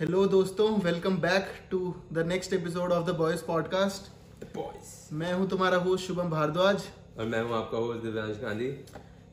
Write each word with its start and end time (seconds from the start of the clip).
Hello 0.00 0.24
दोस्तों. 0.26 0.66
Welcome 0.80 1.16
back 1.16 1.46
to 1.70 1.78
the 2.12 2.24
next 2.26 2.52
episode 2.52 2.92
of 2.92 3.06
the 3.06 3.14
boys 3.14 3.40
podcast 3.44 4.10
boys 4.56 5.14
मैं 5.14 5.32
हूँ 5.32 5.48
तुम्हारा 5.50 5.76
होस्ट 5.76 6.06
शुभम 6.06 6.30
भारद्वाज. 6.30 6.84
और 7.18 7.24
मैं 7.24 7.40
हूँ 7.42 7.54
आपका 7.54 7.78
होस्ट 7.78 8.02
दिव्यांश 8.02 8.36
गांधी. 8.42 8.66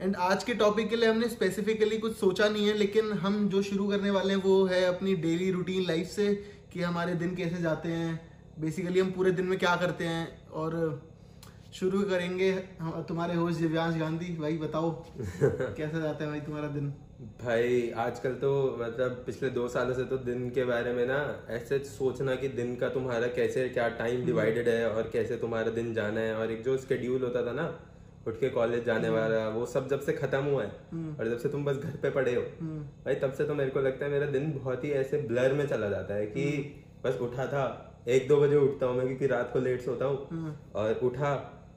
एंड 0.02 0.16
आज 0.16 0.44
के 0.44 0.54
टॉपिक 0.54 0.90
के 0.90 0.96
लिए 0.96 1.10
हमने 1.10 1.30
स्पेसिफिकली 1.30 1.98
कुछ 1.98 2.16
सोचा 2.18 2.50
नहीं 2.50 2.68
है 2.68 2.74
लेकिन 2.74 3.12
हम 3.14 3.48
जो 3.50 3.62
शुरू 3.62 3.88
करने 3.90 4.12
वाले 4.12 4.34
हैं 4.34 4.42
वो 4.42 4.66
है 4.66 4.84
अपनी 4.86 5.16
डेली 5.28 5.52
रूटीन 5.52 5.86
लाइफ 5.88 6.08
से 6.08 6.34
कि 6.74 6.82
हमारे 6.82 7.14
दिन 7.14 7.36
कैसे 7.36 7.62
जाते 7.62 7.90
हैं. 7.90 8.20
बेसिकली 8.60 9.00
हम 9.00 9.12
पूरे 9.12 9.32
दिन 9.32 9.46
में 9.46 9.58
क्या 9.60 9.76
करते 9.76 10.06
हैं 10.06 10.28
और 10.52 11.02
शुरू 11.74 12.02
करेंगे 12.02 12.52
तुम्हारे 12.82 13.36
होस्ट 13.36 13.60
दिव्यांश 13.60 13.98
गांधी. 13.98 14.36
भाई 14.38 14.58
बताओ 14.58 14.92
कैसा 15.22 16.00
जाता 16.00 16.24
है 16.24 16.30
भाई 16.30 16.40
तुम्हारा 16.42 16.68
दिन? 16.68 16.94
भाई 17.20 17.90
आजकल 17.98 18.34
तो 18.36 18.52
मतलब 18.80 19.12
पिछले 19.26 19.50
दो 19.50 19.68
सालों 19.68 19.94
से 19.96 20.04
तो 20.06 20.18
दिन 20.18 20.50
के 20.50 20.64
बारे 20.66 20.94
में 20.94 21.06
ना 21.08 21.20
ऐसे 21.50 21.78
सोचना 21.80 22.36
कि 22.36 22.48
दिन 22.48 22.76
का 22.76 22.90
तुम्हारा 22.90 23.28
कैसे 23.28 23.68
क्या 23.70 23.88
टाइम 23.90 24.26
डिवाइडेड 24.26 24.68
है 24.70 24.90
और 24.90 25.10
कैसे 25.14 25.38
तुम्हारा 25.38 25.72
दिन 25.72 25.94
जाना 25.94 26.20
है। 26.20 26.36
और 26.36 26.52
एक 26.52 26.64
जो 26.64 26.78
स्केड्यूल 26.78 27.24
होता 27.24 27.46
था 27.46 27.52
ना 27.52 27.68
उठ 28.28 28.40
के 28.40 28.50
कॉलेज 28.50 28.86
जाने 28.86 29.10
वाला 29.10 29.48
वो 29.50 29.66
सब 29.66 29.88
जब 29.90 30.00
से 30.00 30.14
खत्म 30.14 30.44
हुआ 30.44 30.64
है 30.64 30.70
और 31.20 31.30
जब 31.30 31.38
से 31.38 31.50
तुम 31.50 31.66
बस 31.66 31.78
घर 31.78 31.96
पे 32.02 32.10
पड़े 32.10 32.36
हो 32.36 32.42
भाई 33.06 33.16
तब 33.16 33.34
से 33.34 33.46
तो 33.46 33.56
मेरे 33.56 33.70
को 33.70 33.82
लगता 33.82 34.06
है 34.06 34.12
मेरा 34.12 34.26
दिन 34.26 34.52
बहुत 34.54 34.84
ही 34.84 34.92
ऐसे 34.92 35.18
ब्लर 35.18 35.54
में 35.54 35.68
चला 35.68 35.90
जाता 35.90 36.14
है 36.14 36.26
कि 36.26 36.46
बस 37.06 37.18
उठा 37.22 37.46
था 37.48 37.66
एक 38.08 38.28
दो 38.28 38.42
बजे 38.42 38.56
उठता 38.56 38.86
हूँ 38.86 38.98
मैं 38.98 39.06
क्योंकि 39.08 39.28
रात 39.28 39.50
को 39.54 39.60
लेट 39.60 39.82
सोता 39.82 40.06
हूँ। 40.06 40.58
और 40.76 41.00
उठा 41.04 41.34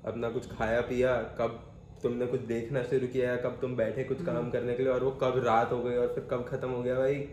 अपना 0.07 0.29
कुछ 0.31 0.51
खाया 0.51 0.81
पिया 0.81 1.17
कब 1.39 1.65
तुमने 2.03 2.27
कुछ 2.27 2.41
देखना 2.47 2.83
शुरू 2.85 3.07
किया 3.09 3.37
कब 3.39 3.59
तुम 3.61 3.77
बैठे 3.77 4.05
कुछ 4.05 4.25
काम 4.25 4.51
करने 4.51 4.75
के 4.75 4.83
लिए 4.83 4.93
और 4.93 5.05
वो 5.05 5.11
कब 5.23 5.43
रात 5.45 5.73
हो 5.73 5.83
गई 5.83 5.97
और 5.97 6.13
फिर 6.15 6.25
कब 6.31 6.45
खत्म 6.49 6.69
हो 6.71 6.83
गया? 6.83 6.95
भाई 6.97 7.25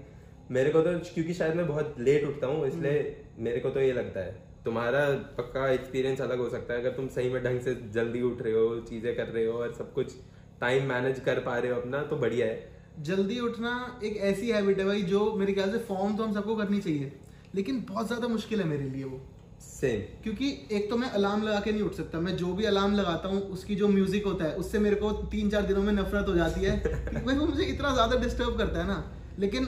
मेरे 0.52 0.70
को 0.70 0.82
तो 0.82 0.98
क्योंकि 1.05 1.34
शायद 1.34 1.55
मैं 1.55 1.68
बहुत 1.68 1.96
लेट 2.00 2.26
उठता 2.26 2.48
हूँ 2.48 2.68
इसलिए 2.68 3.26
मेरे 3.40 3.60
को 3.60 3.70
तो 3.70 3.80
ये 3.82 3.94
लगता 3.94 4.20
है 4.20 4.44
तुम्हारा 4.66 5.05
पक्का 5.38 5.68
एक्सपीरियंस 5.71 6.21
अलग 6.21 6.40
हो 6.40 6.49
सकता 6.49 6.74
है। 6.74 6.80
अगर 6.80 6.91
तुम 6.91 7.08
सही 7.10 7.30
में 7.30 7.43
ढंग 7.43 7.60
से 7.62 7.76
जल्दी 7.93 8.21
उठ 8.24 8.41
रहे 8.41 8.54
हो 8.54 8.80
चीज़ें 8.90 9.16
कर 9.16 9.27
रहे 9.27 9.46
हो 9.46 9.58
और 9.60 9.74
सब 9.74 9.93
कुछ 9.93 10.13
टाइम 10.62 10.88
मैनेज 10.90 11.20
कर 11.20 11.40
पा 11.41 11.58
रहे 11.58 11.71
हो 11.71 11.80
अपना 11.80 12.02
तो 12.04 12.18
बढ़िया 12.18 12.48
है। 12.48 13.04
जल्दी 13.04 13.40
उठना 13.41 13.71
एक 14.04 14.18
ऐसी 14.24 14.49
हैबिट 14.52 14.80
है 14.80 14.86
भाई 14.86 15.02
जो 15.04 15.32
मेरे 15.36 15.54
ख्याल 15.54 15.71
से 15.71 15.77
फॉर्म 15.86 16.16
तो 16.18 16.24
हम 16.24 16.34
सबको 16.34 16.55
करनी 16.55 16.80
चाहिए 16.80 17.12
लेकिन 17.55 17.86
बहुत 17.90 18.08
ज़्यादा 18.08 18.27
मुश्किल 18.27 18.60
है 18.60 18.68
मेरे 18.68 18.84
लिए 18.86 19.04
वो। 19.04 19.21
सेम 19.62 20.02
क्योंकि 20.24 20.50
एक 20.72 20.90
तो 20.90 20.98
मैं 20.98 21.10
अलार्म 21.12 21.44
लगा 21.44 21.60
के 21.60 21.72
नहीं 21.72 21.82
उठ 21.82 21.94
सकता। 21.94 22.20
मैं 22.20 22.36
जो 22.38 22.54
भी 22.54 22.66
अलार्म 22.66 22.94
लगाता 22.96 23.30
हूँ 23.30 23.42
उसकी 23.52 23.76
जो 23.76 23.88
म्यूज़िक 23.88 24.26
होता 24.26 24.46
है 24.46 24.56
उससे 24.58 24.80
मेरे 24.80 24.96
को 24.96 25.12
तीन 25.32 25.50
चार 25.50 25.66
दिनों 25.66 25.84
में 25.84 25.92
नफरत 25.94 26.28
हो 26.28 26.36
जाती 26.36 26.62
है। 26.62 26.78
भाई 27.26 27.36
वो 27.36 27.46
मुझे 27.46 27.64
इतना 27.66 27.94
ज़्यादा 27.94 28.18
डिस्टर्ब 28.20 28.58
करता 28.58 28.80
है 28.80 28.88
ना। 28.88 29.04
लेकिन 29.40 29.68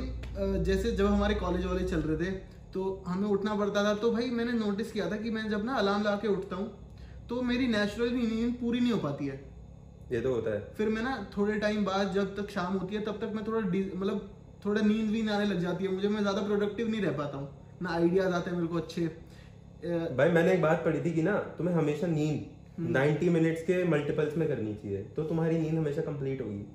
जैसे 0.64 0.92
जब 0.94 1.06
हमारे 1.06 1.36
कॉलेज 1.36 1.66
वाले 1.66 1.84
चल 1.86 2.02
रहे 2.02 2.18
थे 2.18 2.32
तो 2.74 3.04
हमें 3.08 3.28
उठना 3.30 3.56
पड़ता 3.56 3.84
था। 3.84 3.94
तो 3.96 4.12
भाई 4.12 4.30
मैंने 4.32 4.52
नोटिस 4.56 4.92
किया 4.92 5.10
था 5.12 5.18
कि 5.18 5.32
मैं 5.32 5.50
जब 5.50 5.66
ना 5.66 5.76
अलार्म 5.76 6.02
लगा 6.02 6.16
के 6.16 6.28
उठता 6.30 6.56
हूँ 6.56 6.72
तो 7.30 7.42
मेरी 7.44 7.68
नेचुरल 7.68 8.10
नींद 8.12 8.54
पूरी 8.62 8.80
नहीं 8.80 8.92
हो 8.92 9.00
पाती 9.00 9.28
है। 9.28 9.40
ये 10.12 10.20
तो 10.22 10.34
होता 10.34 10.54
है। 10.54 10.60
फिर 10.78 10.90
मैं 10.90 11.02
ना 11.04 11.16
थोड़े 11.38 11.60
टाइम 11.60 11.86
बाद 11.86 12.14
जब 12.14 12.36
तक 12.36 12.50
शाम 12.52 12.74
होती 12.74 12.96
है 12.96 13.02
तब 13.06 13.18
तक 13.22 13.32
मैं 13.36 13.46
थोड़ा 13.48 13.60
मतलब 13.60 14.30
थोड़ा 14.66 14.82
नींद 14.82 15.10
भी 15.12 15.28
आने 15.30 15.46
लग 15.46 15.62
जाती 15.62 15.86
है 15.86 15.92
मुझे। 15.94 16.08
मैं 16.10 16.22
ज़्यादा 16.22 16.42
प्रोडक्टिव 16.42 16.90
नहीं 16.90 17.02
रह 17.02 17.18
पाता 17.18 17.38
हूँ। 17.38 17.50
ना 17.82 17.90
आइडियाज़ 17.92 18.34
आते 18.34 18.50
हैं 18.50 18.58
मेरे 18.58 18.68
को 18.68 18.78
अच्छे। 18.78 19.10
भाई 19.83 20.30
मैंने 20.30 20.53
एक 20.53 20.61
बात 20.61 20.83
पढ़ी 20.86 21.00
थी 21.06 21.11
कि 21.11 21.22
ना 21.22 21.33
तुम्हें 21.58 21.75
हमेशा 21.75 22.08
नींद 22.08 22.86
90 22.95 23.30
मिनट्स 23.30 23.61
के 23.64 23.84
मल्टीपल्स 23.84 24.38
में 24.38 24.47
करनी 24.47 24.73
चाहिए 24.73 25.03
तो 25.16 25.23
तुम्हारी 25.23 25.58
नींद 25.59 25.73
हमेशा 25.73 26.02
कंप्लीट 26.02 26.42
होगी। 26.42 26.66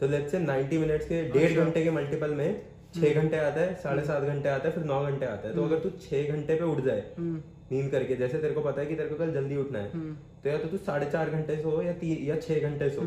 तो 0.00 0.08
लेट्स 0.08 0.30
से 0.32 0.38
90 0.40 0.78
मिनट्स 0.78 1.06
के 1.08 1.22
डेढ़ 1.30 1.50
अच्छा। 1.50 1.64
घंटे 1.64 1.82
के 1.84 1.90
मल्टीपल 1.90 2.34
में 2.34 2.48
छह 2.94 3.14
घंटे 3.20 3.36
आता 3.38 3.60
है 3.60 3.74
साढ़े 3.82 4.02
सात 4.04 4.22
घंटे 4.22 4.48
आता 4.48 4.68
है 4.68 4.74
फिर 4.74 4.84
नौ 4.84 5.02
घंटे 5.04 5.26
आता 5.26 5.48
है 5.48 5.54
तो 5.54 5.64
अगर 5.64 5.78
तू 5.78 5.90
छह 6.00 6.32
घंटे 6.32 6.54
पे 6.54 6.64
उठ 6.64 6.80
जाए 6.84 7.04
हम्म, 7.18 7.40
नींद 7.72 7.90
करके 7.90 8.16
जैसे 8.16 8.38
तेरे 8.38 8.54
को 8.54 8.60
पता 8.60 8.80
है 8.80 8.86
कि 8.86 8.94
तेरे 8.94 9.08
को 9.08 9.14
कल 9.14 9.32
जल्दी 9.32 9.56
उठना 9.56 9.78
है 9.78 9.90
हम्म, 9.92 10.14
तो 10.44 10.48
या 10.50 10.58
तो 10.58 10.68
तू 10.68 10.76
साढ़े 10.86 11.10
चार 11.10 11.30
घंटे 11.30 11.56
सो 11.56 11.80
या 11.82 11.92
तीन 11.92 12.24
या 12.26 12.36
छह 12.40 12.60
घंटे 12.60 12.88
सो 12.90 13.02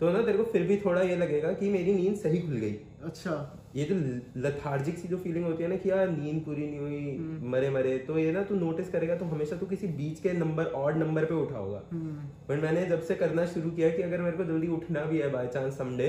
तो 0.00 0.10
ना 0.10 0.22
तेरे 0.22 0.38
को 0.38 0.44
फिर 0.44 0.62
भी 0.62 0.76
थोड़ा 0.76 1.02
ये 1.02 1.16
लगेगा 1.16 1.52
कि 1.52 1.70
मेरी 1.70 1.94
नींद 1.94 2.16
सही 2.16 2.38
खुल 2.40 2.56
गई। 2.56 2.74
अच्छा। 3.04 3.57
ये 3.76 3.84
जो 3.84 3.94
लथार्जिक 4.38 4.98
सी 4.98 5.08
जो 5.08 5.16
फीलिंग 5.16 5.44
होती 5.44 5.62
है 5.62 5.68
ना 5.68 5.76
कि 5.76 5.90
यार 5.90 6.08
नींद 6.10 6.40
पूरी 6.44 6.66
नहीं 6.66 6.78
हुई 6.78 7.48
मरे 7.50 7.70
मरे 7.70 7.96
तो 7.98 8.18
ये 8.18 8.30
ना 8.32 8.42
तू 8.42 8.54
नोटिस 8.54 8.88
करेगा 8.90 9.14
तो 9.16 9.24
हमेशा 9.26 9.56
तू 9.56 9.66
किसी 9.66 9.86
बीच 9.98 10.20
के 10.20 10.32
नंबर 10.34 10.66
ऑड 10.76 10.96
नंबर 10.96 11.24
पे 11.24 11.34
उठा 11.34 11.58
होगा। 11.58 11.82
हम्म, 11.90 12.16
बट 12.48 12.62
मैंने 12.62 12.84
जब 12.86 13.02
से 13.02 13.14
करना 13.16 13.44
शुरू 13.48 13.70
किया 13.70 13.90
कि 13.90 14.02
अगर 14.02 14.20
मेरे 14.20 14.36
को 14.36 14.44
जल्दी 14.44 14.68
उठना 14.74 15.04
भी 15.04 15.18
है 15.18 15.30
बाय 15.32 15.46
चांस 15.48 15.78
समडे 15.78 16.08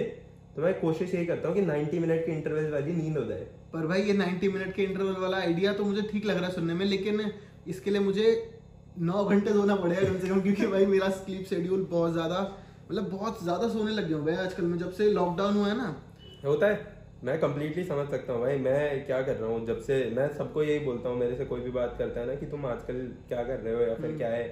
तो 0.55 0.61
मैं 0.61 0.73
कोशिश 0.79 1.13
यही 1.13 1.25
करता 1.25 1.47
हूँ 1.47 1.55
कि 1.55 1.61
90 1.63 1.99
मिनट 1.99 2.25
के 2.25 2.31
इंटरवल 2.31 2.71
वाली 2.71 2.93
नींद 2.93 3.17
हो 3.17 3.23
जाए। 3.25 3.41
पर 3.73 3.85
भाई 3.87 4.01
ये 4.01 4.13
90 4.15 4.47
मिनट 4.53 4.73
के 4.75 4.83
इंटरवल 4.83 5.21
वाला 5.21 5.37
आइडिया 5.37 5.73
तो 5.73 5.83
मुझे 5.85 6.01
ठीक 6.11 6.25
लग 6.25 6.37
रहा 6.37 6.47
है 6.47 6.53
सुनने 6.53 6.73
में 6.73 6.85
लेकिन 6.85 7.21
इसके 7.67 7.91
लिए 7.91 8.01
मुझे 8.01 8.31
नौ 8.99 9.23
घंटे 9.25 9.51
सोना 9.53 9.75
पड़ेगा 9.75 10.01
कम 10.03 10.17
से 10.19 10.27
कम 10.27 10.41
क्योंकि 10.41 10.67
भाई 10.67 10.85
मेरा 10.85 11.09
स्लीप 11.17 11.45
शेड्यूल 11.49 11.87
बहुत 11.91 12.13
ज़्यादा 12.13 12.39
मतलब 12.89 13.09
बहुत 13.09 13.43
ज़्यादा 13.43 13.67
सोने 13.69 13.91
लग 13.91 14.07
गया 14.07 14.17
हूँ 14.17 14.25
भाई 14.25 14.35
आजकल 14.45 14.63
में। 14.63 14.77
जब 14.77 14.91
से 14.91 15.09
लॉकडाउन 15.11 15.53
हुआ 15.55 15.67
है 15.67 15.77
ना 15.77 15.95
होता 16.45 16.67
है। 16.67 16.98
मैं 17.23 17.39
कंप्लीटली 17.39 17.83
समझ 17.83 18.07
सकता 18.09 18.33
हूँ 18.33 18.41
भाई 18.41 18.57
मैं 18.57 19.05
क्या 19.05 19.21
कर 19.21 19.35
रहा 19.35 19.49
हूँ? 19.49 19.65
जब 19.67 19.79
से 19.81 19.95
मैं 20.15 20.27
सबको 20.33 20.63
यही 20.63 20.79
बोलता 20.79 21.09
हूँ 21.09 21.17
मेरे 21.17 21.35
से 21.35 21.45
कोई 21.45 21.61
भी 21.61 21.71
बात 21.71 21.95
करता 21.97 22.19
है 22.19 22.27
ना 22.27 22.35
कि 22.35 22.45
तुम 22.45 22.65
आजकल 22.65 23.01
क्या 23.27 23.43
कर 23.43 23.59
रहे 23.59 23.73
हो 23.73 23.81
या 23.81 23.95
फिर 23.95 24.15
क्या 24.17 24.29
है? 24.29 24.45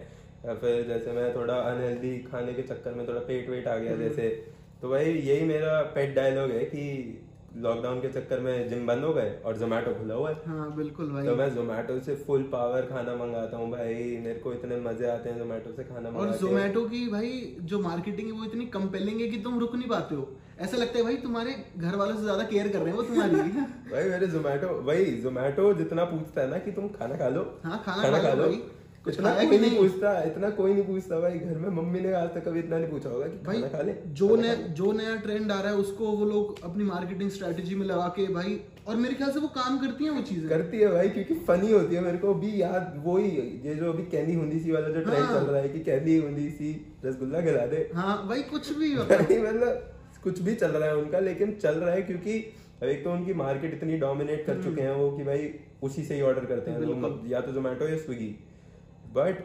या 0.45 0.53
फिर 0.53 0.81
जैसे 0.87 1.11
मैं 1.11 1.35
थोड़ा 1.35 1.53
अनहेल्दी 1.53 2.17
खाने 2.31 2.53
के 2.53 2.61
चक्कर 2.63 2.93
में 2.93 3.07
थोड़ा 3.07 3.19
पेट 3.19 3.49
वेट 3.49 3.67
आ 3.67 3.77
गया 3.77 3.95
जैसे 3.97 4.27
तो 4.81 4.89
भाई 4.89 5.13
यही 5.13 5.45
मेरा 5.45 5.81
पेट 5.95 6.13
डायलॉग 6.15 6.51
है 6.51 6.63
कि 6.65 6.83
लॉकडाउन 7.57 8.01
के 8.01 8.09
चक्कर 8.09 8.39
में 8.39 8.67
जिम 8.69 8.85
बंद 8.87 9.03
हो 9.03 9.13
गए 9.13 9.31
और 9.45 9.57
जोमेटो 9.57 9.93
खुला 9.93 10.15
हुआ 10.15 10.29
है। 10.29 10.35
हाँ 10.45 10.75
बिल्कुल 10.75 11.09
भाई। 11.11 11.25
तो 11.25 11.35
मैं 11.35 11.49
जोमेटो 11.55 11.99
से 11.99 12.15
फुल 12.15 12.43
पावर 12.51 12.81
खाना 12.81 13.15
मंगाता 13.15 13.57
हूँ 13.57 13.69
भाई 13.71 13.93
मेरे 14.25 14.39
को 14.39 14.53
इतने 14.53 14.79
मज़े 14.79 15.07
आते 15.09 15.29
हैं 15.29 15.37
जोमेटो 15.37 15.71
से 15.71 15.83
खाना 15.83 16.09
और। 16.09 16.35
जोमेटो 16.37 16.83
की 16.89 17.07
भाई 17.09 17.31
जो 17.61 17.79
मार्केटिंग 17.79 18.27
है 18.27 18.39
वो 18.39 18.45
इतनी 18.45 18.65
कंपेलिंग 18.75 19.21
है 19.21 19.27
कि 19.27 19.39
तुम 19.39 19.59
रुक 19.59 19.75
नहीं 19.75 19.89
पाते 19.89 20.15
हो। 20.15 20.29
ऐसा 20.61 20.77
लगता 20.77 20.97
है 20.97 21.03
भाई 21.03 21.15
तुम्हारे 21.17 21.51
घर 21.77 21.95
वालों 21.95 22.15
से 22.15 22.21
ज़्यादा 22.21 22.43
केयर 22.45 22.67
कर 22.67 22.79
रहे 22.79 22.89
हैं 22.89 22.95
वो 22.95 23.03
तुम्हारी 23.03 23.35
भाई 23.91 24.09
मेरे 24.09 24.27
जोमेटो 24.27 24.69
भाई 24.87 25.05
जोमेटो 25.23 25.73
जितना 25.73 26.03
पूछता 26.05 26.41
है 26.41 26.49
ना 26.51 26.57
कि 26.59 26.71
तुम 26.71 26.87
खाना 26.95 27.15
खा 27.15 27.27
लो। 27.29 27.43
हाँ, 27.63 27.81
खाना 27.85 28.01
खाना 28.03 28.19
खा 28.23 28.33
लो 28.33 28.49
कुछ 29.05 29.13
इतना 29.13 29.33
कोई 29.33 29.45
नहीं 29.47 29.59
नहीं? 29.59 29.77
पूछता 29.77 30.11
इतना 30.23 30.49
कोई 30.49 30.73
नहीं 30.73 30.83
पूछता 30.85 31.19
भाई। 31.19 31.37
घर 31.39 31.57
में 31.57 31.67
मम्मी 31.71 31.99
ने 31.99 32.11
आज 32.13 32.29
तक 32.29 32.43
कभी 32.45 32.59
इतना 32.59 32.77
नहीं 32.77 32.89
पूछा 32.91 33.09
होगा 33.09 33.27
कि 33.27 33.37
भाई 33.45 33.61
खा 33.73 33.81
ले 33.81 33.93
जो 34.21 34.35
नया 34.35 34.53
जो 34.79 34.91
नया 34.91 35.15
ट्रेंड 35.17 35.51
आ 35.51 35.59
रहा 35.59 35.71
है 35.71 35.77
उसको 35.77 36.07
वो 36.13 36.25
लोग 36.25 36.63
अपनी 36.65 36.83
मार्केटिंग 36.83 37.29
स्ट्रेटेजी 37.31 37.75
में 37.75 37.85
लगा 37.87 38.07
के 38.15 38.25
भाई 38.33 38.59
और 38.87 38.95
मेरे 38.95 39.15
ख्याल 39.15 39.31
से 39.31 39.39
वो 39.39 39.47
काम 39.55 39.77
करती 39.77 40.05
है 40.05 40.11
वो 40.11 40.21
चीज़ें। 40.21 40.47
करती 40.49 40.77
है 40.77 40.87
भाई 40.91 41.09
क्योंकि 41.09 41.33
फनी 41.47 41.71
होती 41.71 41.95
है 41.95 42.01
मेरे 42.01 42.17
को। 42.17 42.33
भी 42.43 42.51
याद 42.61 42.93
वो 43.05 43.17
ही 43.17 43.29
ये 43.65 43.75
जो 43.75 43.91
अभी 43.93 44.03
कैंडी 44.11 44.33
हुंदी 44.33 44.59
सी 44.59 44.71
वाला 44.71 44.89
जो 44.89 45.01
ट्रेंड 45.01 45.23
हाँ। 45.23 45.33
चल 45.33 45.45
रहा 45.45 45.61
है 45.61 45.69
कि 45.69 45.79
कैंडी 45.83 46.17
हुंदी 46.17 46.49
सी 46.51 46.71
रसगुल्ला 47.05 47.41
खिला 47.41 47.65
दे। 47.65 47.89
हाँ 47.95 48.17
भाई 48.27 48.41
कुछ 48.51 48.71
भी 48.77 48.93
मतलब 48.97 49.93
कुछ 50.23 50.41
भी 50.41 50.55
चल 50.55 50.71
रहा 50.71 50.89
है 50.89 50.95
उनका 50.97 51.19
लेकिन 51.19 51.53
चल 51.53 51.75
रहा 51.75 51.93
है 51.93 52.01
क्योंकि 52.01 52.53
एक 52.83 53.03
तो 53.03 53.11
उनकी 53.11 53.33
मार्केट 53.33 53.73
इतनी 53.73 53.97
डोमिनेट 53.97 54.45
कर 54.45 54.63
चुके 54.63 54.81
हैं 54.81 54.91
वो 54.91 55.17
कि 55.17 55.23
भाई 55.23 55.53
उसी 55.83 56.03
से 56.03 56.15
ही 56.15 56.21
ऑर्डर 56.21 56.45
करते 56.45 56.71
हैं। 56.71 56.79
लोग 56.79 57.23
या 57.27 57.41
तो 57.41 57.51
जोमेटो 57.51 57.87
या 57.87 57.97
स्विगी 57.97 58.35
बट 59.15 59.43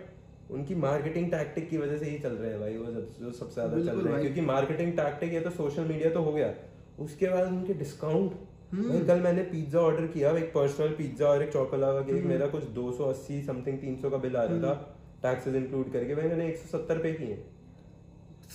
उनकी 0.50 0.74
मार्केटिंग 0.74 1.30
टैक्टिक 1.30 1.70
की 1.70 1.78
वजह 1.78 1.98
से 1.98 2.04
ही 2.04 2.18
चल 2.18 2.32
रहे 2.32 2.50
हैं 2.50 2.60
भाई 2.60 2.76
वो 2.76 2.86
सब- 2.86 3.20
जो 3.20 3.32
सबसे 3.32 3.54
ज़्यादा 3.54 3.76
चल 3.76 3.98
रहे 4.00 4.12
हैं। 4.12 4.22
क्योंकि 4.22 4.40
मार्केटिंग 4.40 4.92
टैक्टिक 4.92 5.32
ये 5.32 5.40
तो 5.40 5.50
सोशल 5.50 5.82
मीडिया 5.82 6.10
तो 6.10 6.22
हो 6.22 6.32
गया। 6.32 6.54
उसके 6.98 7.28
बाद 7.28 7.46
उनके 7.46 7.74
डिस्काउंट 7.74 8.32
भाई 8.74 9.00
कल 9.00 9.20
मैंने 9.20 9.42
पिज्जा 9.42 9.78
ऑर्डर 9.78 10.06
किया 10.06 10.30
एक 10.30 10.44
पर्सनल 10.44 10.88
पिज्जा 10.88 11.26
और 11.26 11.42
एक 11.42 11.52
चॉकोलावा 11.52 12.00
केक 12.00 12.24
मेरा 12.24 12.46
कुछ 12.46 12.64
280 12.64 13.42
समथिंग 13.42 13.78
300 13.78 14.10
का 14.10 14.16
बिल 14.16 14.36
आ 14.36 14.42
रहा 14.42 14.58
था। 14.58 14.74
टैक्सेस 15.22 15.54
इंक्लूड 15.54 15.92
करके। 15.92 16.14
भाई 16.14 16.28
मैंने 16.28 16.46
170 16.48 17.02
पे 17.02 17.12
किए। 17.12 17.44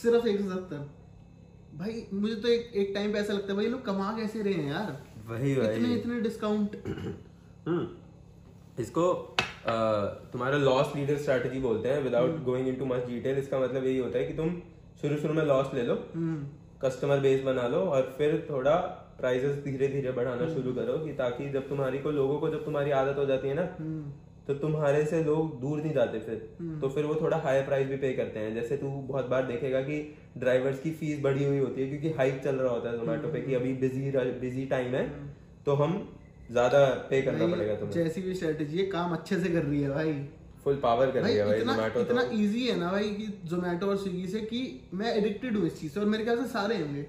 सिर्फ़ 0.02 0.28
एक 0.28 0.42
सौ 0.42 0.50
सत्तर। 0.50 0.97
भाई 1.78 2.06
मुझे 2.14 2.36
तो 2.36 2.48
एक 2.48 2.72
एक 2.76 2.92
टाइम 2.96 3.12
पे 3.14 3.20
ऐसा 3.20 3.34
लगता 3.34 3.52
है 3.52 3.56
भाई 3.56 3.68
लोग 3.68 3.86
कमा 3.86 4.12
कैसे 4.18 4.42
रहे 4.44 4.54
हैं 4.54 4.70
यार? 4.70 4.92
वही 5.30 5.52
इतने 5.54 5.94
इतने 5.96 6.20
डिस्काउंट 6.22 6.76
हम्म। 6.88 7.88
इसको 8.82 9.10
अ, 9.12 9.74
तुम्हारा 10.34 10.58
लॉस 10.60 10.96
लीडर 10.96 11.18
स्ट्रेटजी 11.18 11.60
बोलते 11.60 11.90
हैं 11.90 12.02
without 12.04 12.44
going 12.44 12.68
into 12.68 12.86
much 12.86 13.06
detail 13.08 13.38
इसका 13.38 13.60
मतलब 13.60 13.86
यही 13.86 13.98
होता 13.98 14.18
है 14.20 14.26
कि 14.26 14.34
तुम 14.34 14.54
शुरू 15.02 15.18
शुरू 15.18 15.34
में 15.34 15.44
लॉस 15.46 15.74
ले 15.74 15.84
लो 15.84 15.96
कस्टमर 16.84 17.20
बेस 17.20 17.42
बना 17.44 17.68
लो 17.68 17.80
और 17.90 18.14
फिर 18.18 18.46
थोड़ा 18.50 18.76
प्राइसेस 19.20 19.56
धीरे 19.64 19.88
धीरे 19.88 20.12
बढ़ाना 20.12 20.48
शुरू 20.50 20.74
करो 20.74 20.98
कि 21.06 21.14
ताकि 21.14 21.50
जब 21.50 21.68
तुम्हारी 21.70 22.00
को 22.00 22.12
लोगों 22.12 22.40
को 22.40 22.50
जब 22.50 22.64
तुम्हारी 22.66 22.92
आदत 22.98 23.18
हो 23.18 23.26
जाती 23.26 23.48
है 23.48 23.56
ना 23.56 23.66
तो 24.48 24.54
तुम्हारे 24.56 25.04
से 25.06 25.24
लोग 25.24 25.60
दूर 25.62 25.80
नहीं 25.80 25.94
जाते 25.94 26.20
फिर। 26.20 26.36
तो 26.82 26.90
फिर 26.90 27.06
वो 27.06 27.16
थोड़ा 27.16 27.38
हाई 27.40 27.62
प्राइस 27.64 27.88
भी 27.88 27.98
पे 27.98 28.12
करते 28.14 28.40
हैं। 28.40 28.54
जैसे 28.54 28.78
तू 28.78 28.90
बहुत 29.08 29.26
बार 29.30 29.46
देखेगा 29.46 29.82
कि 29.82 29.98
ड्राइवर्स 30.38 30.80
की 30.80 30.92
फ़ीस 30.94 31.20
बढ़ी 31.22 31.44
हुई 31.44 31.60
होती 31.60 31.82
है 31.82 31.88
क्योंकि 31.90 32.18
हाइक 32.18 32.42
चल 32.44 32.56
रहा 32.56 32.72
होता 32.72 32.90
है 32.90 32.98
जोमेटो 32.98 33.32
पे 33.34 33.42
कि 33.42 33.54
अभी 33.54 33.74
बिज़ी 33.82 34.12
बिज़ी 34.40 34.66
टाइम 34.68 34.96
है 34.96 35.04
तो 35.66 35.74
हम 35.76 36.00
ज़्यादा 36.52 36.84
पे 37.10 37.22
करना 37.22 37.48
पड़ेगा 37.48 37.76
तुम्हें। 37.76 37.94
जैसी 37.94 38.22
भी 38.22 38.34
स्ट्रेटेजी 38.34 38.78
है 38.78 38.86
काम 38.88 39.14
अच्छे 39.14 39.40
से 39.40 39.50
कर 39.50 39.64
रही 39.64 39.82
है 39.82 39.90
भाई। 39.90 40.14
फुल 40.64 40.76
पावर 40.84 41.12
कर 41.12 41.22
रही 41.22 41.36
है 41.36 41.46
भाई 41.46 41.60
जोमेटो 41.62 42.00
इतना 42.00 42.24
तो। 42.24 42.32
इजी 42.38 42.66
है 42.68 42.80
ना 42.80 42.92
भाई 42.92 43.10
कि 43.12 43.28
जोमेटो 43.46 43.88
और 43.88 43.98
स्विगी 43.98 44.28
से 44.28 44.40
कि 44.46 44.60
मैं 44.94 45.14
एडिक्टेड 45.16 45.58
हूँ 45.58 45.66
इस 45.68 45.80
चीज़ 45.82 45.92
से 45.92 46.00
और 46.00 46.06
मेरे 46.06 46.24
ख्याल 46.24 46.38
से 46.38 46.48
सारे 46.50 46.78
होंगे। 46.78 47.06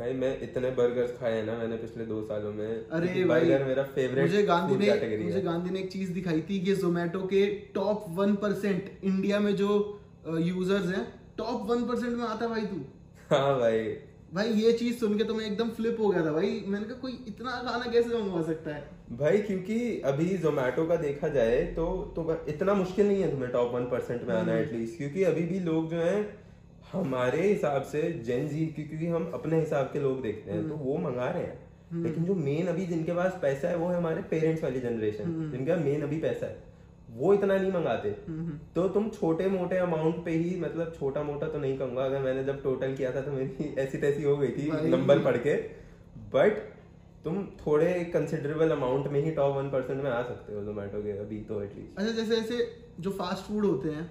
भाई 0.00 0.12
मैं 0.20 0.28
इतने 0.42 0.70
बर्गर्स 0.76 1.10
खाए 1.18 1.32
हैं 1.32 1.44
ना 1.46 1.56
मैंने 1.56 1.76
पिछले 1.76 2.04
दो 2.06 2.20
सालों 2.28 2.52
में 2.52 2.66
अरे 2.66 3.24
भाई 3.24 3.40
बर्गर 3.40 3.64
मेरा 3.64 3.82
फेवरेट 3.96 4.28
मुझे 4.28 4.42
गांधी 4.42 4.76
ने 4.76 5.16
मुझे 5.24 5.40
गांधी 5.40 5.70
ने 5.70 5.80
एक 5.80 5.90
चीज़ 5.92 6.12
दिखाई 6.12 6.40
थी 6.50 6.60
कि 6.60 6.74
जोमेटो 6.76 7.20
के 7.32 7.46
टॉप 7.74 8.06
वन 8.18 8.34
परसेंट 8.44 8.90
इंडिया 9.04 9.40
में 9.40 9.54
जो 9.56 9.68
यूज़र्स 10.42 10.86
हैं 10.94 11.02
टॉप 11.38 11.66
वन 11.70 11.84
परसेंट 11.84 12.16
में 12.16 12.24
आता 12.24 12.48
भाई 12.48 12.62
तू। 12.62 12.80
हाँ 13.30 13.58
भाई। 13.60 13.82
भाई 14.34 14.48
ये 14.54 14.72
चीज़ 14.72 14.98
सुन 14.98 15.16
के 15.18 15.24
तो 15.24 15.34
मैं 15.34 15.44
एकदम 15.46 15.70
फ्लिप 15.76 16.00
हो 16.00 16.08
गया 16.08 16.24
था 16.24 16.32
भाई। 16.32 16.50
मैंने 16.66 16.84
कहा 16.84 17.00
कोई 17.00 17.12
इतना 17.28 17.50
खाना 17.62 17.92
कैसे 17.92 18.08
मंगवा 18.08 18.42
सकता 18.42 18.74
है? 18.74 18.82
भाई 19.20 19.38
क्योंकि 19.46 19.78
अभी 20.06 20.26
जोमेटो 20.38 20.86
का 20.86 20.96
देखा 20.96 21.28
जाए 21.38 21.62
तो 21.76 21.86
तो 22.16 22.44
इतना 22.48 22.74
मुश्किल 22.74 23.06
नहीं 23.06 23.22
है 23.22 23.30
तुम्हें 23.30 23.50
टॉप 23.52 23.74
वन 23.74 23.84
परसेंट 23.94 24.28
में 24.28 24.34
आना 24.34 24.58
एटलीस्ट 24.58 24.96
क्योंकि 24.98 25.24
अभी 25.30 25.42
भी 25.46 25.60
लोग 25.60 25.90
जो 25.90 25.96
हैं 25.96 26.20
हमारे 26.92 27.42
हिसाब 27.42 27.82
से 27.82 28.00
जेन 28.26 28.48
जी 28.48 28.66
क्योंकि 28.68 29.06
हम 29.06 29.30
अपने 29.34 29.60
हिसाब 29.60 29.90
के 29.92 30.00
लोग 30.00 30.22
देखते 30.22 30.50
हैं 30.50 30.68
तो 30.68 30.74
वो 30.76 30.96
मंगा 30.98 31.28
रहे 31.28 31.42
हैं। 31.42 32.02
लेकिन 32.02 32.24
जो 32.24 32.34
मेन 32.36 32.66
अभी 32.66 32.86
जिनके 32.86 33.12
पास 33.12 33.38
पैसा 33.42 33.68
है 33.68 33.76
वो 33.76 33.88
है 33.88 33.96
हमारे 33.96 34.22
पेरेंट्स 34.30 34.62
वाली 34.64 34.80
जनरेशन 34.80 35.50
जिनके 35.52 35.76
मेन 35.76 36.02
अभी 36.02 36.18
पैसा 36.20 36.46
है 36.46 36.68
वो 37.10 37.32
इतना 37.34 37.56
नहीं 37.56 37.72
मंगाते। 37.72 38.10
तो 38.74 38.88
तुम 38.88 39.08
छोटे 39.10 39.48
मोटे 39.48 39.76
अमाउंट 39.78 40.24
पे 40.24 40.30
ही 40.32 40.58
मतलब 40.60 40.92
छोटा 40.98 41.22
मोटा 41.22 41.46
तो 41.48 41.58
नहीं 41.58 41.78
कहूँगा 41.78 42.04
अगर 42.04 42.22
मैंने 42.22 42.44
जब 42.44 42.62
टोटल 42.62 42.94
किया 42.96 43.14
था 43.14 43.20
तो 43.20 43.32
मेरी 43.32 43.74
ऐसी 43.78 43.98
तैसी 43.98 44.22
हो 44.22 44.36
गई 44.36 44.48
थी 44.48 44.70
नंबर 44.90 45.18
पढ़ 45.18 45.36
के। 45.36 45.54
बट 46.34 46.58
तुम 47.24 47.42
थोड़े 47.58 47.92
कंसिडरेबल 48.14 48.70
अमाउंट 48.70 49.06
में 49.08 49.20
ही 49.20 49.30
टॉप 49.30 49.56
वन 49.56 49.70
परसेंट 49.70 50.02
में 50.02 50.10
आ 50.10 50.22
सकते 50.22 50.54
हो 50.54 50.62
जोमेटो 50.64 51.02
के 51.02 51.18
अभी 51.18 51.40
तो 51.48 51.62
एटलीस्ट 51.62 51.98
अच्छा 51.98 52.12
जैसे 52.12 52.36
जैसे 52.36 52.66
जो 53.00 53.10
फास्ट 53.12 53.44
फ़ूड 53.44 53.64
होते 53.64 53.88
हैं 53.88 54.04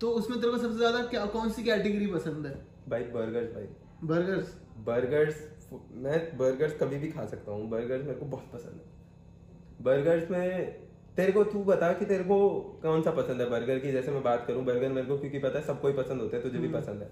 तो 0.00 0.10
उसमें 0.12 0.40
तेरे 0.40 0.52
को 0.52 0.58
सबसे 0.58 0.76
ज़्यादा 0.76 1.02
क्या 1.06 1.24
कौन 1.28 1.50
सी 1.50 1.62
कैटेगरी 1.62 2.06
पसंद 2.08 2.46
है? 2.46 2.54
भाई 2.88 3.02
बर्गर्स 3.12 3.54
भाई। 3.54 3.68
बर्गर्स 4.04 4.54
बर्गर्स 4.86 5.48
मैं 5.94 6.18
बर्गर्स 6.38 6.78
कभी 6.80 6.98
भी 6.98 7.08
खा 7.10 7.24
सकता 7.26 7.52
हूँ 7.52 7.68
बर्गर्स 7.70 8.04
मेरे 8.04 8.18
को 8.20 8.26
बहुत 8.28 8.50
पसंद 8.52 8.74
है। 8.74 9.84
बर्गर्स 9.84 10.30
में 10.30 10.88
तेरे 11.16 11.32
को 11.32 11.42
तू 11.44 11.62
बता 11.64 11.92
कि 11.92 12.04
तेरे 12.04 12.24
को 12.24 12.36
कौन 12.82 13.02
सा 13.02 13.10
पसंद 13.10 13.40
है 13.40 13.48
बर्गर 13.50 13.78
की? 13.78 13.92
जैसे 13.92 14.10
मैं 14.10 14.22
बात 14.22 14.44
करूँ 14.46 14.64
बर्गर 14.64 14.88
मेरे 14.88 15.06
को 15.06 15.16
क्योंकि 15.18 15.38
पता 15.38 15.58
है 15.58 15.64
सबको 15.66 15.88
ही 15.88 15.94
पसंद 15.94 16.20
होते 16.20 16.36
हैं 16.36 16.42
तुझे 16.44 16.58
भी 16.58 16.68
पसंद 16.70 17.02
है। 17.02 17.08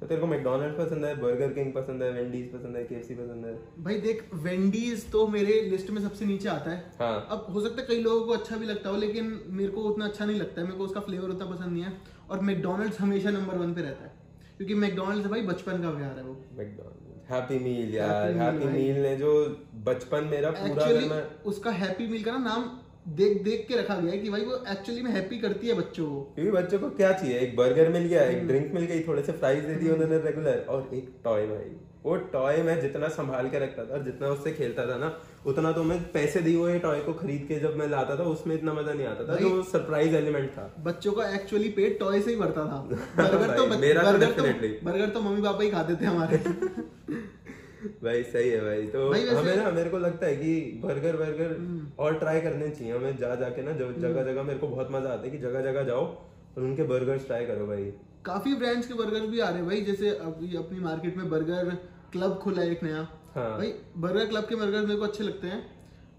तो 0.00 0.06
तेरे 0.06 0.20
को 0.20 0.26
मैकडोनल्ड 0.26 0.76
पसंद 0.78 1.04
है 1.04 1.14
बर्गर 1.20 1.52
किंग 1.52 1.72
पसंद 1.74 2.02
है 2.02 2.10
वेंडीज 2.12 2.52
पसंद 2.52 2.76
है 2.76 2.84
केएफसी 2.84 3.14
पसंद 3.14 3.46
है। 3.46 3.54
भाई 3.84 3.98
देख 4.00 4.24
वेंडीज 4.44 5.10
तो 5.12 5.26
मेरे 5.28 5.60
लिस्ट 5.70 5.90
में 5.90 6.00
सबसे 6.02 6.24
नीचे 6.24 6.48
आता 6.48 6.70
है। 6.70 6.92
हाँ। 7.00 7.26
अब 7.30 7.46
हो 7.50 7.60
सकता 7.60 7.80
है 7.82 7.86
कई 7.88 8.02
लोगों 8.02 8.24
को 8.26 8.32
अच्छा 8.32 8.56
भी 8.56 8.66
लगता 8.66 8.90
हो 8.90 8.96
लेकिन 8.98 9.38
मेरे 9.50 9.70
को 9.70 9.82
उतना 9.90 10.04
अच्छा 10.04 10.24
नहीं 10.24 10.40
लगता 10.40 10.60
है 10.60 10.66
मेरे 10.66 10.78
को 10.78 10.84
उसका 10.84 11.00
फ्लेवर 11.02 11.30
उतना 11.30 11.46
पसंद 11.46 11.72
नहीं 11.72 11.82
है। 11.82 11.92
और 12.30 12.40
मैकडोनल्ड्स 12.40 13.00
हमेशा 13.00 13.30
नंबर 13.30 13.54
वन 13.54 13.74
पे 13.74 13.82
रहता 13.82 14.04
है। 14.04 14.12
क्योंकि 14.56 14.74
मैकडोनल्ड्स 14.74 15.26
भाई 15.26 15.42
बचपन 15.42 15.82
का 15.82 15.90
प्यार 15.90 16.18
है 16.18 16.24
वो। 16.24 16.44
मैकडोनल्ड 16.52 17.02
हैप्पी 17.30 17.58
मील 17.58 17.94
यार। 17.94 18.30
हैप्पी। 18.30 18.64
मील 18.64 19.02
ने 19.02 19.16
जो 19.16 19.60
बचपन 19.74 20.24
मेरा 20.24 20.50
पूरा 20.50 20.86
Actually, 20.86 21.10
मैं 21.10 21.42
उसका 21.42 21.70
हैप्पी 21.70 22.06
मील 22.06 22.24
का 22.24 22.32
ना 22.32 22.38
नाम 22.38 22.78
देख 23.08 23.42
देख 23.42 23.64
के 23.68 23.76
रखा 23.76 23.94
गया 23.96 24.10
है 24.12 24.18
कि 24.18 24.30
भाई 24.30 24.40
वो 24.40 24.56
एक्चुअली 24.72 25.02
में 25.02 25.10
हैप्पी 25.10 25.38
करती 25.38 25.68
है 25.68 25.74
बच्चों 25.74 26.06
को। 26.06 26.20
क्योंकि 26.34 26.50
बच्चों 26.52 26.78
को 26.78 26.90
क्या 26.90 27.12
चाहिए? 27.12 27.38
एक 27.38 27.56
बर्गर 27.56 27.88
मिल 27.88 28.02
गया 28.02 28.22
एक 28.22 28.46
ड्रिंक 28.46 28.72
मिल 28.74 28.84
गई 28.84 29.00
थोड़े 29.00 29.22
से 29.22 29.32
फ्राइज 29.32 29.64
दे 29.64 29.74
दिए 29.74 29.90
उन्होंने 29.90 30.18
रेगुलर 30.18 30.64
और 30.68 30.90
एक 30.94 31.08
टॉय 31.24 31.46
भाई 31.46 31.70
वो 32.04 32.16
टॉय 32.16 32.56
मैं 32.62 32.80
जितना 32.80 33.08
संभाल 33.08 33.48
के 33.48 33.58
रखता 33.58 33.84
था 33.84 33.94
और 33.94 34.02
जितना 34.02 34.28
उससे 34.28 34.52
खेलता 34.52 34.86
था 34.86 34.96
ना 34.96 35.20
उतना 35.46 35.72
तो 35.72 35.82
मैं 35.82 35.98
पैसे 36.12 36.40
दिए 36.40 36.56
हुए 36.56 36.78
टॉय 36.78 37.00
को 37.00 37.12
खरीद 37.12 37.44
के 37.48 37.58
जब 37.60 37.76
मैं 37.76 37.88
लाता 37.88 38.16
था 38.16 38.22
उसमें 38.22 38.54
इतना 38.56 38.72
मज़ा 38.72 38.92
नहीं 38.92 39.06
आता 39.06 39.28
था 39.28 39.36
जो 39.36 39.62
सरप्राइज़ 39.62 40.16
एलिमेंट 40.16 40.50
था। 40.50 40.74
बच्चों 40.80 41.12
का 41.12 41.28
एक्चुअली 41.34 41.68
पेट 41.68 41.98
टॉय 42.00 42.20
से 42.20 42.30
ही 42.30 42.36
भरता 42.36 42.64
था। 42.66 42.80
बर्गर 43.16 43.56
तो 43.56 43.66
मेरा 43.78 44.02
तो 44.02 44.18
बर्गर 44.18 44.32
तो। 44.32 44.42
बर्गर 44.86 45.08
तो 45.08 45.20
मम्मी 45.20 45.42
पापा 45.42 45.62
ही 45.62 45.70
खाते 45.70 45.96
थे 45.96 46.04
हमारे। 46.04 46.36
भाई 48.02 48.22
सही 48.24 48.48
है 48.48 48.60
भाई। 48.60 48.86
तो 48.86 49.08
भाई 49.10 49.26
हमें 49.28 49.56
ना 49.56 49.70
मेरे 49.70 49.90
को 49.90 49.98
लगता 49.98 50.26
है 50.26 50.36
कि 50.36 50.80
बर्गर 50.84 51.16
बर्गर 51.16 51.56
और 51.98 52.18
ट्राई 52.18 52.40
करने 52.40 52.68
चाहिए 52.70 52.92
हमें 52.94 53.16
जा 53.16 53.34
जाके 53.34 53.62
ना 53.62 53.72
जो 53.72 53.92
जगह 53.94 54.22
जगह 54.22 54.42
मेरे 54.42 54.58
को 54.58 54.68
बहुत 54.68 54.88
मज़ा 54.92 55.10
आता 55.10 55.24
है 55.24 55.30
कि 55.30 55.38
जगह 55.38 55.60
जगह 55.62 55.82
जाओ 55.82 56.04
और 56.04 56.62
उनके 56.62 56.82
बर्गर्स 56.84 57.26
ट्राई 57.26 57.46
करो 57.46 57.66
भाई। 57.66 57.84
काफ़ी 58.24 58.54
ब्रांड्स 58.54 58.86
के 58.86 58.94
बर्गर 58.94 59.26
भी 59.26 59.40
आ 59.40 59.48
रहे 59.48 59.58
हैं 59.58 59.66
भाई 59.66 59.80
जैसे 59.80 60.10
अभी 60.22 60.56
अपनी 60.56 60.80
मार्केट 60.80 61.16
में 61.16 61.30
बर्गर 61.30 61.70
क्लब 62.12 62.38
खुला 62.38 62.62
है 62.62 62.70
एक 62.70 62.82
नया। 62.82 63.06
हाँ। 63.34 63.56
भाई 63.58 63.72
बर्गर 63.96 64.26
क्लब 64.26 64.44
के 64.44 64.56
बर्गर 64.56 64.86
मेरे 64.86 64.96
को 64.96 65.04
अच्छे 65.04 65.24
लगते 65.24 65.46
हैं। 65.46 65.62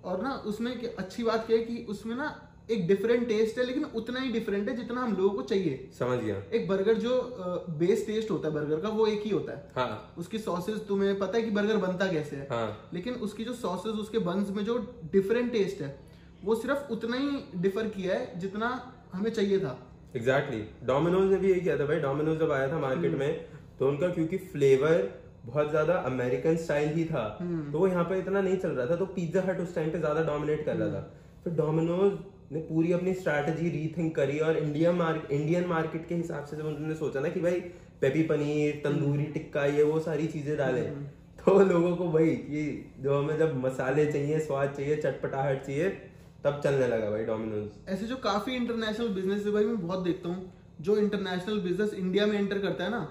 और 0.04 0.22
ना 0.24 0.34
उसमें 0.46 0.72
अच्छी 0.84 1.24
बात 1.24 1.46
क्या 1.48 1.58
है 1.58 1.64
कि 1.64 1.86
उसमें 1.90 2.16
ना 2.16 2.28
एक 2.70 2.86
डिफरेंट 2.88 3.28
टेस्ट 3.28 3.58
है 3.58 3.66
लेकिन 3.66 3.84
उतना 3.96 4.20
ही 4.20 4.32
डिफरेंट 4.32 4.70
है 4.70 4.76
जितना 4.76 5.02
हम 5.02 5.16
लोगों 5.16 5.30
को 5.30 5.42
चाहिए। 5.44 5.90
समझ 6.00 6.20
गया। 6.20 6.36
एक 6.54 6.68
बर्गर 6.68 6.94
जो 6.98 7.16
बेस 7.80 8.06
टेस्ट 8.08 8.32
होता 8.32 8.48
है 8.48 8.54
बर्गर 8.54 8.80
का 8.80 8.90
वो 8.90 9.08
एक 9.08 9.22
ही 9.24 9.30
होता 9.30 9.52
है। 9.52 9.72
हाँ। 9.76 10.14
उसकी 10.18 10.38
सॉसेस 10.40 10.80
तुम्हें 10.88 11.18
पता 11.20 11.38
है 11.38 11.44
कि 11.44 11.52
बर्गर 11.52 11.78
बनता 11.78 12.12
कैसे 12.12 12.36
है। 12.36 12.48
हाँ। 12.52 12.90
लेकिन 12.94 13.14
उसकी 13.22 13.46
जो 13.46 13.54
सॉसेस 13.56 14.00
उसके 14.02 14.20
बंस 14.22 14.50
में 14.50 14.64
जो 14.66 14.78
डिफरेंट 15.12 15.52
टेस्ट 15.54 15.82
है 15.82 15.96
वो 16.44 16.56
सिर्फ़ 16.56 16.92
उतना 16.92 17.18
ही 17.18 17.44
डिफर 17.58 17.88
किया 17.90 18.14
है 18.14 18.40
जितना 18.40 18.70
हमें 19.14 19.32
चाहिए 19.32 19.60
था। 19.60 19.78
Exactly 20.16 20.58
exactly. 20.58 20.88
डोमिनोज 20.88 21.32
ने 21.32 21.38
भी 21.38 21.52
यही 21.52 21.62
किया 21.62 21.78
था 21.80 21.86
भाई। 21.86 22.00
डोमिनोज 22.00 22.40
जब 22.40 22.52
आया 22.52 22.72
था 22.72 22.80
मार्केट 22.80 23.18
में 23.18 23.46
तो 23.80 23.88
उनका 23.88 24.08
क्योंकि 24.10 24.38
फ्लेवर 24.38 25.10
बहुत 25.46 25.70
ज़्यादा 25.70 25.94
अमेरिकन 26.08 26.58
स्टाइल 26.58 26.90
ही 26.90 27.06
था। 27.06 27.24
तो 27.42 27.80
वो 27.80 27.88
यहाँ 27.88 28.04
पर 28.04 28.16
इतना 28.16 28.42
नहीं 28.42 28.58
चल 28.58 28.70
रहा 28.70 28.86
था 28.86 28.96
तो 28.96 29.06
पिज्जा 29.16 29.42
हट 29.48 29.60
उस 29.62 29.76
टाइम 29.76 29.92
पे 29.92 30.00
ज़्यादा 30.00 30.22
डोमिनेट 30.24 30.66
कर 30.66 30.76
रहा 30.76 30.90
था। 30.90 31.02
फिर 31.44 31.54
डोमिनोज 31.54 32.12
ने 32.52 32.60
पूरी 32.60 32.92
अपनी 32.92 33.14
स्ट्रैटेजी 33.14 33.70
रीथिंक 33.70 34.16
करी 34.16 34.40
और 34.40 34.58
इंडिया 34.58 34.92
मार्केट 34.92 35.32
इंडियन 35.32 35.66
मार्केट 35.66 36.08
के 36.08 36.16
हिसाब 36.16 36.46
से 36.46 36.58
जब 36.58 36.66
उन्होंने 36.66 36.96
सोचा 36.96 37.20
ना 37.20 37.30
कि 37.30 37.40
भाई 37.40 37.60
पेपी 38.02 38.24
पनीर 38.24 38.82
तंदूरी 38.84 39.24
टिक्का 39.34 39.66
ये 39.66 39.84
वो 39.84 40.00
सारी 40.00 40.28
चीज़ें 40.28 40.56
डाले 40.58 40.82
तो 41.40 41.60
लोगों 41.60 41.96
को 41.96 42.12
भाई 42.12 42.36
कि 42.36 42.64
जो 43.00 43.18
हमें 43.20 43.38
जब 43.38 43.56
मसाले 43.66 44.06
चाहिए 44.12 44.40
स्वाद 44.40 44.74
चाहिए 44.78 44.96
चटपटाहट 44.98 45.66
चाहिए 45.66 45.90
तब 46.44 46.62
चलने 46.64 46.88
लगा 46.88 47.10
भाई 47.10 47.24
डोमिनोज 47.24 47.90
ऐसे 47.90 48.06
जो 48.06 48.16
काफ़ी 48.16 48.56
इंटरनेशनल 48.56 49.08
बिज़नेस 49.08 49.46
है 49.46 49.52
भाई 49.52 49.66
मैं 49.66 49.88
बहुत 49.88 50.04
देखता 50.04 50.30
हूँ 50.30 50.54
जो 50.82 50.98
इंटरनेशनल 50.98 51.60
बिज़नेस 51.60 51.94
इंडिया 51.94 52.26
में 52.26 52.38
एंटर 52.40 52.60
करता 52.60 52.84
है 52.84 52.90
ना 52.92 53.02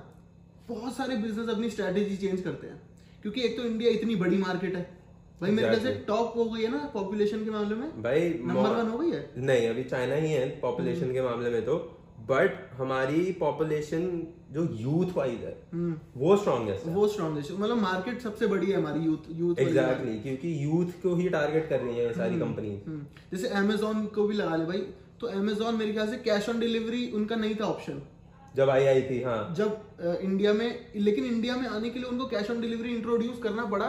बहुत 0.69 0.97
सारे 0.97 1.17
बिज़नेस 1.17 1.49
अपनी 1.49 1.71
स्ट्रैटेजी 1.71 2.17
चेंज 2.17 2.41
करते 2.41 2.67
हैं। 2.67 2.81
क्योंकि 3.23 3.43
एक 3.43 3.57
तो 3.57 3.65
इंडिया 3.65 3.91
इतनी 3.91 4.17
बड़ी 4.17 4.37
मार्केट 4.37 4.77
है 4.77 5.02
भाई 5.43 5.51
मेरे 5.51 5.69
ख्याल 5.69 5.81
से 5.83 5.93
टॉप 6.07 6.37
हो 6.37 6.45
गई 6.45 6.63
है 6.63 6.71
ना 6.71 6.79
पॉपुलेशन 6.95 7.45
के 7.45 7.51
मामले 7.51 7.75
में? 7.75 7.89
भाई 8.03 8.29
नंबर 8.43 8.71
वन 8.73 8.89
हो 8.91 8.99
गई 8.99 9.11
है? 9.11 9.25
नहीं 9.41 9.69
अभी 9.69 9.85
चाइना 9.85 10.15
ही 10.17 10.31
है 10.33 10.47
पॉपुलेशन 10.61 11.13
के 11.13 11.23
मामले 11.23 11.51
में 11.51 11.65
तो 11.67 11.77
बट 12.29 12.59
हमारी 12.79 13.21
पॉपुलेशन 13.41 14.03
जो 14.53 14.67
यूथ 14.81 15.17
वाइज 15.17 15.41
है 15.45 15.55
वो 16.17 16.37
स्ट्रॉन्गेस्ट 16.37 16.87
वो 16.89 17.07
स्ट्रॉन्गेस्ट 17.09 17.53
मतलब 17.53 17.79
मार्केट 17.79 18.21
सबसे 18.23 18.47
बड़ी 18.47 18.67
है 18.67 18.77
हमारी 18.77 19.01
यूथ 19.05 19.31
यूथ 19.39 19.61
एग्जैक्टली 19.61 20.19
क्योंकि 20.21 20.53
यूथ 20.65 20.93
को 21.03 21.15
ही 21.17 21.29
टारगेट 21.29 21.69
कर 21.69 21.81
रही 21.81 21.99
है 21.99 22.13
सारी 22.15 22.39
कंपनी 22.41 22.71
हम्म, 22.87 23.01
जैसे 23.33 23.49
अमेजोन 23.63 24.05
को 24.15 24.27
भी 24.27 24.35
लगा 24.37 24.57
ले 24.57 24.65
भाई 24.67 24.85
तो 25.21 25.27
अमेजोन 25.39 25.75
मेरे 25.77 25.93
ख्याल 25.93 26.09
से 26.11 26.17
कैश 26.25 26.49
ऑन 26.49 26.61
डिलीवरी 26.61 27.07
उनका 27.15 27.37
नहीं 27.37 27.55
था 27.55 27.65
ऑप्शन 27.67 28.01
जब 28.57 28.71
आई 28.71 28.87
आई 28.87 29.03
थी 29.03 29.21
हाँ। 29.23 29.55
जब 29.57 30.19
इंडिया 30.23 30.53
में 30.53 30.69
लेकिन 30.97 31.25
इंडिया 31.25 31.57
में 31.57 31.67
आने 31.69 31.91
के 31.91 31.99
लिए 31.99 32.09
उनको 32.09 32.27
कैश 32.29 32.51
ऑन 32.51 32.61
डिलीवरी 32.61 32.95
इंट्रोड्यूस 32.95 33.39
करना 33.43 33.65
पड़ा 33.67 33.87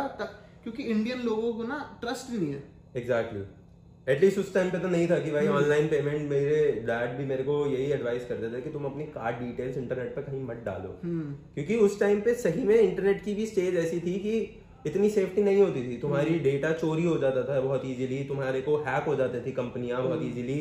क्योंकि 0.63 0.83
इंडियन 0.83 1.21
लोगों 1.21 1.53
को 1.53 1.63
ना 1.63 1.97
ट्रस्ट 2.01 2.33
नहीं 2.33 2.51
है। 2.53 2.63
Exactly 2.95 3.39
exactly. 3.39 4.09
एटलीस्ट 4.09 4.39
उस 4.39 4.53
टाइम 4.53 4.69
पे 4.69 4.79
तो 4.79 4.87
नहीं 4.87 5.07
था 5.07 5.17
कि 5.19 5.31
भाई 5.31 5.47
ऑनलाइन 5.47 5.87
पेमेंट 5.87 6.29
मेरे 6.29 6.55
डैड 6.87 7.17
भी 7.17 7.25
मेरे 7.25 7.43
को 7.43 7.65
यही 7.67 7.91
एडवाइस 7.91 8.25
करते 8.25 8.49
थे 8.57 8.61
कि 8.61 8.69
तुम 8.69 8.85
अपनी 8.85 9.03
कार्ड 9.03 9.39
डिटेल्स 9.39 9.77
इंटरनेट 9.77 10.15
पे 10.15 10.21
कहीं 10.21 10.43
मत 10.43 10.63
डालो। 10.65 10.99
क्योंकि 11.03 11.75
उस 11.75 11.99
टाइम 11.99 12.21
पे 12.21 12.33
सही 12.33 12.63
में 12.63 12.75
इंटरनेट 12.75 13.23
की 13.23 13.33
भी 13.35 13.45
स्टेज 13.45 13.75
ऐसी 13.75 13.99
थी 13.99 14.19
कि 14.19 14.39
इतनी 14.85 15.09
सेफ्टी 15.09 15.43
नहीं 15.43 15.61
होती 15.61 15.83
थी। 15.83 15.97
तुम्हारी 15.97 16.39
डेटा 16.39 16.71
चोरी 16.73 17.03
हो 17.03 17.17
जाता 17.17 17.43
था 17.43 17.59
बहुत 17.61 17.85
इजीली 17.85 18.23
तुम्हारे 18.23 18.61
को 18.61 18.77
हैक 18.77 19.03
हो 19.03 19.15
जाते 19.15 19.41
थी 19.45 19.51
कंपनियाँ 19.51 20.03
बहुत 20.03 20.23
इजीली 20.23 20.59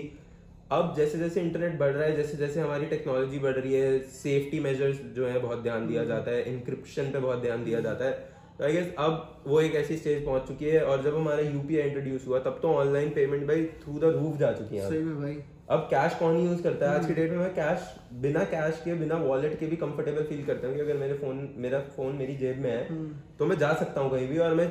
अब 0.73 0.95
जैसे 0.97 1.19
जैसे 1.19 1.41
इंटरनेट 1.41 1.79
बढ़ 1.79 1.93
रहा 1.93 2.05
है 2.05 2.17
जैसे 2.17 2.37
जैसे 2.37 2.61
हमारी 2.61 2.87
टेक्नोलॉजी 2.87 3.39
बढ़ 3.39 3.57
रही 3.57 3.73
है 3.73 3.99
सेफ्टी 3.99 4.61
मेजर्स 4.61 5.01
जो 5.17 5.27
है 5.27 5.39
बहुत 5.39 5.63
ध्यान 5.63 5.87
दिया 5.89 6.05
जाता 6.05 6.31
है 6.31 6.55
इंक्रिप्शन 6.55 7.11
पे 7.11 7.19
बहुत 7.19 7.43
ध्यान 7.43 7.65
दिया 7.65 7.81
जाता 7.81 8.05
है। 8.05 8.32
तो 8.63 8.67
आई 8.67 8.73
गेस 8.73 8.93
अब 8.99 9.43
वो 9.47 9.61
एक 9.61 9.75
ऐसी 9.75 9.97
स्टेज 9.97 10.25
पहुँच 10.25 10.43
चुकी 10.49 10.65
है 10.65 10.83
और 10.87 11.03
जब 11.03 11.17
हमारा 11.17 11.41
यूपीआई 11.43 11.89
इंट्रोड्यूस 11.89 12.27
हुआ 12.27 12.39
तब 12.41 12.59
तो 12.63 12.69
ऑनलाइन 12.73 13.09
पेमेंट 13.11 13.47
भाई 13.47 13.65
थ्रू 13.81 13.93
द 13.95 14.11
रूफ 14.17 14.37
जा 14.39 14.51
चुकी 14.53 14.77
है। 14.77 14.89
सही 14.89 14.99
में 14.99 15.17
भाई। 15.23 15.33
अब 15.71 15.81
कैश 15.91 16.15
कौन 16.19 16.37
यूज़ 16.39 16.63
करता 16.63 16.91
है? 16.91 16.99
आज 16.99 17.07
की 17.07 17.15
डेट 17.15 17.31
में 17.31 17.39
मैं 17.39 17.49
कैश 17.55 17.89
बिना 18.23 18.45
कैश 18.53 18.81
के 18.85 18.95
बिना 19.01 19.17
वॉलेट 19.25 19.59
के 19.61 19.67
भी 19.67 19.77
कंफर्टेबल 19.77 20.25
फील 20.29 20.45
करता 20.47 20.67
हूँ 20.67 20.75
कि 20.77 20.81
अगर 20.81 20.97
मेरे 20.99 21.15
फ़ोन 21.15 21.49
मेरा 21.65 21.81
फ़ोन 21.97 22.15
मेरी 22.17 22.37
जेब 22.37 22.63
में 22.63 22.71
है 22.71 23.01
तो 23.39 23.47
मैं 23.47 23.59
जा 23.59 23.73
सकता 23.75 24.01
हूँ 24.01 24.11
कहीं 24.11 24.29
भी 24.29 24.39
और 24.47 24.55
मैं 24.55 24.69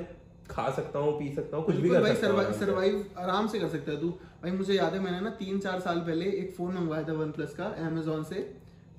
खा 0.52 0.70
सकता 0.72 1.00
हूँ 1.00 1.12
पी 1.20 1.30
सकता 1.36 1.58
हूँ 1.58 1.66
कुछ 1.66 1.76
भी 1.78 1.90
कर 1.90 2.02
भाई 2.02 2.16
सकता 2.16 2.28
हूँ। 2.30 2.54
सर्वाइव 2.60 3.04
आराम 3.20 3.48
से। 3.48 3.60
कर 3.60 3.70
सकता 3.70 3.92
है 3.92 4.00
तू। 4.02 4.10
भाई 4.44 4.52
मुझे 4.54 4.74
याद 4.74 4.94
है 4.94 5.00
मैंने 5.00 5.20
ना 5.20 5.30
तीन 5.42 5.60
चार 5.60 5.80
साल 5.80 6.00
पहले 6.08 6.32
एक 6.40 6.56
फ़ोन 6.56 6.74
मंगवाया 6.76 7.08
था 7.08 7.14
वन 7.20 7.32
प्लस 7.32 7.54
का 7.56 7.66
अमेजोन 7.88 8.24
से। 8.24 8.48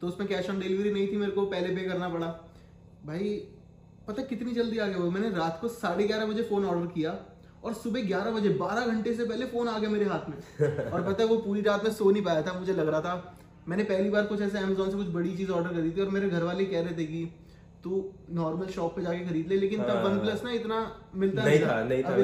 तो 0.01 0.07
उसमें 0.09 0.29
कैश 0.29 0.51
ऑन 0.51 0.61
डिलीवरी 0.61 0.93
नहीं 0.93 1.09
थी 1.09 1.17
मेरे 1.17 1.33
को 1.33 1.47
पहले 1.49 1.75
पे 1.75 1.89
करना 1.89 2.09
पड़ा। 2.09 2.27
भाई 3.07 3.35
पता 4.09 4.23
कितनी 4.23 4.53
जल्दी 4.53 4.79
आ 4.79 4.87
गया 4.87 4.99
वो? 4.99 5.11
मैंने 5.11 5.31
रात 5.31 5.59
को 5.61 5.69
साढ़े 5.69 6.05
ग्यारह 6.05 6.27
बजे 6.27 6.43
फ़ोन 6.43 6.65
ऑर्डर 6.65 6.87
किया 6.87 7.19
और 7.65 7.75
सुबह 7.75 8.03
ग्यारह 8.03 8.31
बजे 8.31 8.49
बारह 8.49 8.87
घंटे 8.87 9.15
से 9.15 9.25
पहले 9.25 9.47
फ़ोन 9.47 9.69
आ 9.69 9.79
गया 9.79 9.91
मेरे 9.91 10.05
हाथ 10.05 10.31
में। 10.31 10.37
और 10.93 11.03
पता 11.03 11.23
है 11.23 11.29
वो 11.29 11.37
पूरी 11.37 11.61
रात 11.61 11.85
में 11.85 11.91
सो 11.93 12.11
नहीं 12.11 12.23
पाया 12.23 12.43
था 12.43 12.59
मुझे 12.59 12.73
लग 12.73 12.89
रहा 12.89 13.01
था। 13.01 13.37
मैंने 13.69 13.85
पहली 13.85 14.11
बार 14.11 14.27
कुछ 14.27 14.41
ऐसे 14.41 14.59
अमेजोन 14.59 14.91
से 14.91 14.97
कुछ 14.97 15.07
बड़ी 15.07 15.37
चीज़ 15.37 15.51
ऑर्डर 15.51 15.75
करी 15.75 15.91
थी 15.91 16.01
और 16.01 16.09
मेरे 16.09 16.29
घर 16.31 16.43
वाले 16.43 16.65
कह 16.65 16.81
रहे 16.81 16.97
थे 16.99 17.05
कि 17.05 17.25
तू 17.85 18.11
नॉर्मल 18.31 18.67
शॉप 18.67 18.97
पे 18.97 19.03
जाके 19.03 19.19
खरीद 19.19 19.49
ले। 19.49 19.57
लेकिन 19.57 19.83
तब 19.83 19.91
हाँ। 19.91 20.03
वन 20.05 20.19
प्लस 20.19 20.45
ना 20.45 20.51
इतना 20.51 20.97
मिलता 21.15 21.45
नहीं 21.45 21.61
था, 21.61 21.85
नहीं 21.85 22.03
था, 22.03 22.17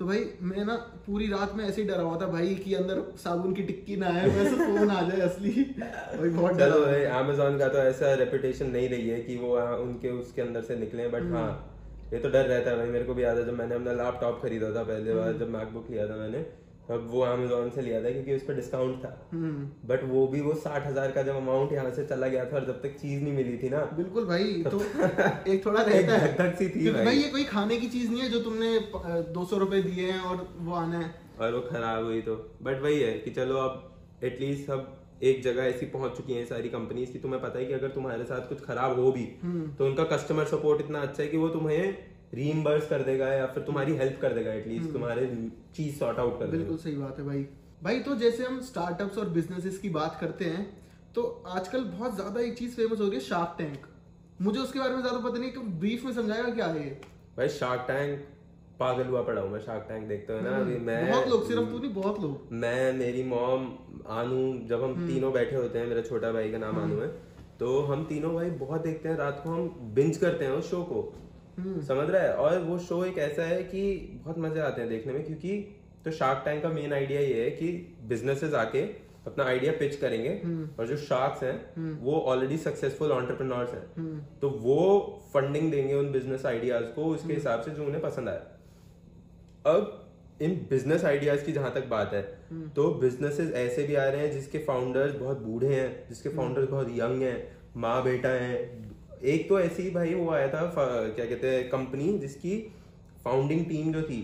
है। 0.00 0.06
तो 0.06 0.06
भाई 0.06 0.24
मैं 0.42 0.64
ना 0.64 0.74
पूरी 1.06 1.26
रात 1.26 1.54
में 1.56 1.64
ऐसे 1.64 1.82
ही 1.82 1.88
डरा 1.88 2.02
हुआ 2.02 2.20
था 2.20 2.26
भाई 2.26 2.54
कि 2.54 2.74
अंदर 2.74 3.02
साबुन 3.16 3.54
की 3.54 3.62
टिक्की 3.62 3.96
ना 3.96 4.06
आए 4.06 4.28
वैसे 4.28 4.56
फ़ोन 4.56 4.90
आ 4.90 5.00
जाए 5.08 5.20
असली 5.20 5.50
भाई 5.50 6.28
बहुत 6.28 6.52
डर। 6.52 6.70
भाई 6.70 7.02
अमेजोन 7.02 7.58
का 7.58 7.68
तो 7.68 7.78
ऐसा 7.78 8.14
रेपुटेशन 8.14 8.70
नहीं 8.70 8.88
रही 8.88 9.08
है 9.08 9.20
कि 9.20 9.36
वो 9.36 9.54
आ, 9.56 9.74
उनके 9.74 10.10
उसके 10.10 10.42
अंदर 10.42 10.62
से 10.62 10.76
निकले 10.76 11.08
बट 11.08 11.20
हम्म। 11.20 11.36
हाँ 11.36 11.66
ये 12.12 12.18
तो 12.18 12.28
डर 12.28 12.46
रहता 12.46 12.70
है 12.70 12.76
भाई 12.76 12.86
मेरे 12.86 13.04
को 13.04 13.14
भी 13.14 13.22
याद 13.24 13.38
है 13.38 13.44
जब 13.46 13.58
मैंने 13.58 13.74
अपना 13.74 13.92
लैपटॉप 13.92 14.40
खरीदा 14.42 14.70
था 14.74 14.82
पहले 14.82 15.14
बार 15.14 15.28
हम्म। 15.28 15.38
जब 15.38 15.48
मैकबुक 15.48 15.90
लिया 15.90 16.08
था 16.08 16.16
मैंने 16.16 16.38
तब 16.88 17.06
वो 17.10 17.20
अमेजोन 17.22 17.68
से 17.70 17.82
लिया 17.82 18.02
था 18.04 18.10
क्योंकि 18.10 18.34
उस 18.34 18.42
पर 18.42 18.54
डिस्काउंट 18.54 18.96
था। 19.04 19.10
हम्म। 19.32 19.88
बट 19.88 20.04
वो 20.04 20.26
भी 20.26 20.40
वो 20.40 20.54
साठ 20.62 20.86
हज़ार 20.86 21.10
का 21.12 21.22
जब 21.22 21.36
अमाउंट 21.36 21.72
यहाँ 21.72 21.90
से 21.90 22.04
चला 22.06 22.28
गया 22.28 22.44
था 22.44 22.56
और 22.56 22.66
जब 22.66 22.80
तक 22.82 22.96
चीज़ 23.00 23.22
नहीं 23.22 23.32
मिली 23.32 23.56
थी 23.58 23.68
ना 23.68 23.84
बिल्कुल 23.96 24.24
भाई 24.26 24.62
तो 24.66 24.80
एक 25.52 25.62
थोड़ा 25.66 25.82
रहता 25.82 26.16
है। 26.42 26.50
सी 26.56 26.68
थी 26.68 26.90
भाई। 26.90 27.04
भाई 27.04 27.16
ये 27.16 27.28
कोई 27.28 27.44
खाने 27.46 27.76
की 27.76 27.88
चीज़ 27.88 28.10
नहीं 28.10 28.22
है 28.22 28.28
जो 28.30 28.40
तुमने 28.40 28.78
दो 29.32 29.44
सौ 29.44 29.58
रुपए 29.58 29.82
दिए 29.82 30.10
हैं 30.10 30.20
और 30.22 30.46
वो 30.60 30.74
आना 30.76 30.98
है। 30.98 31.14
और 31.40 31.54
वो 31.54 31.60
खराब 31.70 32.04
हुई 32.04 32.20
तो। 32.22 32.34
बट 32.62 32.82
वही 32.82 33.00
है 33.00 33.12
कि 33.18 33.30
चलो 33.30 33.56
अब 33.58 33.86
एटलीस्ट 34.24 34.70
अब 34.70 34.96
एक 35.22 35.42
जगह 35.42 35.62
ऐसी 35.64 35.86
पहुँच 35.86 36.16
चुकी 36.16 36.32
है 36.32 36.44
सारी 36.46 36.68
कंपनीज़ 36.68 37.12
की। 37.12 37.18
तुम्हें 37.18 37.40
पता 37.42 37.58
है 37.58 37.64
कि 37.66 37.72
अगर 37.72 37.88
तुम्हारे 37.90 38.24
साथ 38.24 38.48
कुछ 38.48 38.64
खराब 38.64 38.98
हो 39.00 39.10
भी 39.12 39.26
हम्म। 39.42 39.66
तो 39.78 39.86
उनका 39.86 40.04
कस्टमर 40.12 40.44
सपोर्ट 40.48 40.80
इतना 40.80 41.00
अच्छा 41.00 41.22
है 41.22 41.28
कि 41.28 41.36
वो 41.36 41.48
तुम्हें 41.50 42.09
रीइंबर्स 42.32 42.88
कर 42.88 43.02
देगा 43.02 43.28
या 43.28 43.46
फिर 43.46 43.62
तुम्हारी 43.62 43.96
हेल्प 43.96 44.18
कर 44.20 44.32
देगा 44.32 44.52
एटलीस्ट 44.52 44.92
तुम्हारे 44.92 45.26
चीज़ 45.76 45.98
सॉर्ट 45.98 46.18
आउट 46.18 46.38
कर 46.38 46.46
देगा 46.46 46.48
हम्म। 46.48 46.58
बिल्कुल 46.58 46.78
सही 46.78 46.96
बात 46.96 47.18
है 47.18 47.24
भाई 47.26 47.46
भाई 47.82 48.00
तो 48.00 48.14
जैसे 48.16 48.44
हम 48.44 48.60
स्टार्टअप्स 48.62 49.18
और 49.18 49.28
बिजनेसेस 49.30 49.78
की 49.78 49.88
बात 49.90 50.18
करते 50.20 50.44
हैं 50.46 50.66
तो 51.14 51.22
आजकल 51.48 51.84
बहुत 51.86 52.14
ज़्यादा 52.14 52.40
एक 52.40 52.58
चीज़ 52.58 52.74
फ़ेमस 52.76 53.00
हो 53.00 53.04
रही 53.04 53.14
है 53.14 53.20
शार्क 53.22 53.54
टैंक 53.58 53.86
मुझे 54.42 54.58
उसके 54.60 54.78
बारे 54.78 54.94
में 54.94 55.00
ज़्यादा 55.00 55.18
पता 55.20 55.38
नहीं 55.38 55.50
कि 55.52 55.60
ब्रीफ 55.78 56.04
में 56.04 56.12
समझाएगा 56.12 56.50
क्या 56.50 56.66
है 56.68 56.90
भाई 57.36 57.48
शार्क 57.50 57.84
टैंक 57.88 58.26
पागल 58.80 59.06
हुआ 59.06 59.22
पड़ा 59.22 59.40
हूँ 59.40 59.50
मैं 59.50 59.58
शार्क 59.60 59.84
टैंक 59.88 60.06
देखते 60.08 60.32
हुए 60.32 60.42
ना 60.42 60.56
अभी 60.56 60.76
मैं 60.80 60.96
हम्म। 60.96 61.10
बहुत 61.10 61.28
लोग 61.28 61.46
सिर्फ़ 61.46 61.70
तू 61.70 61.78
नहीं 61.78 61.92
बहुत 61.94 62.20
लोग 62.20 62.52
मैं 62.60 62.92
मेरी 62.92 63.22
मॉम 63.24 63.66
आनू 64.10 64.42
जब 64.68 64.82
हम्म। 64.82 64.94
हम 64.94 65.06
तीनों 65.06 65.32
बैठे 65.32 65.56
होते 65.56 65.78
हैं 65.78 65.86
मेरे 65.86 66.02
छोटा 66.02 66.30
भाई 66.32 66.50
का 66.50 66.58
नाम 66.58 66.78
आनू 66.80 67.00
है 67.00 67.08
तो 67.60 67.80
हम 67.84 68.04
तीनों 68.04 68.34
भाई 68.34 68.50
बहुत 68.58 68.82
देखते 68.82 69.08
हैं 69.08 69.16
रात 69.16 69.40
को 69.44 69.50
हम 69.50 69.92
बिंज 69.94 70.16
करते 70.16 70.44
हैं 70.44 70.52
उस 70.52 70.70
शो 70.70 70.82
को 70.84 71.00
हम्म। 71.00 71.29
समझ 71.82 72.08
रहा 72.10 72.22
है? 72.22 72.32
और 72.34 72.58
वो 72.60 72.78
शो 72.80 73.04
एक 73.04 73.18
ऐसा 73.20 73.42
है 73.44 73.62
कि 73.64 73.82
बहुत 74.14 74.38
मज़े 74.38 74.60
आते 74.60 74.80
हैं 74.80 74.90
देखने 74.90 75.12
में 75.12 75.24
क्योंकि 75.24 75.58
तो 76.04 76.10
शार्क 76.12 76.42
टैंक 76.44 76.62
का 76.62 76.68
मेन 76.70 76.92
आइडिया 76.92 77.20
ये 77.20 77.42
है 77.44 77.50
कि 77.50 77.70
बिजनेसेस 78.08 78.54
आके 78.54 78.82
अपना 79.26 79.44
आइडिया 79.44 79.72
पिच 79.78 79.96
करेंगे 79.96 80.30
हम्म। 80.44 80.68
और 80.78 80.86
जो 80.86 80.96
शार्क्स 80.98 81.42
हैं 81.42 81.98
वो 82.02 82.20
ऑलरेडी 82.26 82.56
सक्सेसफुल 82.58 83.12
ऑन्टरप्रनोर्स 83.12 83.72
हैं। 83.74 83.84
हम्म। 83.96 84.20
तो 84.40 84.50
वो 84.60 84.78
फंडिंग 85.34 85.70
देंगे 85.72 85.94
उन 85.94 86.10
बिज़नेस 86.12 86.46
आइडियाज़ 86.46 86.84
को 86.94 87.04
उसके 87.06 87.32
हिसाब 87.32 87.62
से 87.62 87.70
जो 87.70 87.84
उन्हें 87.84 88.00
पसंद 88.02 88.28
आया 88.28 89.74
अब 89.74 89.96
इन 90.42 90.54
बिज़नेस 90.70 91.04
आइडियाज़ 91.04 91.44
की 91.46 91.52
जहाँ 91.52 91.72
तक 91.74 91.86
बात 91.88 92.14
है 92.14 92.22
तो 92.74 92.88
बिजनेसेस 93.00 93.52
ऐसे 93.56 93.82
भी 93.82 93.94
आ 93.94 94.04
रहे 94.04 94.20
हैं 94.20 94.32
जिसके 94.32 94.58
फाउंडर्स 94.64 95.14
बहुत 95.16 95.38
बूढ़े 95.38 95.74
हैं 95.74 95.88
जिसके 96.08 96.28
फाउंडर्स 96.28 96.68
बहुत 96.68 96.88
यंग 96.90 97.22
हैं 97.22 97.36
माँ 97.76 98.02
बेटा 98.04 98.28
हैं 98.28 98.56
एक 99.22 99.48
तो 99.48 99.60
ऐसी 99.60 99.82
ही 99.82 99.90
भाई 99.90 100.14
वो 100.14 100.30
आया 100.30 100.48
था 100.48 100.60
क्या 100.76 101.24
कहते 101.24 101.48
हैं 101.48 101.68
कंपनी 101.70 102.12
जिसकी 102.18 102.56
फाउंडिंग 103.24 103.64
टीम 103.66 103.92
जो 103.92 104.02
थी 104.02 104.20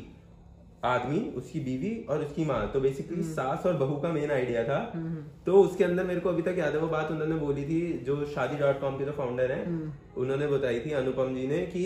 आदमी 0.85 1.19
उसकी 1.37 1.61
बीवी 1.61 1.91
और 2.11 2.23
उसकी 2.25 2.45
माँ। 2.45 2.61
तो 2.73 2.81
बेसिकली 2.81 3.23
सास 3.25 3.67
और 3.67 3.75
बहू 3.77 3.97
का 3.97 4.13
मेन 4.13 4.31
आइडिया 4.31 4.63
था। 4.65 4.79
तो 5.47 5.63
उसके 5.63 5.85
अंदर 5.85 6.05
मेरे 6.05 6.21
को 6.21 6.29
अभी 6.29 6.43
तक 6.43 6.59
याद 6.59 6.75
है 6.75 6.81
वो 6.81 6.89
बात 6.89 7.11
उन्होंने 7.11 7.37
बोली 7.37 7.65
थी 7.65 7.81
जो 8.07 8.25
शादी 8.27 8.59
डॉट 8.59 8.81
कॉम 8.81 8.99
के 8.99 9.05
जो 9.05 9.13
फाउंडर 9.13 9.53
हैं 9.53 9.65
उन्होंने 10.17 10.47
बताई 10.47 10.81
थी 10.81 10.93
अनुपम 10.95 11.35
जी 11.35 11.47
ने 11.47 11.59
कि 11.67 11.85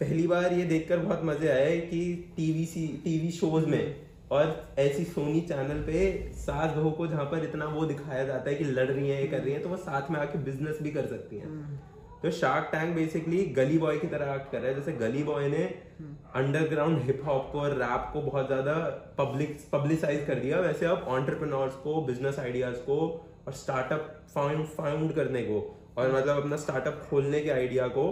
पहली 0.00 0.26
बार 0.26 0.52
ये 0.52 0.64
देखकर 0.64 0.98
बहुत 0.98 1.20
मज़े 1.24 1.48
आए 1.48 1.78
कि 1.80 2.32
टीवी 2.36 2.64
सी 2.66 2.86
टीवी 3.04 3.30
शोज़ 3.30 3.66
में 3.66 3.96
और 4.30 4.74
ऐसी 4.78 5.04
सोनी 5.04 5.40
चैनल 5.48 5.82
पे 5.82 6.02
सास 6.36 6.76
बहू 6.76 6.90
को 6.90 7.06
जहाँ 7.06 7.24
पर 7.24 7.44
इतना 7.44 7.66
वो 7.68 7.84
दिखाया 7.86 8.24
जाता 8.24 8.50
है 8.50 8.56
कि 8.56 8.64
लड़ 8.64 8.90
रही 8.90 9.08
है 9.08 9.20
ये 9.20 9.28
कर 9.28 9.40
रही 9.40 9.52
है 9.52 9.60
तो 9.60 9.68
वो 9.68 9.76
साथ 9.78 10.10
में 10.10 10.20
आके 10.20 10.38
बिज़नेस 10.44 10.78
भी 10.82 10.90
कर 10.90 11.06
सकती 11.06 11.36
हैं। 11.36 11.50
तो 12.22 12.30
shark 12.30 12.68
tank 12.72 12.94
basically 12.94 13.44
Gully 13.54 13.78
Boy 13.78 13.98
की 13.98 14.06
तरह 14.06 14.34
एक्ट 14.34 14.50
कर 14.52 14.58
रहा 14.58 14.68
है। 14.68 14.74
जैसे 14.74 14.92
गली 14.98 15.22
बॉय 15.24 15.48
ने 15.48 15.64
अंडरग्राउंड 16.36 16.98
हिप 17.02 17.22
हॉप 17.26 17.48
को 17.52 17.60
और 17.60 17.74
रैप 17.76 18.08
को 18.12 18.22
बहुत 18.22 18.46
ज़्यादा 18.46 18.74
पब्लिक 19.18 19.58
पब्लिसाइज 19.72 20.24
कर 20.26 20.38
दिया। 20.38 20.60
वैसे 20.60 20.86
अब 20.86 21.04
ऑन्टरप्रनोर्स 21.10 21.74
को 21.84 22.00
बिज़नेस 22.06 22.38
आइडियाज़ 22.38 22.76
को 22.80 22.98
और 23.46 23.52
स्टार्टअप 23.54 24.08
फाउंड 24.34 24.66
फाउंड 24.68 25.12
करने 25.14 25.42
को 25.42 25.60
और 25.98 26.12
मतलब 26.12 26.42
अपना 26.42 26.56
स्टार्टअप 26.58 27.02
खोलने 27.10 27.40
के 27.40 27.50
आइडिया 27.50 27.88
को 27.90 28.04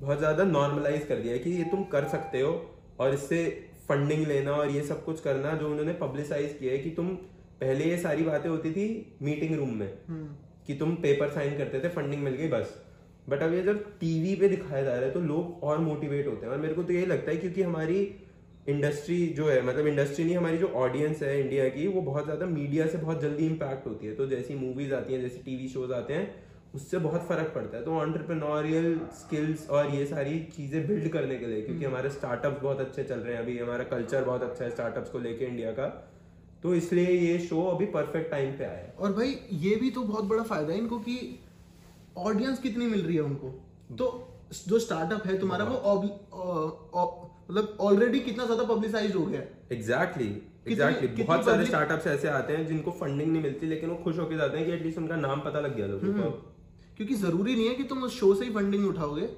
बहुत 0.00 0.18
ज़्यादा 0.18 0.44
नॉर्मलाइज 0.44 1.04
कर 1.06 1.16
दिया 1.16 1.32
है 1.32 1.38
कि 1.38 1.50
ये 1.50 1.64
तुम 1.70 1.84
कर 1.92 2.08
सकते 2.08 2.40
हो 2.40 2.52
और 3.00 3.14
इससे 3.14 3.44
फंडिंग 3.88 4.26
लेना 4.26 4.52
और 4.52 4.70
ये 4.70 4.82
सब 4.84 5.04
कुछ 5.04 5.20
करना 5.20 5.52
जो 5.54 5.68
उन्होंने 5.68 5.92
पब्लिसाइज 6.00 6.56
किया 6.58 6.72
है 6.72 6.78
कि 6.78 6.90
तुम 6.90 7.08
पहले 7.60 7.84
ये 7.84 7.96
सारी 7.98 8.22
बातें 8.24 8.48
होती 8.50 8.70
थी 8.72 8.86
मीटिंग 9.22 9.54
रूम 9.56 9.74
में 9.76 9.88
कि 10.66 10.74
तुम 10.74 10.94
पेपर 11.02 11.30
साइन 11.30 11.56
करते 11.58 11.80
थे 11.80 11.88
फंडिंग 11.90 12.22
मिल 12.22 12.34
गई 12.34 12.48
बस। 12.48 12.74
बट 13.26 13.42
अब 13.42 13.54
ये 13.54 13.62
जब 13.62 13.84
टीवी 13.98 14.34
पे 14.36 14.48
दिखाया 14.48 14.82
जा 14.82 14.92
रहा 14.92 15.02
है 15.02 15.10
तो 15.10 15.20
लोग 15.22 15.62
और 15.64 15.78
मोटिवेट 15.80 16.26
होते 16.26 16.46
हैं। 16.46 16.52
और 16.52 16.58
मेरे 16.58 16.74
को 16.74 16.82
तो 16.82 16.92
यही 16.92 17.06
लगता 17.06 17.30
है 17.30 17.36
क्योंकि 17.36 17.62
हमारी 17.62 17.98
इंडस्ट्री 18.68 19.26
जो 19.28 19.48
है 19.48 19.60
मतलब 19.66 19.86
इंडस्ट्री 19.86 20.24
नहीं 20.24 20.36
हमारी 20.36 20.58
जो 20.58 20.66
ऑडियंस 20.78 21.22
है 21.22 21.40
इंडिया 21.40 21.68
की 21.70 21.86
वो 21.88 22.02
बहुत 22.02 22.24
ज़्यादा 22.24 22.46
मीडिया 22.46 22.86
से 22.86 22.98
बहुत 22.98 23.20
जल्दी 23.20 23.46
इम्पैक्ट 23.46 23.86
होती 23.86 24.06
है। 24.06 24.14
तो 24.14 24.26
जैसी 24.28 24.54
मूवीज़ 24.56 24.94
आती 24.94 25.14
हैं 25.14 25.20
जैसे 25.20 25.42
टीवी 25.44 25.68
शोज़ 25.68 25.92
आते 25.92 26.14
हैं 26.14 26.34
उससे 26.74 26.98
बहुत 26.98 27.26
फ़र्क 27.28 27.52
पड़ता 27.54 27.76
है। 27.76 27.84
तो 27.84 27.94
ऑन्टरप्रेन्योरियल 27.94 28.98
स्किल्स 29.14 29.68
और 29.70 29.94
ये 29.94 30.04
सारी 30.06 30.38
चीज़ें 30.56 30.86
बिल्ड 30.86 31.08
करने 31.08 31.36
के 31.38 31.46
लिए 31.46 31.62
क्योंकि 31.62 31.84
हमारे 31.84 32.10
स्टार्टअप्स 32.10 32.62
बहुत 32.62 32.80
अच्छे 32.80 33.04
चल 33.04 33.18
रहे 33.18 33.34
हैं 33.34 33.42
अभी 33.42 33.58
हमारा 33.58 33.84
कल्चर 33.86 34.24
बहुत 34.24 34.42
अच्छा 34.42 34.64
है 34.64 34.70
स्टार्टअप्स 34.70 35.10
को 35.10 35.18
लेके 35.18 35.44
इंडिया 35.44 35.72
का। 35.72 35.86
तो 36.62 36.74
इसलिए 36.74 37.10
ये 37.10 37.38
शो 37.40 37.62
अभी 37.66 37.86
परफेक्ट 37.92 38.30
टाइम 38.30 38.52
पे 38.52 38.64
आया 38.64 38.78
है। 38.78 38.94
और 38.98 39.12
भाई 39.12 39.38
ये 39.60 39.74
भी 39.76 39.90
तो 39.90 40.02
बहुत 40.04 40.24
बड़ा 40.24 40.42
फ़ायदा 40.44 40.72
है 40.72 40.78
इनको 40.78 40.98
कि 40.98 41.16
ऑडियंस 42.18 42.58
कितनी 42.60 42.86
मिल 42.86 43.02
रही 43.02 43.16
है 43.16 43.22
उनको? 43.22 43.48
तो 43.92 44.06
जो 44.68 44.78
स्टार्टअप 44.80 45.26
है 45.26 45.38
तुम्हारा 45.40 45.64
वो 45.64 45.76
मतलब 47.42 47.76
ऑलरेडी 47.80 48.18
कितना 48.20 48.44
ज़्यादा 48.44 48.64
पब्लिसाइज 48.64 49.14
हो 49.14 49.24
गया 49.26 49.40
एग्जैक्टली 49.72 50.26
एग्जैक्टली 50.66 51.08
कितनी 51.08 51.24
बहुत 51.24 51.44
सारे 51.44 51.64
स्टार्टअप्स 51.66 52.06
ऐसे 52.06 52.28
आते 52.30 52.56
हैं 52.56 52.66
जिनको 52.66 52.90
फंडिंग 52.92 53.30
नहीं 53.32 53.42
मिलती 53.42 53.66
लेकिन 53.66 53.90
वो 53.90 53.96
खुश 54.04 54.18
होकर 54.18 54.36
जाते 54.36 54.58
हैं 54.58 54.66
कि 54.66 54.72
एटलीस्ट 54.72 54.98
उनका 54.98 55.16
नाम 55.18 55.40
पता 55.40 55.60
लग 55.60 55.76
गया 55.76 55.86
लोगों 55.86 56.12
को। 56.14 56.30
क्योंकि 56.96 57.14
ज़रूरी 57.16 57.54
नहीं 57.54 57.68
है 57.68 57.74
कि 57.74 57.84
तुम 57.84 58.02
उस 58.04 58.18
शो 58.18 58.34
से 58.34 58.44
ही 58.44 58.50
फंडिंग 58.50 58.86
उठाओगे। 58.88 59.28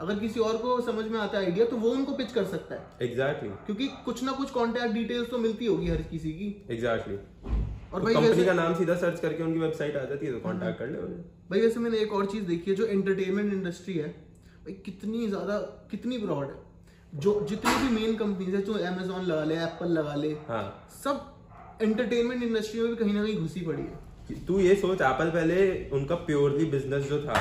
अगर 0.00 0.18
किसी 0.18 0.40
और 0.40 0.56
को 0.56 0.80
समझ 0.82 1.04
में 1.06 1.18
आता 1.20 1.38
है 1.38 1.44
आइडिया 1.44 1.66
तो 1.66 1.76
वो 1.76 1.90
उनको 1.90 2.12
पिच 2.14 2.32
कर 2.32 2.44
सकता 2.46 2.74
है। 2.74 3.08
एग्जैक्टली 3.08 3.48
क्योंकि 3.66 3.86
कुछ 4.04 4.22
ना 4.24 4.32
कुछ 4.32 4.50
कॉन्टैक्ट 4.50 4.94
डिटेल्स 4.94 5.30
तो 5.30 5.38
मिलती 5.38 5.66
होगी 5.66 5.88
हर 5.88 6.02
किसी 6.10 6.32
की। 6.32 6.48
एग्जैक्टली 6.70 7.16
और 7.94 8.00
तो 8.00 8.04
भाई 8.04 8.14
कंपनी 8.14 8.44
का 8.44 8.52
नाम 8.52 8.74
सीधा 8.74 8.94
सर्च 9.00 9.20
करके 9.20 9.42
उनकी 9.42 9.58
वेबसाइट 9.60 9.96
आ 9.96 10.04
जाती 10.04 10.26
है 10.26 10.32
तो 10.32 10.38
कांटेक्ट 10.40 10.78
कर 10.78 10.86
ले 10.86 10.98
उन्हें। 10.98 11.18
भाई 11.50 11.60
वैसे 11.60 11.80
मैंने 11.80 11.98
एक 11.98 12.12
और 12.12 12.26
चीज़ 12.26 12.44
देखी 12.44 12.70
है 12.70 12.76
जो 12.76 12.86
एंटरटेनमेंट 12.86 13.52
इंडस्ट्री 13.52 13.94
है। 13.94 14.08
भाई 14.64 14.72
कितनी 14.84 15.26
ज़्यादा 15.26 15.58
कितनी 15.90 16.18
ब्रॉड 16.18 16.46
है। 16.46 17.20
जो 17.20 17.34
जितनी 17.48 17.74
भी 17.82 17.94
मेन 17.94 18.16
कंपनीज़ 18.16 18.56
है 18.56 18.62
जो 18.62 18.72
अमेजोन 18.86 19.22
लगा 19.24 19.44
ले 19.44 19.54
एप्पल 19.64 19.92
लगा 19.98 20.14
ले 20.14 20.32
हाँ। 20.48 20.64
सब 21.04 21.20
एंटरटेनमेंट 21.82 22.42
इंडस्ट्री 22.42 22.80
में 22.80 22.88
भी 22.90 22.96
कहीं 22.96 23.14
ना 23.14 23.22
कहीं 23.22 23.36
घुसी 23.38 23.60
पड़ी 23.60 23.82
है। 23.82 23.98
तू 24.46 24.58
ये 24.60 24.74
सोच 24.74 25.00
एप्पल 25.02 25.30
पहले 25.30 25.56
उनका 25.92 26.14
प्योरली 26.26 26.64
बिज़नेस 26.66 27.04
जो 27.08 27.18
था 27.22 27.40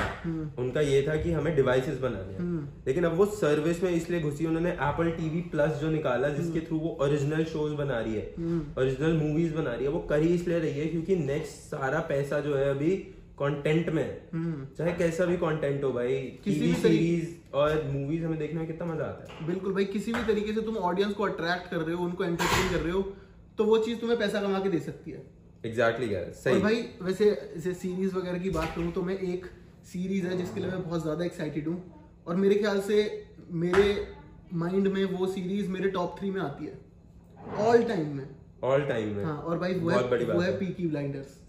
उनका 0.59 0.81
ये 0.81 1.01
था 1.07 1.15
कि 1.15 1.31
हमें 1.31 1.55
डिवाइसेस 1.55 1.99
बनाने 1.99 2.33
हैं। 2.33 2.83
लेकिन 2.87 3.03
अब 3.03 3.15
वो 3.17 3.25
सर्विस 3.33 3.81
में 3.83 3.89
इसलिए 3.91 4.21
घुसी 4.21 4.45
उन्होंने 4.45 4.71
एप्पल 4.71 5.09
टीवी 5.11 5.41
प्लस 5.51 5.79
जो 5.81 5.89
निकाला 5.89 6.29
जिसके 6.29 6.59
थ्रू 6.59 6.77
वो 6.79 6.97
ओरिजिनल 7.01 7.43
शोज़ 7.45 7.73
बना 7.73 7.99
रही 7.99 8.15
है 8.15 8.23
ओरिजिनल 8.79 9.13
मूवीज़ 9.17 9.53
बना 9.55 9.73
रही 9.73 9.85
है 9.85 9.91
वो 9.91 9.99
कर 10.09 10.21
ही 10.21 10.33
इसलिए 10.35 10.59
रही 10.59 10.79
है 10.79 10.85
क्योंकि 10.87 11.15
नेक्स्ट 11.17 11.69
सारा 11.69 11.99
पैसा 12.09 12.39
जो 12.39 12.55
है 12.55 12.69
अभी 12.69 12.95
कंटेंट 13.39 13.89
में 13.89 14.05
हम्म। 14.33 14.65
चाहे 14.77 14.91
कैसा 14.93 15.25
भी 15.25 15.37
कंटेंट 15.37 15.83
हो 15.83 15.91
भाई 15.91 16.15
किसी 16.43 16.59
भी 16.59 16.73
सीरीज़ 16.81 17.29
और 17.53 17.83
मूवीज़ 17.93 18.25
हमें 18.25 18.37
देखने 18.39 18.59
में 18.59 18.67
कितना 18.67 18.93
मज़ा 18.93 19.05
आता 19.05 19.33
है। 19.33 19.47
बिल्कुल 19.47 19.73
भाई 19.73 19.85
किसी 19.93 20.13
भी 20.13 20.23
तरीके 20.27 20.53
से 20.53 20.61
तुम 20.61 20.75
ऑडियंस 20.89 21.13
को 21.13 21.23
अट्रैक्ट 21.25 21.69
कर 21.71 21.77
रहे 21.77 21.95
हो 21.95 22.03
उनको 22.05 22.23
एंटरटेन 22.23 22.69
कर 22.71 22.79
रहे 22.79 22.91
हो 22.91 23.01
तो 23.57 23.65
वो 23.65 23.77
चीज़ 23.77 23.97
तुम्हें 23.99 24.19
पैसा 24.19 24.41
कमा 24.41 24.59
के 24.59 24.69
दे 24.69 24.79
सकती 24.81 25.11
है। 25.11 25.23
एग्जैक्टली 25.63 26.13
और 26.15 26.31
सही। 26.35 26.59
भाई 26.61 26.81
वैसे 27.01 27.25
जैसे 27.55 27.73
सीरीज़ 27.75 28.15
वगैरह 28.15 28.39
की 28.39 28.49
बात 28.51 28.73
करूँ 28.75 28.91
तो 28.91 29.01
मैं 29.03 29.17
एक 29.27 29.45
सीरीज़ 29.85 30.25
है 30.27 30.37
जिसके 30.37 30.59
लिए 30.59 30.69
मैं 30.69 30.83
बहुत 30.83 31.01
ज़्यादा 31.03 31.25
एक्साइटेड 31.25 31.67
हूँ। 31.67 31.77
और 32.27 32.35
मेरे 32.35 32.55
ख्याल 32.55 32.79
से 32.81 32.97
मेरे 33.63 33.87
माइंड 34.55 34.87
में 34.87 35.03
वो 35.07 35.27
सीरीज़ 35.27 35.69
मेरे 35.71 35.89
टॉप 35.91 36.15
थ्री 36.19 36.29
में 36.31 36.41
आती 36.41 36.65
है। 36.65 36.77
ऑल 37.59 37.83
टाइम 37.83 38.15
में। 38.17 38.27
ऑल 38.63 38.85
टाइम 38.87 39.15
में। 39.15 39.23
हाँ 39.25 39.37
और 39.37 39.57
भाई 39.59 39.73
वो 39.75 39.89
बड़ी 40.09 40.25
है 40.25 40.33
वो 40.33 40.41
है 40.41 40.57
पीकी 40.59 40.87
ब्लाइंडर्स 40.87 41.41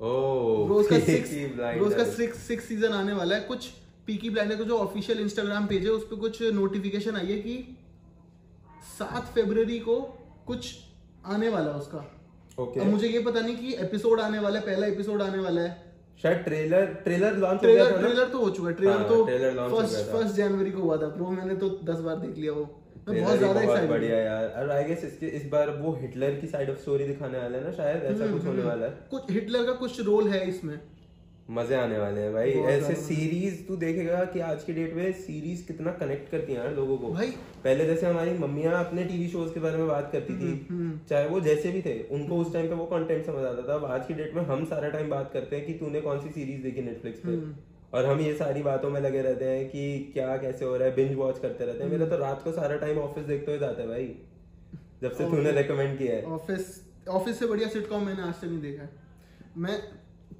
ओह 0.00 0.68
रोज 0.68 0.86
का 0.88 0.98
सिक्स 1.00 1.32
रोज 1.78 1.94
का। 1.94 2.04
सिक्स 2.06 2.38
सिक्स 2.42 2.64
सीज़न 2.64 2.92
आने 2.94 3.12
वाला 3.12 3.36
है। 3.36 3.42
कुछ 3.42 3.68
पीकी 4.06 4.30
ब्लाइंडर 4.30 4.56
का 4.56 4.64
जो 4.64 4.78
ऑफिशियल 4.78 5.20
इंस्टाग्राम 5.20 5.66
पेज 5.66 5.84
है 5.84 5.90
उस 5.90 6.04
पर 6.04 6.16
कुछ 6.20 6.42
नोटिफिकेशन 6.54 7.16
आई 7.16 7.26
है 7.26 7.38
कि 7.40 7.76
सात 8.88 9.32
फरवरी 9.34 9.78
को 9.80 10.00
कुछ 10.46 10.74
आने 11.26 11.48
वाला 11.48 11.70
है 11.70 11.78
उसका। 11.78 11.98
ओके 12.58 12.80
अब 12.80 12.86
मुझे 12.86 13.08
ये 13.08 13.20
पता 13.20 13.40
नहीं 13.40 13.56
कि 13.56 13.74
एपिसोड 13.82 14.20
आने 14.20 14.38
वाला 14.38 14.58
है 14.58 14.64
पहला 14.66 14.86
एपिसोड 14.86 15.22
आने 15.22 15.38
वाला 15.38 15.60
है। 15.60 15.70
शायद 16.22 16.38
ट्रेलर 16.44 16.84
ट्रेलर 17.04 17.36
लॉन्च 17.38 17.64
हो 17.64 17.68
गया 17.68 17.84
था 17.84 17.96
ट्रेलर 18.00 18.28
तो 18.28 18.38
हो 18.38 18.50
चुका 18.50 18.68
है 18.68 18.74
ट्रेलर 18.74 18.92
हाँ, 18.92 19.08
तो 19.08 19.24
फ़र्स्ट 19.76 20.10
फ़र्स्ट 20.12 20.34
जनवरी 20.36 20.70
को 20.70 20.80
हुआ 20.80 20.96
था 20.96 21.08
प्रो 21.16 21.28
मैंने 21.30 21.54
तो 21.56 21.68
दस 21.84 22.00
बार 22.00 22.16
देख 22.16 22.36
लिया 22.38 22.52
वो। 22.52 22.64
मैं 23.08 23.22
बहुत 23.22 23.38
ज़्यादा 23.38 23.60
एक्साइटेड 23.60 23.90
बढ़िया 23.90 24.18
यार। 24.18 24.44
और 24.58 24.70
आई 24.70 24.84
गेस 24.84 25.04
इसके 25.04 25.26
इस 25.36 25.48
बार 25.52 25.70
वो 25.78 25.92
हिटलर 26.00 26.34
की 26.40 26.46
साइड 26.46 26.70
ऑफ़ 26.70 26.78
स्टोरी 26.78 27.04
दिखाने 27.04 27.38
वाले 27.38 27.58
हैं 27.58 27.64
ना 27.64 27.72
शायद 27.72 28.02
ऐसा 28.04 28.24
हम्म, 28.24 28.38
कुछ 28.38 28.46
होने 28.46 28.62
वाला 28.62 28.86
है। 28.86 28.92
कुछ 29.10 29.30
हिटलर 29.30 29.64
का 29.66 29.72
कुछ 29.80 30.00
रोल 30.06 30.28
है 30.28 30.48
इसमें। 30.48 30.78
मज़े 31.48 31.76
आने 31.76 31.98
वाले 31.98 32.20
हैं 32.20 32.32
भाई। 32.32 32.50
ऐसे 32.50 32.94
सीरीज़ 32.94 33.62
तू 33.68 33.76
देखेगा 33.76 34.24
कि 34.24 34.40
आज 34.40 34.62
की 34.64 34.72
डेट 34.72 34.94
में 34.94 35.12
सीरीज़ 35.12 35.66
कितना 35.66 35.92
कनेक्ट 35.92 36.30
करती 36.30 36.52
है 36.52 36.74
लोगों 36.76 36.96
को। 36.98 37.08
भाई। 37.08 37.30
पहले 37.64 37.86
जैसे 37.86 38.06
हमारी 38.06 38.32
मम्मियाँ 38.38 38.84
अपने 38.84 39.04
टीवी 39.04 39.28
शोज़ 39.28 39.52
के 39.54 39.60
बारे 39.60 39.76
में 39.76 39.86
बात 39.88 40.08
करती 40.12 40.34
थी 40.34 40.66
हम्म, 40.70 40.98
चाहे 41.10 41.28
वो 41.28 41.40
जैसे 41.40 41.72
भी 41.72 41.82
थे 41.82 41.98
उनको 42.10 42.38
उस 42.38 42.52
टाइम 42.52 42.68
पे 42.68 42.74
वो 42.74 42.84
कंटेंट 42.86 43.26
समझ 43.26 43.44
आता 43.44 43.68
था। 43.68 43.74
अब 43.74 43.84
आज 43.86 44.06
की 44.06 44.14
डेट 44.14 44.34
में 44.34 44.42
हम 44.44 44.64
सारा 44.64 44.88
टाइम 44.88 45.10
बात 45.10 45.30
करते 45.32 45.56
हैं 45.56 45.66
कि 45.66 45.72
तूने 45.74 46.00
कौन 46.00 46.20
सी 46.20 46.30
सीरीज़ 46.30 46.62
देखी 46.62 46.82
नेटफ्लिक्स 46.82 47.20
पे? 47.20 47.28
हम्म। 47.28 47.54
और 47.94 48.06
हम 48.06 48.20
ये 48.20 48.34
सारी 48.34 48.62
बातों 48.62 48.90
में 48.90 49.00
लगे 49.00 49.22
रहते 49.22 49.44
हैं 49.44 49.68
कि 49.68 50.10
क्या 50.12 50.36
कैसे 50.36 50.64
हो 50.64 50.76
रहा 50.76 50.88
है 50.88 50.94
बिंज 50.94 51.14
वॉच 51.14 51.38
करते 51.38 51.64
रहते 51.64 51.84
हैं। 51.84 51.90
मेरा 51.90 52.06
तो 52.06 52.16
रात 52.16 52.42
को 52.44 52.52
सारा 52.52 52.76
टाइम 52.76 52.98
ऑफ़िस 52.98 53.24
देखते 53.24 53.50
हुए 53.50 53.60
जाता 53.60 53.82
है 53.82 53.88
भाई 53.88 54.06
जब 55.02 55.12
से 55.12 55.24
तूने 55.24 55.50
रेकमेंड 55.52 55.98
किया 55.98 56.14
है। 56.14 56.22
ऑफ़िस 56.32 56.80
ऑफ़िस 57.10 57.38
से 57.38 57.46
बढ़िया 57.46 57.68
सिटकॉम 57.68 58.06
मैंने 58.06 58.22
आज 58.22 58.34
तक 58.34 58.44
नहीं 58.44 58.60
देखा 58.60 58.82
है। 58.82 58.90
मैं 59.56 59.78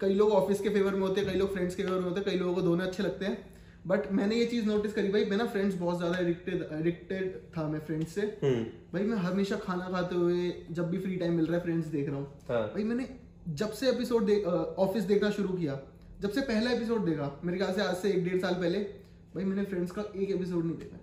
कई 0.01 0.15
लोग 0.15 0.31
ऑफ़िस 0.33 0.61
के 0.61 0.69
फेवर 0.69 0.95
में 0.95 1.01
होते 1.01 1.21
हैं 1.21 1.31
कई 1.31 1.39
लोग 1.39 1.53
फ्रेंड्स 1.53 1.75
के 1.75 1.83
फेवर 1.83 1.99
में 1.99 2.05
होते 2.05 2.21
हैं 2.21 2.29
कई 2.29 2.39
लोगों 2.39 2.55
को 2.55 2.63
दोनों 2.63 2.87
अच्छे 2.87 3.03
लगते 3.03 3.25
हैं। 3.25 3.51
बट 3.87 4.11
मैंने 4.13 4.37
ये 4.37 4.45
चीज़ 4.47 4.67
नोटिस 4.67 4.93
करी 4.93 5.09
भाई 5.09 5.25
मैं 5.25 5.37
ना 5.37 5.45
फ्रेंड्स 5.47 5.75
बहुत 5.77 5.97
ज़्यादा 5.99 6.19
एडिक्टेड 6.19 6.67
एडिक्टेड 6.73 7.41
था 7.57 7.67
मैं 7.69 7.81
फ्रेंड्स 7.87 8.15
से। 8.15 8.23
हम्म। 8.43 8.63
भाई 8.93 9.03
मैं 9.05 9.17
हमेशा 9.19 9.57
खाना 9.59 9.89
खाते 9.91 10.15
हुए 10.17 10.53
जब 10.71 10.91
भी 10.91 10.99
फ्री 10.99 11.17
टाइम 11.17 11.35
मिल 11.35 11.47
रहा 11.47 11.57
है 11.57 11.63
फ्रेंड्स 11.63 11.87
देख 11.89 12.09
रहा 12.09 12.17
हूँ। 12.17 12.27
हाँ। 12.49 12.63
भाई 12.69 12.85
मैंने 12.85 13.09
जब 13.51 13.73
से 13.73 13.89
एपिसोड 13.91 14.31
ऑफ़िस 14.79 15.05
देखना 15.05 15.31
शुरू 15.33 15.49
किया 15.51 15.79
जब 16.21 16.31
से 16.31 16.41
पहला 16.43 16.71
एपिसोड 16.71 17.05
देखा 17.05 17.31
मेरे 17.45 17.59
ख्याल 17.59 17.73
से 17.75 17.83
आज 17.83 17.97
से 17.97 18.11
एक 18.11 18.25
डेढ़ 18.25 18.41
साल 18.41 18.55
पहले 18.55 18.79
भाई 19.35 19.45
मैंने 19.45 19.65
फ्रेंड्स 19.65 19.91
का 19.91 20.03
एक 20.17 20.31
एपिसोड 20.31 20.65
नहीं 20.65 20.77
देखा। 20.77 20.97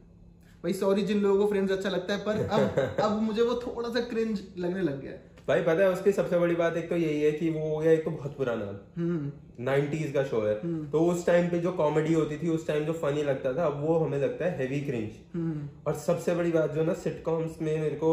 भाई 0.64 0.74
सॉरी 0.76 1.02
जिन 1.04 1.22
लोगों 1.22 1.44
को 1.44 1.50
फ्रेंड्स 1.50 1.72
अच्छा 1.72 1.90
लगता 1.90 2.14
है 2.14 2.24
पर 2.26 2.46
अब 2.48 3.00
अब 3.04 3.22
मुझे 3.22 3.42
वो 3.42 3.56
थोड़ा 3.66 3.90
सा 3.90 4.02
क्रिंज 4.08 4.42
लगने 4.58 4.82
लग 4.82 5.02
गया 5.02 5.12
है। 5.12 5.39
भाई 5.50 5.62
पता 5.62 5.84
है 5.84 5.90
उसकी 5.90 6.12
सबसे 6.12 6.40
बड़ी 6.40 6.56
बात 6.56 6.78
एक 6.78 6.90
तो 6.90 6.96
यही 6.96 7.22
है 7.22 7.32
कि 7.32 7.50
वो 7.50 7.70
हो 7.70 7.78
गया 7.78 7.92
एक 7.92 8.06
तो 8.06 8.12
बहुत 8.12 8.38
पुराना। 8.38 8.66
हम्म। 8.98 9.32
90s 9.66 10.12
का 10.14 10.24
शो 10.24 10.42
है। 10.42 10.56
तो 10.92 11.00
उस 11.00 11.26
टाइम 11.26 11.50
पे 11.50 11.60
जो 11.60 11.72
कॉमेडी 11.72 12.14
होती 12.14 12.38
थी 12.38 12.50
उस 12.50 12.68
टाइम 12.68 12.86
जो 12.86 12.94
फनी 12.94 13.24
लगता 13.24 13.54
था 13.54 13.66
अब 13.66 13.82
वो 13.82 13.98
हमें 13.98 14.18
लगता 14.18 14.46
है 14.46 14.58
हेवी 14.58 14.82
क्रिंज 14.82 15.10
हम्म। 15.34 15.70
और 15.88 15.94
सबसे 15.94 16.36
बड़ी 16.36 16.52
बात 16.52 16.72
जो 16.72 16.84
ना 16.84 16.94
सिटकॉम्स 16.94 17.62
में 17.62 17.82
मेरे 17.82 17.96
को 17.96 18.12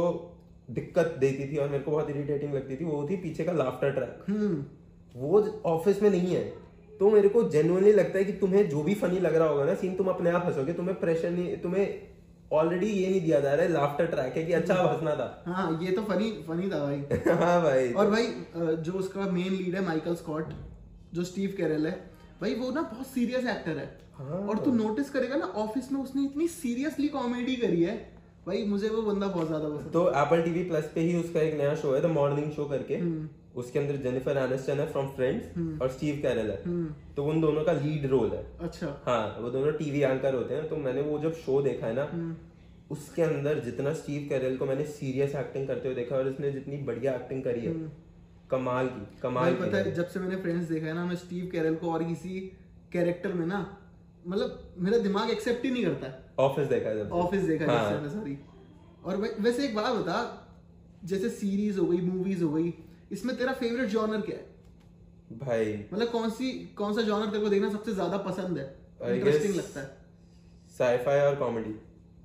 दिक्कत 0.71 1.16
देती 1.19 1.52
थी 1.52 1.57
और 1.57 1.69
मेरे 1.69 1.85
को 1.85 1.90
बहुत 1.90 2.11
इरिटेटिंग 2.11 2.55
लगती 2.55 2.76
थी 2.76 2.85
वो 2.85 3.09
थी 3.11 3.16
पीछे 3.16 3.45
का 3.45 3.52
लाफ्टर 3.52 3.90
ट्रैक 3.90 4.25
हम्म। 4.28 4.64
वो 5.21 5.62
ऑफ़िस 5.66 6.02
में 6.02 6.11
नहीं 6.11 6.35
है। 6.35 6.45
तो 6.99 7.11
मेरे 7.11 7.28
को 7.28 7.43
जेनुअनली 7.43 7.93
लगता 7.93 8.19
है 8.19 8.25
कि 8.25 8.33
तुम्हें 8.33 8.69
जो 8.69 8.83
भी 8.83 8.95
फनी 8.95 9.19
लग 9.21 9.35
रहा 9.35 9.49
होगा 9.49 9.64
ना 9.64 9.75
सीन 9.75 9.95
तुम 9.95 10.07
अपने 10.07 10.31
आप 10.31 10.47
हंसोगे 10.47 10.73
तुम्हें 10.73 11.00
प्रेशर 11.00 11.31
नहीं 11.31 11.57
तुम्हें 11.57 12.16
ऑलरेडी 12.53 12.87
ये 12.87 13.09
नहीं 13.11 13.21
दिया 13.21 13.41
जा 13.41 13.53
रहा 13.53 13.62
है 13.62 13.73
लाफ्टर 13.73 14.07
ट्रैक 14.07 14.37
है 14.37 14.45
कि 14.45 14.53
अच्छा 14.53 14.75
हंसना 14.75 15.15
था। 15.15 15.45
हाँ 15.47 15.79
ये 15.83 15.93
तो 15.93 16.03
फनी 16.05 16.31
फनी 16.49 16.71
था 16.71 16.79
भाई। 16.81 16.97
हाँ 17.38 17.61
भाई। 17.62 17.93
और 17.93 18.11
भाई 18.11 18.26
जो 18.57 18.93
उसका 18.95 19.31
मेन 19.31 19.53
लीड 19.53 19.75
है 19.75 19.85
माइकल 19.85 20.15
स्कॉट 20.17 20.53
जो 21.15 21.25
स्टीव 21.25 21.55
कैरल 21.59 21.87
है 21.87 21.93
भाई 22.41 22.55
वो 22.55 22.71
ना 22.71 22.83
बहुत 22.83 23.07
सीरियस 23.07 23.47
एक्टर 23.49 23.79
है। 23.79 23.87
हाँ। 24.19 24.38
और 24.41 24.59
तू 24.59 24.73
नोटिस 24.75 25.11
करेगा 25.11 25.37
ना 25.37 25.47
ऑफ़िस 25.59 25.91
में 25.93 26.00
उसने 26.00 26.25
इतनी 26.25 26.49
सीरियसली 26.50 27.09
कॉमेडी 27.09 27.57
करी 27.57 27.83
है। 27.83 27.97
भाई 28.47 28.65
मुझे 28.65 28.88
वो 28.88 29.03
बंदा 29.03 29.26
बहुत 29.29 29.47
ज़्यादा 29.47 29.69
पसंद 29.69 29.93
तो 29.93 30.09
एप्पल 30.12 30.43
टीवी 30.43 30.62
प्लस 30.65 30.91
पे 30.95 31.00
ही 31.00 31.17
उसका 31.21 31.41
एक 31.41 31.55
नया 31.59 31.75
शो 31.76 31.95
है 31.95 32.00
द 32.03 32.07
मॉर्निंग 32.12 32.50
शो 32.53 32.65
करके। 32.65 32.97
हम्म। 32.97 33.29
उसके 33.57 33.79
अंदर 33.79 33.97
जेनिफर 33.97 34.37
एनिस्टन 34.39 34.81
है 34.81 34.87
फ्रॉम 34.93 35.07
फ्रेंड्स 35.09 35.81
और 35.83 35.89
स्टीव 35.91 36.19
कैरल 36.23 36.51
है। 36.51 36.63
हम्म। 36.65 37.15
तो 37.17 37.25
उन 37.25 37.41
दोनों 37.41 37.63
का 37.65 37.73
लीड 37.73 38.07
रोल 38.07 38.31
है। 38.31 38.45
अच्छा। 38.61 38.89
हाँ 39.07 39.39
वो 39.41 39.51
दोनों 39.51 39.73
टीवी 39.73 40.01
एंकर 40.01 40.35
होते 40.35 40.55
हैं। 40.55 40.69
तो 40.69 40.77
मैंने 40.77 41.01
वो 41.03 41.19
जब 41.19 41.35
शो 41.37 41.61
देखा 41.63 41.87
है 41.87 41.95
ना 41.95 42.09
हम्म। 42.13 42.35
उसके 42.91 43.23
अंदर 43.23 43.59
जितना 43.59 43.93
स्टीव 43.93 44.27
कैरल 44.29 44.57
को 44.57 44.67
मैंने 44.67 44.85
सीरियस 44.89 45.35
एक्टिंग 45.35 45.67
करते 45.67 45.89
हुए 45.89 45.95
देखा 45.95 46.17
और 46.17 46.29
उसने 46.29 46.51
जितनी 46.53 46.77
बढ़िया 46.83 47.15
एक्टिंग 47.15 47.43
करी 47.45 47.61
है 47.61 47.75
कमाल 48.51 48.89
की 48.89 49.19
कमाल 49.23 49.54
की 49.54 49.63
पता 49.63 49.78
है 49.78 49.95
जब 49.95 50.07
से 50.07 50.21
मैंने 50.21 50.37
फ्रेंड्स 50.37 50.69
देखा 50.69 50.87
है 50.87 50.95
ना 50.95 51.04
मैं 51.04 51.17
स्टीव 51.17 51.49
कैरल 51.52 51.75
को 51.75 51.93
और 51.93 52.04
किसी 52.04 52.41
कैरेक्टर 52.93 53.33
में 53.33 53.47
ना 53.47 53.61
मतलब 54.26 54.75
मेरा 54.78 54.99
दिमाग 54.99 55.30
एक्सेप्ट 55.30 55.65
ही 55.65 55.71
नहीं 55.71 55.85
करता 55.85 56.43
ऑफ़िस 56.43 56.69
देखा 56.69 56.91
है 56.91 57.09
ऑफ़िस 57.19 57.43
देखा 57.43 57.73
हाँ। 57.73 57.91
है। 57.91 58.09
सॉरी 58.11 58.39
और 59.04 59.17
वैसे 59.41 59.65
एक 59.65 59.75
बात 59.75 59.95
बता 59.95 60.19
जैसे 61.04 61.28
सीरीज़ 61.30 61.78
हो 61.78 61.87
गई 61.87 62.00
मूवीज़ 62.02 62.43
हो 62.45 62.50
गई 62.52 62.73
इसमें 63.12 63.36
तेरा 63.36 63.52
फेवरेट 63.52 63.88
जॉनर 63.88 64.21
क्या 64.21 64.36
है? 64.36 64.47
भाई। 65.38 65.75
मतलब 65.92 66.08
कौन 66.08 66.30
सी 66.30 66.50
कौन 66.76 66.95
सा 66.95 67.02
जॉनर 67.02 67.26
तेरे 67.26 67.42
को 67.42 67.49
देखना 67.49 67.71
सबसे 67.71 67.92
ज़्यादा 67.92 68.16
पसंद 68.19 68.58
है? 68.58 68.64
इंटरेस्टिंग 69.04 69.54
लगता 69.54 69.80
है। 69.80 69.97
साईफाई 70.78 71.21
और 71.21 71.36
कॉमेडी 71.36 71.75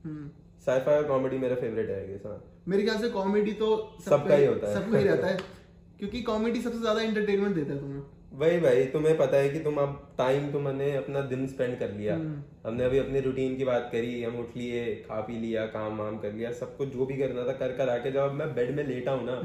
हम्म। 0.04 0.30
साईफाई 0.66 0.96
और 0.96 1.08
कॉमेडी 1.08 1.38
मेरा 1.38 1.56
फेवरेट 1.56 1.90
है 1.90 2.14
guess, 2.14 2.26
हाँ। 2.26 2.62
मेरे 2.68 2.84
ख्याल 2.84 2.98
से 2.98 3.10
कॉमेडी 3.10 3.54
तो 3.54 3.98
सबका 4.06 4.36
ही 4.36 4.46
होता 4.46 4.68
है। 4.68 4.74
सबका 4.76 4.98
ही 4.98 5.04
रहता 5.04 5.28
है। 5.28 5.38
क्योंकि 6.00 6.22
कॉमेडी 6.22 6.62
सबसे 6.62 6.80
ज़्यादा 6.80 7.02
एंटरटेनमेंट 7.02 7.56
देता 7.56 7.74
है 7.74 7.80
तुम्हें। 7.80 8.02
वही 8.32 8.60
भाई 8.60 8.84
तुम्हें 8.86 9.18
पता 9.18 9.38
है 9.38 9.50
कि 9.50 9.60
तुम 9.60 9.78
अब 9.78 9.96
टाइम 10.18 10.52
तुमने 10.52 10.92
अपना 10.96 11.22
दिन 11.22 11.46
स्पेंड 11.48 11.78
कर 11.80 11.90
लिया। 11.92 12.16
हम्म। 12.16 12.68
हमने 12.68 12.84
अभी 12.84 12.98
अपनी 12.98 13.20
रूटीन 13.20 13.56
की 13.58 13.66
बात 13.66 13.90
करी 13.92 14.22
हम 14.24 14.38
उठ 14.40 14.56
लिए 14.58 14.96
खा 15.08 15.20
पी 15.22 15.40
लिया 15.40 15.66
काम 15.74 15.98
वाम 15.98 16.18
कर 16.18 16.34
लिया 16.34 16.52
सब 16.60 16.76
कुछ 16.78 16.94
जो 16.94 17.06
भी 17.06 17.18
करना 17.18 17.44
था 17.48 17.54
कर 17.58 17.72
कर 17.78 17.90
आके 17.90 18.12
जब 18.12 18.34
मैं 18.34 18.54
बेड 18.56 18.76
में 18.76 18.84
लेटा 18.84 19.12
हूँ 19.12 19.26
ना। 19.26 19.36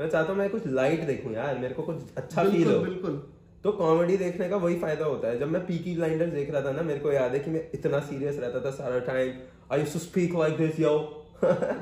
मैं 0.00 0.08
चाहता 0.08 0.28
हूँ 0.28 0.36
मैं 0.36 0.48
कुछ 0.50 0.66
लाइट 0.68 1.04
देखूँ 1.06 1.32
यार 1.34 1.58
मेरे 1.58 1.74
को 1.74 1.82
कुछ 1.82 2.16
अच्छा 2.16 2.44
फील 2.44 2.72
हो। 2.72 2.78
बिल्कुल। 2.80 3.16
तो 3.64 3.72
कॉमेडी 3.72 4.16
देखने 4.16 4.48
का 4.48 4.56
वही 4.56 4.78
फ़ायदा 4.78 5.04
होता 5.04 5.28
है। 5.28 5.38
जब 5.38 5.48
मैं 5.48 5.66
पीकी 5.66 5.94
ब्लाइंडर्स 5.96 6.32
देख 6.32 6.50
रहा 6.50 6.62
था 6.62 6.72
ना 6.72 6.82
मेरे 6.82 7.00
को 7.00 7.12
याद 7.12 7.34
है 7.34 7.40
कि 7.40 7.50
मैं 7.50 7.64
इतना 7.74 8.00
सीरियस 8.02 8.38
रहता 8.38 8.64
था 8.64 8.70
सारा 8.76 8.98
time 9.08 9.32
I 9.72 9.82
to 9.84 9.98
speak 9.98 10.36
like 10.36 10.56
this 10.56 10.80
yo 10.80 10.94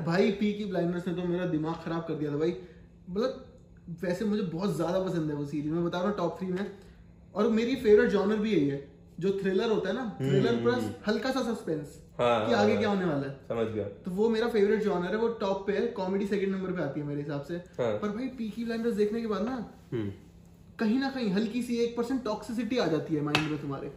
भाई 0.05 0.31
पी 0.31 0.51
की 0.53 0.65
ब्लाइंडर्स 0.65 1.07
ने 1.07 1.13
तो 1.13 1.27
मेरा 1.27 1.45
दिमाग 1.45 1.75
खराब 1.85 2.05
कर 2.07 2.13
दिया 2.13 2.31
था 2.31 2.37
भाई। 2.37 2.55
मतलब 3.09 3.45
वैसे 4.03 4.25
मुझे 4.25 4.41
बहुत 4.43 4.75
ज़्यादा 4.75 4.99
पसंद 4.99 5.29
है 5.29 5.35
वो 5.35 5.45
सीरीज़ 5.45 5.71
मैं 5.71 5.83
बता 5.85 5.97
रहा 5.97 6.07
हूँ 6.07 6.17
टॉप 6.17 6.37
थ्री 6.39 6.47
में। 6.47 6.71
और 7.35 7.49
मेरी 7.49 7.75
फेवरेट 7.75 8.09
जॉनर 8.09 8.35
भी 8.35 8.51
यही 8.51 8.67
है। 8.67 8.87
जो 9.19 9.31
थ्रिलर 9.41 9.69
होता 9.69 9.89
है 9.89 9.95
ना 9.95 10.17
थ्रिलर 10.19 10.61
प्लस 10.63 10.89
हल्का 11.07 11.31
सा 11.31 11.41
सस्पेंस 11.43 11.97
हम्म। 12.19 12.23
हाँ, 12.23 12.47
कि 12.47 12.53
आगे 12.53 12.77
क्या 12.77 12.89
होने 12.89 13.05
वाला 13.05 13.27
है। 13.27 13.33
समझ 13.49 13.65
गया। 13.67 13.83
तो 14.05 14.11
वो 14.11 14.29
मेरा 14.29 14.47
फेवरेट 14.47 14.83
जॉनर 14.83 15.07
है 15.07 15.17
वो 15.17 15.27
टॉप 15.41 15.65
पे 15.67 15.73
है। 15.73 15.85
कॉमेडी 15.87 16.27
सेकंड 16.27 16.55
नंबर 16.55 16.71
पे 16.71 16.81
आती 16.81 16.99
है 16.99 17.05
मेरे 17.05 17.21
हिसाब 17.21 17.41
से। 17.41 17.55
हाँ। 17.79 17.91
पर 17.97 18.09
भाई 18.09 18.27
पीकी 18.37 18.63
ब्लाइंडर्स 18.63 18.95
देखने 18.95 19.21
के 19.21 19.27
बाद 19.27 19.45
ना 19.45 19.55
हम्म। 19.91 20.11
कहीं 20.79 20.99
ना 20.99 21.09
कहीं 21.09 21.31
हल्की 21.31 21.61
सी 21.61 21.77
एक 21.77 21.95
परसेंट 21.97 22.23
टॉक्सिसिटी 22.23 22.77
आ 22.77 22.85
जाती 22.87 23.15
है 23.15 23.21
माइंड 23.21 23.51
में 23.51 23.61
तुम्हारे। 23.61 23.91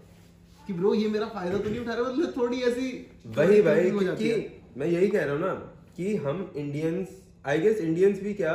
कि 0.67 0.73
ब्रो 0.73 0.95
ये 0.95 1.09
मेरा 1.09 1.27
फ़ायदा 1.27 1.59
तो 1.59 1.71
नहीं 1.71 1.81
उठा 1.81 1.95
रहा 1.95 2.11
मतलब 2.11 2.33
थोड़ी 2.37 2.61
ऐसी 2.63 2.91
वही 3.37 3.63
भाई 3.63 3.91
हो 3.91 4.01
है। 4.01 4.37
मैं 4.77 4.87
यही 4.87 5.09
कह 5.09 5.25
रहा 5.25 5.35
हूँ 5.35 5.41
ना 5.41 5.55
कि 5.97 6.15
हम 6.17 6.51
इंडियंस 6.57 7.09
आई 7.47 7.59
गेस 7.59 7.81
इंडियंस 7.81 8.21
भी 8.21 8.35
क्या 8.35 8.55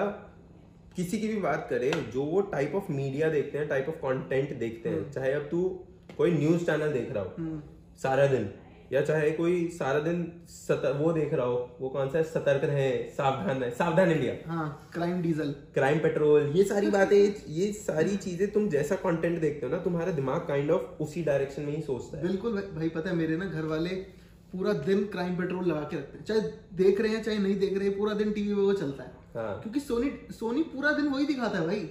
किसी 0.97 1.17
की 1.19 1.27
भी 1.27 1.39
बात 1.41 1.67
करें 1.69 1.91
जो 2.11 2.23
वो 2.25 2.41
टाइप 2.51 2.75
ऑफ़ 2.75 2.91
मीडिया 2.91 3.29
देखते 3.29 3.57
हैं 3.57 3.67
टाइप 3.69 3.89
ऑफ़ 3.89 3.95
कंटेंट 3.95 4.53
देखते 4.59 4.89
हैं 4.89 5.09
चाहे 5.11 5.33
अब 5.33 5.47
तू 5.51 5.63
कोई 6.17 6.31
न्यूज़ 6.31 6.65
चैनल 6.65 6.91
देख 6.93 7.11
रहा 7.11 7.23
हो 7.23 7.33
हम्म, 7.37 7.61
सारा 8.03 8.25
दिन 8.27 8.49
या 8.93 9.01
चाहे 9.01 9.29
कोई 9.31 9.67
सारा 9.69 9.99
दिन 9.99 10.21
सतर, 10.47 10.91
वो 10.93 11.11
देख 11.13 11.33
रहा 11.33 11.45
हो 11.45 11.77
वो 11.81 11.89
कौन 11.89 12.09
सा 12.09 12.17
है? 12.17 12.23
सतर्क 12.23 12.63
रहे 12.63 12.91
सावधान 13.11 13.59
रहे 13.61 13.71
सावधान 13.71 14.11
इंडिया। 14.11 14.33
हाँ 14.47 14.89
क्राइम 14.93 15.21
डीजल 15.21 15.51
क्राइम 15.73 15.99
पेट्रोल 15.99 16.51
ये 16.55 16.63
सारी 16.63 16.89
बातें 16.89 17.17
ये 17.49 17.71
सारी 17.73 18.15
चीज़ें 18.17 18.51
तुम 18.51 18.69
जैसा 18.69 18.95
कंटेंट 18.95 19.39
देखते 19.41 19.65
हो 19.65 19.71
ना 19.71 19.79
तुम्हारा 19.83 20.11
दिमाग 20.11 20.47
काइंड 20.47 20.71
ऑफ़ 20.71 21.03
उसी 21.03 21.23
डायरेक्शन 21.23 21.61
में 21.61 21.75
ही 21.75 21.81
सोचता 21.81 22.17
है। 22.17 22.23
बिल्कुल 22.23 22.53
भाई, 22.53 22.61
भाई 22.75 22.89
पता 22.89 23.09
है 23.09 23.15
मेरे 23.15 23.37
ना 23.37 23.45
घर 23.45 23.65
वाले 23.65 23.89
पूरा 24.51 24.73
दिन 24.73 25.03
क्राइम 25.07 25.35
पेट्रोल 25.37 25.65
लगा 25.65 25.81
के 25.81 25.97
रखते 25.97 26.17
हैं। 26.17 26.25
चाहे 26.25 26.41
देख 26.83 27.01
रहे 27.01 27.11
हैं 27.11 27.23
चाहे 27.23 27.37
नहीं 27.37 27.59
देख 27.59 27.77
रहे 27.77 27.87
हैं 27.87 27.97
पूरा 27.97 28.13
दिन 28.13 28.31
टीवी 28.31 28.55
पे 28.55 28.61
वो 28.61 28.73
चलता 28.73 29.03
है। 29.03 29.16
हाँ। 29.37 29.59
क्योंकि 29.61 29.79
सोनी 29.79 30.11
सोनी 30.31 30.63
पूरा 30.63 30.91
दिन 30.91 31.07
वही 31.07 31.25
दिखाता 31.25 31.59
है 31.59 31.65
भाई। 31.65 31.89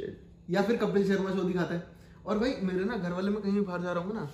या 0.50 0.62
फिर 0.62 0.76
कपिल 0.76 1.06
शर्मा 1.08 1.30
शो 1.30 1.42
दिखाता 1.42 1.74
है। 1.74 1.82
और 2.26 2.38
भाई 2.38 2.54
मेरे 2.62 2.84
ना 2.84 2.96
घर 2.96 3.12
वाले 3.12 3.30
में 3.30 3.40
कहीं 3.42 3.64
बाहर 3.64 3.82
जा 3.82 3.92
रहा 3.92 4.04
हूँ 4.04 4.14
ना 4.14 4.28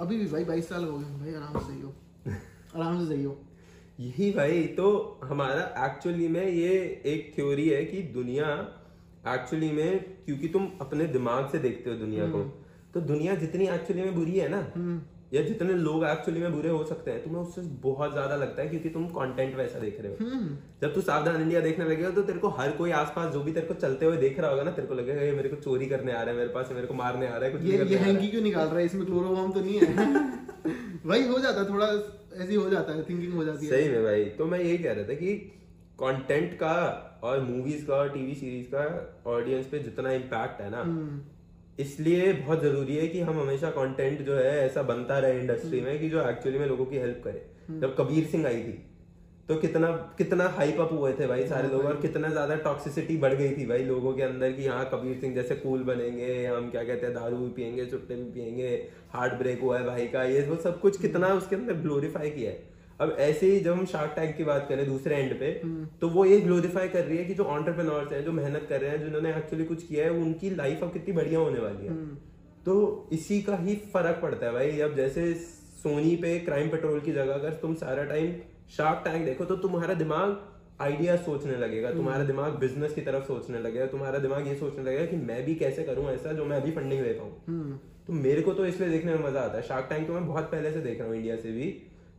अभी 0.00 0.16
भी 0.18 0.26
भाई 0.26 0.44
बाईस 0.44 0.68
साल 0.68 0.84
हो 0.84 0.98
गए 0.98 1.04
भाई 1.04 1.34
आराम 1.34 1.58
से 1.66 1.80
हो 1.82 1.92
आराम 2.76 2.98
से 3.00 3.14
सही 3.14 3.24
हो 3.24 3.36
यही 4.00 4.30
भाई 4.30 4.62
तो 4.62 4.86
हमारा 5.24 5.86
एक्चुअली 5.86 6.28
में 6.28 6.46
ये 6.46 7.02
एक 7.06 7.32
थ्योरी 7.36 7.68
है 7.68 7.84
कि 7.84 8.02
दुनिया 8.14 8.46
एक्चुअली 9.34 9.70
में 9.72 10.00
क्योंकि 10.24 10.48
तुम 10.48 10.68
अपने 10.80 11.06
दिमाग 11.06 11.48
से 11.52 11.58
देखते 11.58 11.90
हो 11.90 11.96
दुनिया 11.96 12.26
को 12.26 12.42
तो 12.94 13.00
दुनिया 13.00 13.34
जितनी 13.34 13.68
एक्चुअली 13.68 14.02
में 14.02 14.14
बुरी 14.14 14.38
है 14.38 14.48
ना 14.48 14.60
या 15.34 15.42
जितने 15.42 15.74
लोग 15.74 16.04
एक्चुअली 16.04 16.40
में 16.40 16.52
बुरे 16.52 16.68
हो 16.68 16.84
सकते 16.84 17.10
हैं 17.10 17.22
तुम्हें 17.24 17.40
उससे 17.42 17.60
बहुत 17.82 18.12
ज़्यादा 18.12 18.36
लगता 18.36 18.62
है 18.62 18.68
क्योंकि 18.68 18.88
तुम 18.88 19.06
कंटेंट 19.14 19.56
वैसा 19.56 19.78
देख 19.78 20.00
रहे 20.00 20.12
हो। 20.12 20.24
हम्म। 20.24 20.56
जब 20.82 20.94
तू 20.94 21.00
सावधान 21.00 21.40
इंडिया 21.42 21.60
देखने 21.60 21.84
लगेगा 21.84 22.10
तो 22.10 22.22
तेरे 22.22 22.38
को 22.38 22.48
हर 22.58 22.70
कोई 22.72 22.90
आसपास 22.90 23.32
जो 23.32 23.40
भी 23.40 23.52
तेरे 23.52 23.66
को 23.66 23.74
चलते 23.74 24.06
हुए 24.06 24.16
देख 24.16 24.38
रहा 24.40 24.50
होगा 24.50 24.62
ना 24.62 24.70
तेरे 24.70 24.88
को 24.88 24.94
लगेगा 24.94 25.22
ये 25.22 25.32
मेरे 25.32 25.48
को 25.48 25.56
चोरी 25.56 25.86
करने 25.86 26.12
आ 26.12 26.20
रहा 26.22 26.30
है 26.30 26.36
मेरे 26.36 26.48
पास 26.48 26.70
मेरे 26.72 26.86
को 26.86 26.94
मारने 26.94 27.26
आ 27.26 27.36
रहा 27.36 27.44
है 27.44 27.50
कुछ 27.52 27.62
ये 27.62 27.84
ये 27.84 27.96
हैंकी 27.98 28.28
क्यों 28.28 28.42
निकाल 28.42 28.68
रहा 28.68 28.78
है? 28.78 28.84
इसमें 28.84 29.06
क्लोरोफॉर्म 29.06 29.52
तो 29.52 29.60
नहीं 29.60 29.80
है। 29.80 29.86
भाई 31.06 31.26
हो 31.28 31.38
जाता 31.38 31.60
है 31.60 31.68
थोड़ा 31.68 31.88
ऐसी 32.44 32.54
हो 32.54 32.68
जाता 32.70 32.92
है 32.92 33.02
थिंकिंग 33.08 33.32
हो 33.34 33.44
जाती 33.44 33.66
है। 33.66 33.72
सही 33.72 33.88
में 33.88 34.04
भाई। 34.04 34.24
तो 34.38 34.46
मैं 34.46 34.58
यही 34.60 34.78
कह 34.78 34.92
रहा 34.92 35.08
था 35.08 35.14
कि 35.14 35.34
कंटेंट 36.00 36.54
का 36.54 36.76
और 37.24 37.40
मूवीज़ 37.40 37.84
का 37.86 37.94
और 37.94 38.08
टीवी 38.08 38.34
सीरीज़ 38.34 38.66
का 38.74 38.86
ऑडियंस 39.30 39.66
पे 39.66 39.78
जितना 39.78 40.12
इम्पैक्ट 40.12 40.60
है 40.60 40.70
ना 40.70 40.80
हम्म, 40.80 41.20
इसलिए 41.78 42.32
बहुत 42.32 42.62
ज़रूरी 42.62 42.96
है 42.96 43.06
कि 43.08 43.20
हम 43.20 43.40
हमेशा 43.40 43.70
कंटेंट 43.72 44.20
जो 44.22 44.34
है 44.36 44.56
ऐसा 44.58 44.82
बनता 44.84 45.18
रहे 45.18 45.40
इंडस्ट्री 45.40 45.80
में 45.80 45.98
कि 46.00 46.08
जो 46.10 46.28
एक्चुअली 46.28 46.58
में 46.58 46.66
लोगों 46.66 46.84
की 46.86 46.96
हेल्प 46.96 47.20
करे। 47.24 47.46
जब 47.70 47.94
कबीर 47.96 48.24
सिंह 48.26 48.46
आई 48.46 48.62
थी 48.62 48.82
तो 49.48 49.54
कितना 49.56 49.88
कितना 50.18 50.44
हाइप 50.48 50.78
अप 50.80 50.92
हुए 50.92 51.12
थे 51.12 51.26
भाई 51.26 51.46
सारे 51.46 51.68
लोग 51.68 51.84
और 51.84 52.00
कितना 52.00 52.28
ज़्यादा 52.28 52.54
टॉक्सिसिटी 52.58 53.16
बढ़ 53.16 53.34
गई 53.34 53.50
थी 53.56 53.66
भाई 53.66 53.84
लोगों 53.84 54.12
के 54.12 54.22
अंदर 54.22 54.52
कि 54.52 54.66
हाँ 54.66 54.84
कबीर 54.92 55.18
सिंह 55.20 55.34
जैसे 55.34 55.54
कूल 55.56 55.82
बनेंगे 55.84 56.46
हम 56.46 56.70
क्या 56.70 56.84
कहते 56.84 57.06
हैं 57.06 57.14
दारू 57.14 57.36
भी 57.36 57.48
पियेंगे 57.52 57.86
चुट्टे 57.86 58.14
भी 58.14 58.30
पियेंगे 58.32 58.68
हार्ट 59.12 59.34
ब्रेक 59.34 59.60
हुआ 59.60 59.78
है 59.78 59.84
भाई 59.86 60.06
का 60.06 60.22
ये 60.24 60.46
वो 60.48 60.56
सब 60.62 60.80
कुछ 60.80 61.00
कितना 61.00 61.28
उसके 61.34 61.56
अंदर 61.56 61.74
ग्लोरीफाई 61.82 62.30
किया 62.30 62.50
है। 62.50 62.73
अब 63.00 63.16
ऐसे 63.20 63.46
ही 63.46 63.60
जब 63.60 63.72
हम 63.72 63.86
शार्क 63.86 64.12
टैंक 64.16 64.36
की 64.36 64.44
बात 64.44 64.66
करें 64.68 64.84
दूसरे 64.86 65.16
एंड 65.16 65.32
पे 65.38 65.50
तो 66.00 66.08
वो 66.08 66.24
ये 66.24 66.40
ग्लोरीफाई 66.40 66.88
कर 66.88 67.04
रही 67.04 67.18
है 67.18 67.24
कि 67.24 67.34
जो 67.34 67.44
ऑन्टरप्रेन्योर्स 67.44 68.12
हैं 68.12 68.22
जो 68.24 68.32
मेहनत 68.32 68.66
कर 68.68 68.80
रहे 68.80 68.90
हैं 68.90 69.02
जिन्होंने 69.02 69.30
एक्चुअली 69.30 69.64
कुछ 69.64 69.86
किया 69.86 70.04
है 70.04 70.10
उनकी 70.12 70.50
लाइफ 70.56 70.82
अब 70.82 70.92
कितनी 70.92 71.14
बढ़िया 71.14 71.38
होने 71.38 71.60
वाली 71.60 71.86
है। 71.86 71.94
तो 72.64 72.74
इसी 73.12 73.40
का 73.42 73.56
ही 73.56 73.74
फ़र्क 73.92 74.18
पड़ता 74.22 74.46
है 74.46 74.52
भाई। 74.52 74.80
अब 74.80 74.94
जैसे 74.96 75.32
सोनी 75.34 76.14
पे 76.16 76.38
क्राइम 76.40 76.68
पेट्रोल 76.70 77.00
की 77.00 77.12
जगह 77.12 77.34
अगर 77.34 77.54
तुम 77.62 77.74
सारा 77.76 78.04
टाइम 78.04 78.32
शार्क 78.76 79.02
टैंक 79.04 79.24
देखो 79.24 79.44
तो 79.44 79.56
तुम्हारा 79.58 79.94
दिमाग 79.94 80.36
आइडिया 80.80 81.16
सोचने 81.18 81.56
लगेगा 81.56 81.90
तुम्हारा 81.92 82.24
दिमाग 82.24 82.52
बिज़नेस 82.60 82.94
की 82.94 83.00
तरफ़ 83.00 83.24
सोचने 83.24 83.58
लगेगा 83.60 83.86
तुम्हारा 83.86 84.18
दिमाग 84.18 84.46
ये 84.48 84.54
सोचने 84.54 84.84
लगेगा 84.84 85.04
कि 85.06 85.16
मैं 85.18 85.44
भी 85.44 85.54
कैसे 85.56 85.82
करूँ 85.82 86.06
ऐसा 86.10 86.32
जो 86.32 86.44
मैं 86.44 86.56
अभी 86.56 86.70
फंडिंग 86.72 87.02
ले 87.02 87.12
पाऊँ। 87.12 87.78
तो 88.06 88.12
मेरे 88.14 88.42
को 88.42 88.52
तो 88.52 88.66
इसलिए 88.66 88.88
देखने 88.88 89.14
में 89.14 89.24
मज़ा 89.24 89.40
आता 89.40 89.56
है। 89.56 89.62
शार्क 89.64 89.86
टैंक 89.90 90.06
तो 90.06 90.12
मैं 90.12 90.26
बहुत 90.26 90.50
पहले 90.52 90.72
से 90.72 90.80
देख 90.80 90.98
रहा 90.98 91.08
हूँ 91.08 91.16
इंडिया 91.16 91.36
से 91.36 91.52
भी। 91.52 91.68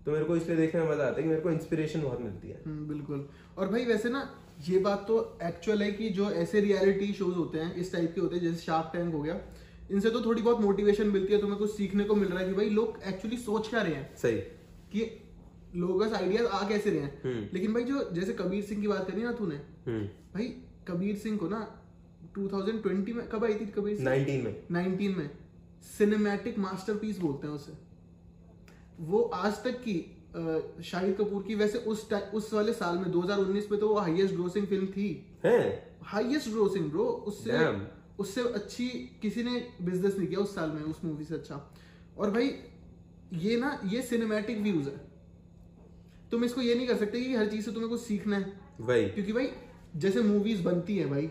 तो 0.06 0.12
मेरे 0.12 0.26
को 0.26 0.36
इसलिए 0.38 0.58
देखने 0.58 0.82
में 0.82 0.92
मज़ा 0.92 1.04
आता 1.04 1.16
है 1.18 1.24
कि 1.24 1.30
मेरे 1.30 1.42
को 1.42 1.52
इंस्पिरेशन 1.52 2.02
बहुत 2.02 2.22
मिलती 2.22 2.48
है। 2.50 2.62
हम्म, 2.66 2.88
बिल्कुल। 2.88 3.30
और 3.58 3.68
भाई 3.68 3.86
वैसे 3.86 4.10
ना 4.10 4.36
ये 4.70 4.80
बात 4.80 5.06
तो 5.08 5.38
एक्चुअल 5.44 5.82
है 5.84 5.92
कि 5.92 6.10
जो 6.10 6.32
ऐसे 6.32 6.60
रियलिटी 6.62 7.14
शोज़ 7.14 7.36
होते 7.36 7.60
हैं 7.60 7.76
इस 7.76 7.94
टाइप 7.94 8.12
के 8.16 8.22
होते 8.22 8.36
हैं 8.36 8.44
जैसे 8.44 8.58
शार्क 8.58 8.90
टैंक 8.94 9.14
हो 9.14 9.22
गया 9.22 9.42
इनसे 9.92 10.10
तो 10.10 10.22
थोड़ी 10.22 10.42
बहुत 10.42 10.60
मोटिवेशन 10.60 11.08
मिलती 11.08 11.34
है 11.34 11.42
तुम्हें 11.42 11.60
कुछ 11.60 11.78
सीखने 11.78 12.04
को 12.04 12.16
मिल 12.16 12.30
रहा 12.30 12.40
है 12.40 12.48
कि 12.48 12.54
भाई 12.54 12.70
लोग 12.70 13.00
एक्चुअली 13.08 13.38
सोच 13.38 13.70
क्या 13.70 13.82
रहे 13.82 13.94
हैं? 13.94 14.16
सही। 14.16 14.38
कि 14.92 15.24
लोगों 15.76 16.12
आइडियाज़ 16.12 16.48
आ 16.48 16.70
कैसे 16.70 16.90
रहे 16.90 17.00
हैं? 17.00 17.22
हम्म। 17.24 17.48
लेकिन 17.54 17.74
भाई 17.74 17.84
जो 17.84 18.10
जैसे 18.14 18.34
कबीर 18.34 18.64
सिंह 18.64 18.82
की 18.82 18.88
बात 18.88 19.12
करी 19.12 19.22
ना 19.22 19.32
तूने 19.32 19.56
हम्म। 19.56 20.06
भाई 20.06 20.46
कबीर 20.88 21.16
सिंह 21.16 21.38
को 21.38 21.48
ना 21.48 21.82
2020 22.38 23.14
में 23.14 23.30
कब 23.30 23.44
आई 23.46 23.54
थी 23.54 23.66
कबीर 23.66 23.98
सिंह? 23.98 24.10
19 24.10 24.44
में। 24.44 24.64
19 24.72 25.18
में। 25.18 25.30
सिनेमैटिक 25.98 26.60
मास्टरपीस 26.60 27.20
बोलते 27.20 27.48
हैं 27.48 27.54
उसे। 27.54 27.74
वो 29.00 29.22
आज 29.36 29.64
तक 29.64 29.82
की 29.88 29.96
शाहिद 30.84 31.16
कपूर 31.16 31.44
की 31.44 31.56
वैसे 31.56 31.78
उस 31.78 32.08
उस 32.14 32.54
वाले 32.54 32.74
साल 32.74 32.98
में 32.98 33.12
2019 33.12 33.72
में 33.72 33.80
तो 33.80 33.88
वो 33.88 33.96
हाईएस्ट 33.96 34.34
ग्रोसिंग 34.34 34.68
फ़िल्म 34.68 34.86
थी। 34.88 35.10
है? 35.46 35.98
हाईएस्ट 36.04 36.50
ग्रोसिंग 36.50 36.90
ब्रो 36.92 37.04
उससे 37.04 37.66
उससे 38.20 38.42
अच्छी 38.42 38.88
किसी 39.22 39.44
ने 39.44 39.60
बिज़नेस 39.82 40.18
नहीं 40.18 40.28
किया 40.28 40.40
उस 40.40 40.56
साल 40.56 40.70
में 40.72 40.82
उस 40.82 41.04
मूवी 41.06 41.26
से 41.26 41.34
अच्छा। 41.36 41.62
और 42.18 42.32
भाई 42.32 42.52
ये 43.34 43.58
ना 43.58 43.80
ये 43.86 44.02
सिनेमैटिक 44.02 44.60
व्यूज़ 44.62 44.90
है। 44.90 45.02
तुम 46.32 46.44
इसको 46.44 46.62
ये 46.62 46.76
नहीं 46.76 46.88
कर 46.88 46.98
सकते 46.98 47.22
कि 47.22 47.36
हर 47.36 47.48
चीज़ 47.48 47.66
से 47.66 47.72
तुम्हें 47.72 47.90
कुछ 47.90 48.02
सीखना 48.02 48.38
है। 48.38 48.54
वही। 48.82 49.06
क्योंकि 49.06 49.34
भाई 49.34 49.50
जैसे 49.96 50.22
मूवीज़ 50.22 50.64
बनती 50.64 50.98
है 50.98 51.10
भाई 51.10 51.28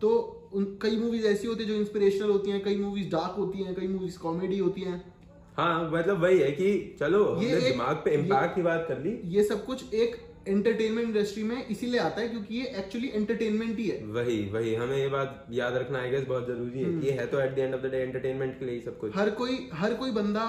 तो 0.00 0.08
उन 0.54 0.64
कई 0.82 0.96
मूवीज़ 0.96 1.26
ऐसी 1.26 1.48
होती 1.48 1.62
है 1.62 1.68
जो 1.68 1.74
इंस्पिरेशनल 1.74 2.30
होती 2.30 2.50
हैं 2.50 2.62
कई 2.64 2.76
मूवीज़ 2.78 3.08
डार्क 3.10 3.34
होती 3.38 3.62
हैं 3.62 3.74
कई 3.74 3.88
मूवीज़ 3.88 4.18
कॉमेडी 4.18 4.58
होती 4.58 4.80
हैं। 4.80 5.15
हाँ 5.56 5.90
मतलब 5.90 6.22
वही 6.22 6.38
है 6.38 6.50
कि 6.52 6.96
चलो 7.00 7.20
ये 7.42 7.56
एक- 7.56 7.64
दिमाग 7.64 7.96
पे 7.96 8.14
इम्पैक्ट 8.14 8.54
की 8.54 8.62
बात 8.62 8.84
कर 8.88 8.98
ली। 8.98 9.18
ये 9.34 9.44
सब 9.44 9.64
कुछ 9.66 9.94
एक 9.94 10.16
एंटरटेनमेंट 10.48 11.06
इंडस्ट्री 11.08 11.42
में 11.42 11.66
इसीलिए 11.66 12.00
आता 12.00 12.20
है 12.20 12.28
क्योंकि 12.28 12.54
ये 12.54 12.66
एक्चुअली 12.78 13.08
एंटरटेनमेंट 13.14 13.78
ही 13.78 13.86
है। 13.88 14.04
वही 14.06 14.38
वही 14.50 14.74
हमें 14.74 14.96
ये 14.96 15.08
बात 15.08 15.46
याद 15.52 15.76
रखना 15.76 15.98
आई 15.98 16.10
गेस 16.10 16.24
बहुत 16.24 16.46
ज़रूरी 16.46 16.82
हम्म। 16.82 16.98
है 16.98 17.06
ये 17.06 17.12
है 17.12 17.26
तो 17.26 17.40
at 17.40 17.54
the 17.54 17.58
end 17.58 17.74
of 17.74 17.80
the 17.80 17.86
day 17.86 17.98
entertainment 17.98 18.58
के 18.58 18.64
लिए 18.64 18.80
सब 18.80 18.98
कुछ। 18.98 19.16
हर 19.16 19.30
कोई 19.30 19.68
हर 19.74 19.94
कोई 19.94 20.10
बंदा 20.10 20.44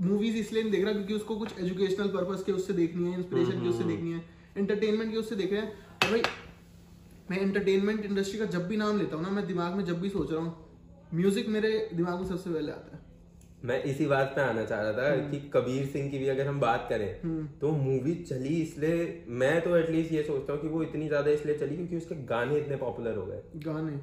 मूवीज़ 0.00 0.36
इसलिए 0.36 0.62
नहीं 0.62 0.72
देख 0.72 0.84
रहा 0.84 0.92
क्योंकि 0.92 1.14
उसको 1.14 1.36
कुछ 1.36 1.58
एजुकेशनल 1.60 2.08
पर्पज 2.08 2.42
के 2.42 2.52
उससे 2.52 2.72
देखनी 2.72 3.10
है 3.12 3.18
इंस्पिरेशन 3.18 3.62
की 3.62 3.68
उससे 3.68 3.84
देखनी 3.84 4.12
है 4.12 4.24
एंटरटेनमेंट 4.56 5.10
की 5.12 5.16
उससे 5.16 5.36
देख 5.36 5.52
रहे 5.52 5.60
हैं। 5.60 5.72
और 6.04 6.10
भाई 6.10 6.22
मैं 7.30 7.40
एंटरटेनमेंट 7.40 8.04
इंडस्ट्री 8.04 8.38
का 8.38 8.44
जब 8.54 8.68
भी 8.68 8.76
नाम 8.76 8.98
लेता 8.98 9.16
हूँ 9.16 9.24
ना 9.24 9.30
मैं 9.30 9.46
दिमाग 9.46 9.74
में 9.74 9.84
जब 9.84 10.00
भी 10.00 10.08
सोच 10.08 10.32
रहा 10.32 10.40
हूँ 10.40 10.56
म्यूज़िक 11.14 11.48
मेरे 11.48 11.88
दिमाग 11.94 12.20
में 12.20 12.28
सबसे 12.28 12.50
पहले 12.50 12.72
आता 12.72 12.96
है। 12.96 13.08
मैं 13.64 13.82
इसी 13.84 14.06
बात 14.06 14.32
पे 14.36 14.40
आना 14.40 14.64
चाह 14.64 14.80
रहा 14.82 14.92
था 14.92 15.10
हम्म। 15.12 15.30
कि 15.30 15.38
कबीर 15.54 15.86
सिंह 15.86 16.10
की 16.10 16.18
भी 16.18 16.28
अगर 16.28 16.46
हम 16.46 16.60
बात 16.60 16.86
करें 16.88 17.48
तो 17.60 17.70
मूवी 17.78 18.14
चली 18.22 18.54
इसलिए 18.60 19.24
मैं 19.40 19.60
तो 19.62 19.76
एटलीस्ट 19.76 20.12
ये 20.12 20.22
सोचता 20.22 20.52
हूँ 20.52 20.60
कि 20.60 20.68
वो 20.68 20.82
इतनी 20.82 21.08
ज़्यादा 21.08 21.30
इसलिए 21.30 21.58
चली 21.58 21.76
क्योंकि 21.76 21.96
उसके 21.96 22.14
गाने 22.26 22.56
इतने 22.58 22.76
पॉपुलर 22.76 23.16
हो 23.16 23.26
गए। 23.26 23.42
गाने। 23.64 23.98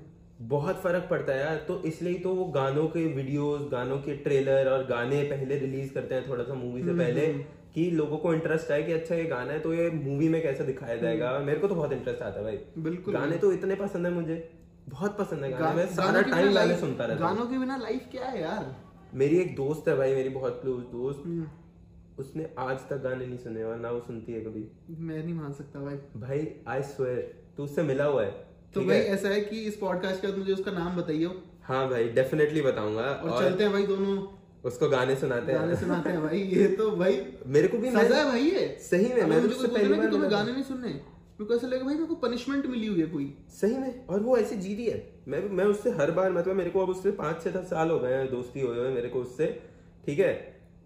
बहुत 0.47 0.81
फ़र्क 0.81 1.07
पड़ता 1.09 1.33
है 1.33 1.39
यार 1.39 1.55
तो 1.67 1.81
इसलिए 1.85 2.19
तो 2.19 2.33
वो 2.35 2.45
गानों 2.53 2.85
के 2.87 3.05
वीडियोस 3.13 3.61
गानों 3.71 3.97
के 3.99 4.15
ट्रेलर 4.25 4.69
और 4.71 4.85
गाने 4.87 5.21
पहले 5.31 5.57
रिलीज़ 5.59 5.93
करते 5.93 6.15
हैं 6.15 6.27
थोड़ा 6.29 6.43
सा 6.43 6.53
मूवी 6.55 6.83
से 6.83 6.93
पहले 6.95 7.27
कि 7.73 7.89
लोगों 7.93 8.17
को 8.17 8.33
इंटरेस्ट 8.33 8.71
है 8.71 8.81
कि 8.83 8.93
अच्छा 8.93 9.15
ये 9.15 9.23
गाना 9.25 9.53
है 9.53 9.59
तो 9.59 9.73
ये 9.73 9.89
मूवी 9.91 10.29
में 10.29 10.41
कैसे 10.41 10.63
दिखाया 10.63 10.95
जाएगा? 10.97 11.37
मेरे 11.39 11.59
को 11.59 11.67
तो 11.67 11.75
बहुत 11.75 11.91
इंटरेस्ट 11.93 12.21
आता 12.21 12.39
है 12.39 12.43
भाई। 12.43 12.83
बिल्कुल। 12.83 13.13
गाने 13.13 13.37
तो 13.37 13.51
इतने 13.53 13.75
पसंद 13.75 14.05
है 14.05 14.11
मुझे 14.13 14.37
बहुत 14.89 15.17
पसंद 15.17 15.43
है 15.43 15.51
गाने। 15.51 15.75
मैं 15.75 15.87
सारा 15.95 16.21
टाइम 16.23 16.53
गाने 16.53 16.77
सुनता 16.77 17.05
रहता 17.05 17.25
हूँ। 17.25 17.35
गानों 17.35 17.49
के 17.49 17.57
बिना 17.57 17.77
लाइफ 17.77 18.07
क्या 18.11 18.25
है 18.25 18.41
यार? 18.41 18.75
मेरी 19.15 19.37
एक 19.37 19.55
दोस्त 19.55 19.87
है 19.87 19.95
भाई 19.97 20.15
मेरी 20.15 20.29
बहुत 20.29 20.59
क्लोज 20.61 20.83
दोस्त। 20.91 21.21
हम्म, 21.25 21.45
उसने 22.19 22.47
आज 22.59 22.77
तक 22.89 23.01
गाने 23.03 23.25
नहीं 23.25 23.37
सुने 23.37 23.63
और 23.63 23.75
ना 23.79 23.91
वो 23.91 23.99
सुनती 23.99 24.33
है 24.33 24.39
कभी। 24.41 24.67
मैं 24.99 25.23
नहीं 25.23 25.33
मान 25.33 25.53
सकता 25.53 25.79
भाई। 25.79 25.95
भाई 26.21 26.47
आई 26.67 26.81
स्वेयर 26.83 27.21
तू 27.57 27.63
उससे 27.63 27.83
मिला 27.83 28.05
हुआ 28.05 28.23
है 28.23 28.31
तो 28.75 28.81
भाई 28.81 28.97
है? 28.97 29.05
ऐसा 29.05 29.29
है 29.29 29.41
कि 29.41 29.59
इस 29.65 29.75
पॉडकास्ट 29.77 30.21
के 30.21 30.27
बाद 30.27 30.37
मुझे 30.37 30.53
उसका 30.53 30.71
नाम 30.71 30.97
बताइए 30.97 31.29
हाँ 31.63 31.87
भाई 31.89 32.07
डेफिनेटली 32.09 32.61
बताऊँगा 32.61 33.01
और 33.03 33.29
और 33.29 33.43
चलते 33.43 33.63
हैं 33.63 33.71
भाई 33.71 33.85
दोनों। 33.87 34.17
उसको 34.65 34.89
गाने 34.89 35.15
सुनाते 35.15 35.51
हैं। 35.51 35.59
गाने 35.61 35.75
सुनाते 35.75 36.09
हैं 36.09 36.21
भाई 36.21 36.39
ये 36.39 36.67
तो 36.75 36.89
भाई 36.91 37.21
मेरे 37.47 37.67
को 37.67 37.77
भी 37.77 37.91
सजा 37.91 38.15
है 38.15 38.25
भाई 38.25 38.41
ये। 38.41 38.67
सही 38.81 39.13
में 39.13 39.23
मैं 39.25 39.41
मुझे 39.41 39.67
पहली 39.67 39.93
बार 39.93 40.09
तुम्हें 40.11 40.31
गाने 40.31 40.51
नहीं 40.51 40.63
सुनने 40.63 40.99
मेरे 41.39 41.47
को 41.47 41.55
ऐसा 41.55 41.67
लगा 41.67 41.85
भाई 41.85 41.93
मेरे 41.93 42.05
को 42.05 42.15
पनिशमेंट 42.17 42.65
मिली 42.65 42.87
हुई 42.87 42.99
है 42.99 43.07
कोई। 43.07 43.25
सही 43.51 43.77
में 43.77 44.05
और 44.07 44.19
वो 44.19 44.37
ऐसे 44.37 44.55
जी 44.57 44.73
रही 44.75 44.85
है। 44.85 45.23
मैं 45.27 45.41
मैं 45.49 45.65
उससे 45.65 45.89
हर 45.93 46.11
बार 46.11 46.31
मतलब 46.31 46.55
मेरे 46.55 46.69
को 46.69 46.79
अब 46.79 46.89
उससे 46.89 47.11
पाँच 47.13 47.43
छह 47.43 47.51
दस 47.51 47.69
साल 47.69 47.89
हो 47.91 47.99
गए 47.99 48.13
हैं 48.13 48.29
दोस्ती 48.31 48.61
हुए 48.61 48.77
हुए 48.77 48.89
मेरे 48.91 49.09
को 49.09 49.19
उससे 49.21 49.47
ठीक 50.05 50.19
है? 50.19 50.31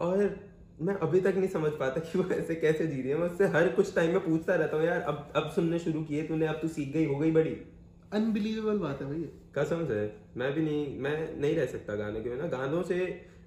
और 0.02 0.36
मैं 0.82 0.94
अभी 0.98 1.20
तक 1.22 1.36
नहीं 1.38 1.50
समझ 1.50 1.72
पाता 1.80 2.00
कि 2.02 2.20
वो 2.20 2.30
ऐसे 2.34 2.56
कैसे 2.56 2.88
जी 2.88 3.02
रही 3.02 3.10
है। 3.10 3.18
मैं 3.18 3.28
उससे 3.28 3.48
हर 3.48 3.68
कुछ 3.70 3.94
टाइम 3.96 4.12
में 4.12 4.20
पूछता 4.26 4.56
रहता 4.56 4.78
हूँ 4.78 4.86
यार 4.86 5.02
अब 5.04 5.32
अब 5.36 5.50
सुनने 5.56 5.80
शुरू 5.80 6.02
किए 6.04 6.24
तूने 6.24 6.48
अब 6.48 6.60
तू 6.62 6.68
सीख 6.68 6.94
गई 6.94 7.06
हो 7.06 7.18
गई 7.20 7.32
बड़ी। 7.32 7.56
अनबिलीवेबल 8.14 8.78
बात 8.78 9.02
है 9.02 9.08
भाई 9.08 9.30
कसम 9.58 9.86
से 9.88 10.00
मैं 10.38 10.54
भी 10.54 10.62
नहीं 10.62 11.00
मैं 11.00 11.16
नहीं 11.38 11.56
रह 11.56 11.66
सकता 11.68 11.96
गाने 11.96 12.22
के 12.22 12.30
बिना। 12.30 12.48
गानों 12.50 12.82
से 12.84 12.98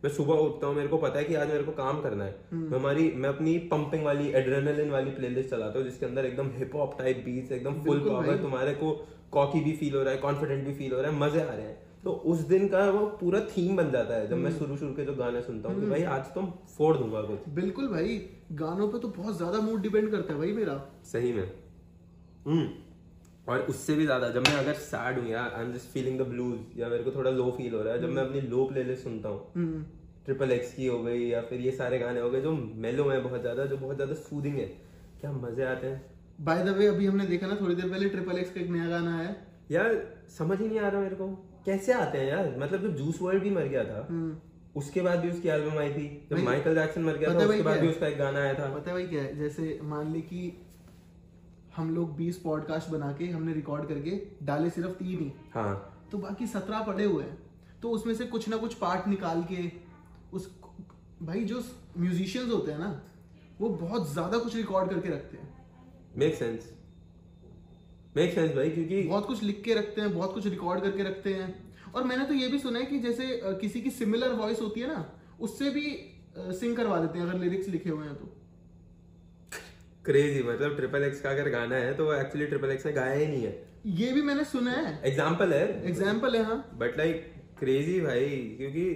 मैं 0.04 0.10
सुबह 0.10 0.34
उठता 0.36 0.66
हूँ 0.66 0.74
मेरे 0.76 0.88
को 0.88 0.96
पता 0.98 1.18
है 1.18 1.24
कि 1.24 1.34
आज 1.34 1.48
मेरे 1.48 1.64
को 1.64 1.72
काम 1.74 2.00
करना 2.00 2.24
है। 2.24 2.34
मैं 2.52 2.78
हमारी 2.78 3.10
मैं 3.16 3.28
अपनी 3.28 3.56
पंपिंग 3.68 4.04
वाली 4.04 4.28
एड्रेनलिन 4.36 4.90
वाली 4.90 5.10
प्लेलिस्ट 5.12 5.50
चलाता 5.50 5.78
हूँ 5.78 5.86
जिसके 5.86 6.06
अंदर 6.06 6.26
एकदम 6.26 6.50
हिप 6.56 6.74
हॉप 6.74 6.98
टाइप 6.98 7.22
बीट्स 7.24 7.52
एकदम 7.52 7.80
फुल 7.84 8.00
पावर 8.00 8.36
तुम्हारे 8.42 8.74
को 8.74 8.92
कॉकी 9.32 9.60
भी 9.60 9.72
फील 9.74 9.94
हो 9.94 10.02
रहा 10.02 10.12
है 10.14 10.20
कॉन्फिडेंट 10.20 10.66
भी 10.66 10.74
फील 10.74 10.92
हो 10.92 11.00
रहा 11.00 11.10
है 11.10 11.18
मज़े 11.18 11.40
आ 11.42 11.52
रहे 11.52 11.66
हैं। 11.66 11.82
तो 12.04 12.12
उस 12.26 12.38
दिन 12.46 12.68
का 12.68 12.84
वो 12.90 13.06
पूरा 13.20 13.40
थीम 13.48 13.76
बन 13.76 13.90
जाता 13.90 14.14
है 14.14 14.28
जब 14.28 14.36
मैं 14.36 14.50
शुरू 14.58 14.76
शुरू 14.76 14.92
के 14.94 15.04
जो 15.04 15.14
गाने 15.14 15.40
सुनता 15.42 15.68
हूँ 15.68 15.80
कि 15.80 15.86
भाई 15.86 16.02
आज 16.10 16.26
तो 16.34 16.42
फोड़ 16.76 16.96
दूँगा 16.96 17.22
कुछ। 17.22 17.48
बिल्कुल 17.54 17.88
भाई 17.88 18.18
गानों 18.54 18.88
पे 18.88 18.98
तो 18.98 19.08
बहुत 19.16 19.36
ज़्यादा 19.36 19.60
मूड 19.60 19.80
डिपेंड 19.82 20.10
करता 20.10 20.32
है 20.32 20.38
भाई 20.38 20.52
मेरा। 20.52 20.80
सही 21.12 21.32
में। 21.32 21.48
हम्म। 22.46 22.66
और 23.46 23.60
उससे 23.70 23.94
भी 23.94 24.04
ज़्यादा 24.04 24.28
जब 24.30 24.46
मैं 24.48 24.54
अगर 24.56 24.74
सैड 24.82 25.18
हूँ 25.18 25.28
यार 25.28 25.52
I 25.54 25.64
am 25.64 25.72
just 25.72 25.88
feeling 25.88 26.18
the 26.20 26.22
blues 26.28 26.78
या 26.80 26.88
मेरे 26.88 27.04
को 27.04 27.10
थोड़ा 27.10 27.30
लो 27.30 27.50
फील 27.56 27.74
हो 27.74 27.82
रहा 27.82 27.94
है 27.94 28.00
जब 28.00 28.10
मैं 28.10 28.22
अपनी 28.22 28.40
लो 28.48 28.64
प्लेलिस्ट 28.64 29.04
सुनता 29.04 29.28
हूँ। 29.28 29.52
हम्म, 29.56 29.82
ट्रिपल 30.24 30.52
एक्स 30.52 30.72
की 30.74 30.86
हो 30.86 31.02
गई 31.02 31.26
या 31.28 31.40
फिर 31.42 31.60
ये 31.60 31.70
सारे 31.72 31.98
गाने 31.98 32.20
हो 32.20 32.30
गए 32.30 32.40
जो 32.40 32.52
मेलो 32.84 33.08
है 33.08 33.20
बहुत 33.22 33.40
ज़्यादा 33.40 33.66
जो 33.66 33.76
बहुत 33.76 33.96
ज़्यादा 33.96 34.14
सूदिंग 34.20 34.54
है। 34.54 34.66
क्या 35.20 35.32
मज़े 35.32 35.64
आते 35.64 35.86
हैं। 35.86 36.00
बाय 36.40 36.62
द 36.64 36.76
वे 36.78 36.86
अभी 36.86 37.06
हमने 37.06 37.26
देखा 37.26 37.46
ना 37.46 37.56
थोड़ी 37.60 37.74
देर 37.74 37.90
पहले 37.90 38.08
ट्रिपल 38.08 38.38
एक्स 38.38 38.50
का 38.50 38.60
एक 38.60 38.70
नया 38.70 38.88
गाना 38.88 39.18
आया। 39.18 39.34
यार 39.70 40.00
समझ 40.38 40.58
ही 40.60 40.66
नहीं 40.66 40.78
आ 40.78 40.88
रहा 40.88 41.00
मेरे 41.00 41.16
को 41.16 41.28
कैसे 41.66 41.92
आते 41.92 42.18
हैं 42.18 42.26
यार? 42.28 42.54
मतलब 42.58 42.82
जब 42.82 42.96
जूस 42.96 43.20
वर्ल्ड 43.22 43.42
भी 43.42 43.50
मर 43.50 43.66
गया 43.66 43.84
था 43.84 44.06
हम्म, 44.10 44.36
उसके 44.76 45.00
बाद 45.02 45.18
भी 45.18 45.30
उसकी 45.30 45.48
एल्बम 45.48 45.78
आई 45.78 45.90
थी। 45.90 46.06
जब 46.30 46.38
माइकल 46.44 46.74
जैक्सन 46.74 47.02
मर 47.02 47.16
गया 47.18 47.34
था 47.34 47.46
उसके 47.46 47.62
बाद 47.62 47.80
भी 47.80 47.88
उसका 47.88 48.06
एक 48.06 48.18
गाना 48.18 48.38
आया 48.40 48.54
था। 48.54 48.74
पता 48.74 48.90
है 48.90 48.96
भाई 48.96 49.06
क्या 49.06 49.22
है? 49.22 49.36
जैसे 49.38 49.78
मान 49.84 50.12
ली 50.12 50.20
कि 50.22 50.40
हम 51.76 51.94
लोग 51.94 52.16
20 52.16 52.36
पॉडकास्ट 52.36 52.90
बना 52.90 53.10
के 53.12 53.26
हमने 53.28 53.52
रिकॉर्ड 53.52 53.88
करके 53.88 54.20
डाले 54.42 54.70
सिर्फ़ 54.70 54.90
तीन 54.90 55.18
ही। 55.20 55.32
हाँ। 55.54 56.06
तो 56.12 56.18
बाकी 56.18 56.46
सत्रह 56.46 56.82
पड़े 56.82 57.04
हुए 57.04 57.24
हैं। 57.24 57.38
तो 57.82 57.90
उसमें 57.90 58.14
से 58.14 58.24
कुछ 58.26 58.48
ना 58.48 58.56
कुछ 58.56 58.74
पार्ट 58.74 59.08
निकाल 59.08 59.42
के 59.52 59.70
उस 60.32 60.48
भाई 61.22 61.44
जो 61.44 61.62
म्यूजिशियंस 61.98 62.50
होते 62.52 62.72
हैं 62.72 62.78
ना 62.78 63.00
वो 63.60 63.68
बहुत 63.70 64.10
ज़्यादा 64.12 64.38
कुछ 64.38 64.56
रिकॉर्ड 64.56 64.90
करके 64.90 65.08
रखते 65.08 65.36
हैं। 65.36 65.52
मेक 66.16 66.34
सेंस 66.34 66.72
मेक 68.16 68.34
सेंस 68.34 68.54
भाई 68.56 68.70
क्योंकि 68.70 69.02
बहुत 69.02 69.26
कुछ 69.26 69.42
लिख 69.42 69.62
के 69.64 69.74
रखते 69.74 70.00
हैं 70.00 70.14
बहुत 70.14 70.34
कुछ 70.34 70.46
रिकॉर्ड 70.46 70.82
करके 70.82 71.02
रखते 71.02 71.34
हैं। 71.34 71.52
और 71.94 72.04
मैंने 72.04 72.24
तो 72.24 72.34
ये 72.34 72.48
भी 72.48 72.58
सुना 72.58 72.78
है 72.78 72.86
कि 72.86 72.98
जैसे 72.98 73.40
किसी 73.60 73.80
की 73.80 73.90
सिमिलर 73.90 74.32
वॉइस 74.34 74.60
होती 74.60 74.80
है 74.80 74.88
ना 74.88 75.04
उससे 75.40 75.70
भी 75.70 75.86
सिंग 76.36 76.76
करवा 76.76 76.98
देते 77.00 77.18
हैं 77.18 77.26
अगर 77.26 77.38
लिरिक्स 77.38 77.68
लिखे 77.68 77.90
हुए 77.90 78.06
हैं 78.06 78.14
तो। 78.14 78.33
क्रेजी 80.06 80.42
मतलब 80.42 80.76
ट्रिपल 80.76 81.02
एक्स 81.02 81.20
का 81.20 81.30
अगर 81.30 81.48
गाना 81.50 81.76
है 81.76 81.94
तो 81.94 82.04
वो 82.04 82.14
एक्चुअली 82.14 82.46
ट्रिपल 82.46 82.70
एक्स 82.70 82.86
ने 82.86 82.92
गाया 82.92 83.14
ही 83.14 83.26
नहीं 83.26 83.44
है। 83.44 83.52
ये 83.86 84.12
भी 84.12 84.22
मैंने 84.22 84.44
सुना 84.46 84.70
है। 84.72 85.00
एग्ज़ाम्पल 85.04 85.52
है। 85.52 85.86
एग्ज़ाम्पल 85.86 86.36
है 86.36 86.42
हाँ। 86.44 86.56
बट 86.74 86.98
लाइक 86.98 87.32
क्रेजी 87.58 88.00
भाई 88.00 88.28
क्योंकि 88.58 88.86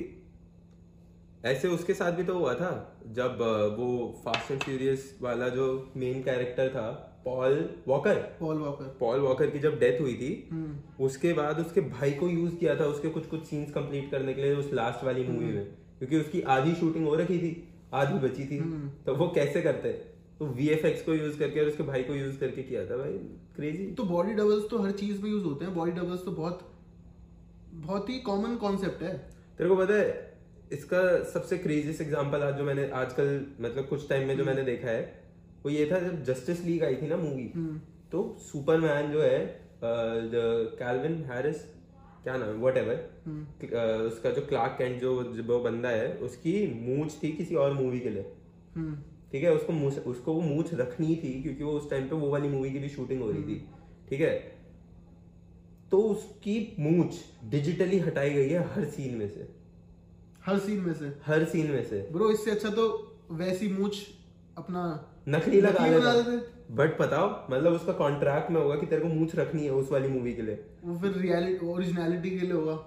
ऐसे 1.44 1.68
उसके 1.68 1.94
साथ 1.94 2.12
भी 2.12 2.24
तो 2.24 2.34
हुआ 2.34 2.54
था 2.54 2.70
जब 3.12 3.38
वो 3.78 3.88
फास्ट 4.24 4.50
एंड 4.50 4.62
फ्यूरियस 4.62 5.18
वाला 5.22 5.48
जो 5.48 5.66
मेन 5.96 6.22
कैरेक्टर 6.22 6.68
था 6.68 6.88
Paul 7.24 7.58
Walker 7.88 8.14
Paul 8.40 8.58
Walker 8.58 8.96
Paul 9.00 9.20
Walker 9.20 9.50
की 9.50 9.58
जब 9.58 9.78
डेथ 9.78 10.00
हुई 10.00 10.14
थी 10.14 10.48
हम्म। 10.52 11.04
उसके 11.04 11.32
बाद 11.32 11.58
उसके 11.60 11.80
भाई 11.80 12.12
को 12.12 12.28
यूज़ 12.28 12.54
किया 12.56 12.74
था 12.76 12.84
उसके 12.86 13.08
कुछ 13.08 13.26
कुछ 13.26 13.44
सीन्स 13.46 13.70
कंप्लीट 13.72 14.10
करने 14.10 14.34
के 14.34 14.42
लिए 14.42 14.54
उस 14.56 14.72
लास्ट 14.72 15.04
वाली 15.04 15.24
मूवी 15.24 15.52
में। 15.54 15.64
क्योंकि 15.98 16.16
उसकी 16.16 16.40
आधी 16.50 16.74
शूटिंग 16.74 17.06
हो 17.06 17.14
रखी 17.14 17.38
थी 17.38 17.52
आधी 17.94 18.18
बची 18.18 18.44
थी। 18.44 18.60
तो 19.06 19.14
वो 19.14 19.28
कैसे 19.34 19.62
करते? 19.62 19.92
तो 20.40 20.46
वीएफएक्स 20.48 21.02
को 21.02 21.14
यूज़ 21.14 21.38
करके 21.38 21.60
और 21.60 21.66
उसके 21.66 21.82
भाई 21.82 22.02
को 22.02 22.14
यूज़ 22.14 22.38
करके 22.40 22.62
किया 22.62 22.84
था 22.86 22.96
भाई। 22.96 23.12
क्रेजी 23.56 23.86
तो 23.92 24.04
बॉडी 24.06 24.32
डबल्स 24.34 24.68
तो 24.70 24.78
हर 24.78 24.90
चीज़ 25.00 25.22
में 25.22 25.30
यूज़ 25.30 25.44
होते 25.44 25.64
हैं। 25.64 25.74
बॉडी 25.74 25.92
डबल्स 25.92 26.24
तो 26.24 26.30
बहुत 26.32 26.60
बहुत 27.74 28.08
ही 28.10 28.18
कॉमन 28.20 28.56
कॉन्सेप्ट 28.56 29.02
है। 29.02 29.16
तेरे 29.58 29.68
को 29.70 29.76
पता 29.76 29.94
है 29.94 30.36
इसका 30.72 31.02
सबसे 31.24 31.58
क्रेजीस्ट 31.58 32.00
एग्जांपल 32.02 32.42
आज 32.42 32.56
जो 32.56 32.64
मैंने 32.64 32.88
आजकल 32.94 33.28
मतलब 33.60 33.86
कुछ 33.88 34.08
टाइम 34.08 34.26
में 34.28 34.36
जो 34.36 34.44
मैंने 34.44 34.62
देखा 34.62 34.88
है 34.88 35.02
वो 35.64 35.70
ये 35.70 35.88
था 35.92 35.98
जब 36.00 36.22
जस्टिस 36.24 36.64
लीग 36.64 36.84
आई 36.84 36.96
थी 36.96 37.06
ना 37.06 37.16
मूवी 37.16 37.46
तो 38.12 38.22
सुपरमैन 38.42 39.10
जो 39.12 39.22
है 39.22 39.38
कैल्विन 39.82 41.14
हैरिस 41.24 41.62
क्या 42.22 42.36
नाम 42.36 42.48
है 42.48 42.54
वट 42.60 42.76
एवर 42.76 44.06
उसका 44.06 44.30
जो 44.30 44.46
क्लार्क 44.46 44.74
कैंट 44.78 45.00
जो 45.00 45.22
जो 45.24 45.42
वो 45.44 45.58
बंदा 45.60 45.88
है 45.90 46.12
उसकी 46.22 46.54
मूछ 46.80 47.22
थी 47.22 47.32
किसी 47.32 47.54
और 47.56 47.72
मूवी 47.72 48.00
के 48.00 48.10
लिए। 48.10 48.32
हम्म। 48.74 48.96
ठीक 49.32 49.42
है 49.44 49.54
उसको 49.54 49.72
मूछ 49.72 49.98
उसको 50.06 50.34
वो 50.34 50.40
मूछ 50.40 50.74
रखनी 50.74 51.16
थी 51.16 51.32
क्योंकि 51.42 51.64
वो 51.64 51.72
उस 51.72 51.90
टाइम 51.90 52.08
पे 52.08 52.16
वो 52.16 52.28
वाली 52.30 52.48
मूवी 52.48 52.70
की 52.70 52.78
भी 52.78 52.88
शूटिंग 52.88 53.22
हो 53.22 53.30
रही 53.30 53.42
थी। 53.42 53.56
ठीक 54.08 54.20
है? 54.20 54.32
तो 55.90 55.98
उसकी 56.02 56.76
मूछ 56.78 57.14
डिजिटली 57.44 57.98
हटाई 57.98 58.30
गई 58.30 58.48
है 58.48 58.62
हर 58.74 58.84
सीन 58.86 59.14
में 59.14 59.28
से। 59.28 59.48
हर 60.46 60.58
सीन 60.58 60.80
में 60.80 60.92
से? 60.94 61.12
हर 61.26 61.44
सीन 61.44 61.70
में 61.70 61.84
से। 61.84 62.00
ब्रो 62.12 62.30
इससे 62.30 62.50
अच्छा 62.50 62.68
तो 62.70 62.86
वैसी 63.32 63.68
मूछ 63.68 63.96
अपना 64.58 64.82
नकली 65.28 65.60
लगा 65.60 66.12
देते। 66.12 66.36
बट 66.74 66.98
बताओ 67.00 67.28
मतलब 67.50 67.72
उसका 67.72 67.92
कॉन्ट्रैक्ट 67.94 68.50
में 68.50 68.60
होगा 68.60 68.76
कि 68.76 68.86
तेरे 68.86 69.02
को 69.02 69.08
मूछ 69.08 69.34
रखनी 69.36 69.64
है 69.64 69.70
उस 69.72 69.90
वाली 69.92 70.08
मूवी 70.08 70.32
के 70.34 70.42
लिए। 70.42 70.64
वो 70.84 70.98
फिर 70.98 71.12
रियलिटी 71.12 71.66
ओरिजिनलिटी 71.66 72.30
के 72.30 72.46
लिए 72.46 72.52
होगा 72.52 72.78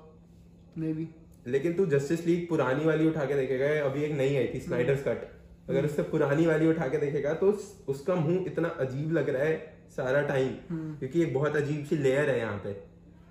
मे 0.77 0.93
बी 0.93 1.07
लेकिन 1.47 1.73
तू 1.73 1.85
जस्टिस 1.85 2.25
लीग 2.27 2.47
पुरानी 2.49 2.85
वाली 2.85 3.07
उठा 3.07 3.25
के 3.25 3.35
देखेगा 3.35 3.67
अभी 3.85 4.03
एक 4.03 4.11
नई 4.11 4.35
आई 4.35 4.47
थी 4.53 4.59
स्नाइडर्स 4.59 5.03
कट 5.03 5.29
अगर 5.71 5.85
उससे 5.85 6.01
पुरानी 6.03 6.45
वाली 6.45 6.67
उठा 6.67 6.87
के 6.87 6.97
देखेगा 6.97 7.33
तो 7.33 7.51
उस- 7.51 7.87
उसका 7.87 8.15
मुँह 8.15 8.43
इतना 8.47 8.67
अजीब 8.67 9.11
लग 9.11 9.29
रहा 9.29 9.43
है 9.43 9.81
सारा 9.95 10.21
टाइम 10.21 10.49
क्योंकि 10.71 11.21
एक 11.21 11.33
बहुत 11.33 11.55
अजीब 11.55 11.85
सी 11.85 11.95
लेयर 11.95 12.29
है 12.29 12.39
यहाँ 12.39 12.57
पे। 12.57 12.73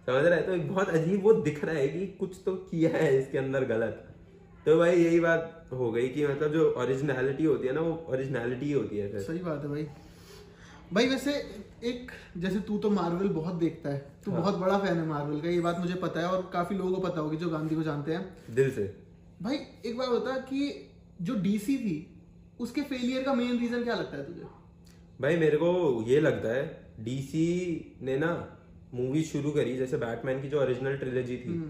समझ 0.07 0.25
रहा 0.25 0.35
है? 0.35 0.47
तो 0.47 0.55
एक 0.55 0.69
बहुत 0.73 0.89
अजीब 0.89 1.23
वो 1.25 1.33
दिख 1.33 1.65
रहा 1.65 1.75
है 1.75 1.89
कि 1.89 2.07
कुछ 2.07 2.37
तो 2.47 2.55
किया 2.55 2.91
है 2.91 3.19
इसके 3.19 3.39
अंदर 3.39 3.65
गलत। 3.65 4.07
तो 4.67 4.79
भाई 4.79 4.97
यही 4.97 5.21
बात 5.21 5.69
हो 5.73 5.91
गई 5.93 6.09
कि 6.09 6.27
मतलब 6.27 6.53
जो 6.53 6.75
ओरिजिनलिटी 6.79 7.45
होती 7.45 7.67
है 7.69 7.75
ना 7.75 7.81
वो 7.81 8.07
ओरिजिनलिटी 8.09 8.73
होती 8.73 8.99
है 8.99 9.13
फिर। 9.13 9.21
सही 9.21 9.39
बात 9.39 9.63
है 9.63 9.69
भाई। 9.69 9.87
भाई 10.93 11.07
वैसे 11.07 11.33
एक 11.85 12.11
जैसे 12.37 12.61
तू 12.61 12.79
तो 12.79 12.91
मार्वल 12.91 13.29
बहुत 13.29 13.55
देखता 13.55 13.91
है 13.91 14.13
तू 14.25 14.31
हाँ। 14.31 14.41
बहुत 14.41 14.55
बड़ा 14.57 14.79
फ़ैन 14.79 14.97
है 14.97 15.07
मार्वल 15.07 15.41
का 15.41 15.49
ये 15.49 15.61
बात 15.61 15.79
मुझे 15.79 15.95
पता 15.95 16.21
है 16.21 16.27
और 16.27 16.51
काफ़ी 16.53 16.77
लोगों 16.77 16.93
को 16.93 17.01
पता 17.01 17.21
होगी 17.21 17.37
जो 17.37 17.49
गांधी 17.49 17.75
को 17.75 17.83
जानते 17.83 18.13
हैं। 18.13 18.37
दिल 18.55 18.71
से। 18.71 18.97
भाई 19.43 19.57
एक 19.87 19.99
बता 19.99 20.37
कि 20.39 20.91
जो 21.23 21.35
डीसी 21.35 21.79
थी 21.79 22.20
उसके 22.61 22.83
फेलियर 22.83 23.23
का 23.23 23.35
मेन 23.35 23.59
रीजन 23.59 23.85
क्या 23.85 23.95
लगता 23.95 24.17
है 24.17 24.25
तुझे? 24.27 24.43
भाई 25.21 25.37
मेरे 25.37 25.57
को 25.57 25.71
ये 26.07 26.21
लगता 26.21 26.49
है 26.49 26.65
डीसी 27.01 27.47
ने 28.03 28.17
ना 28.17 28.33
मूवी 28.95 29.23
शुरू 29.25 29.51
करी 29.51 29.77
जैसे 29.77 29.97
बैटमैन 29.97 30.43
की 30.43 30.49
जो 30.49 30.61
ओरिजिनल 30.61 30.97
ट्रिलॉजी 30.97 31.37
थी 31.37 31.63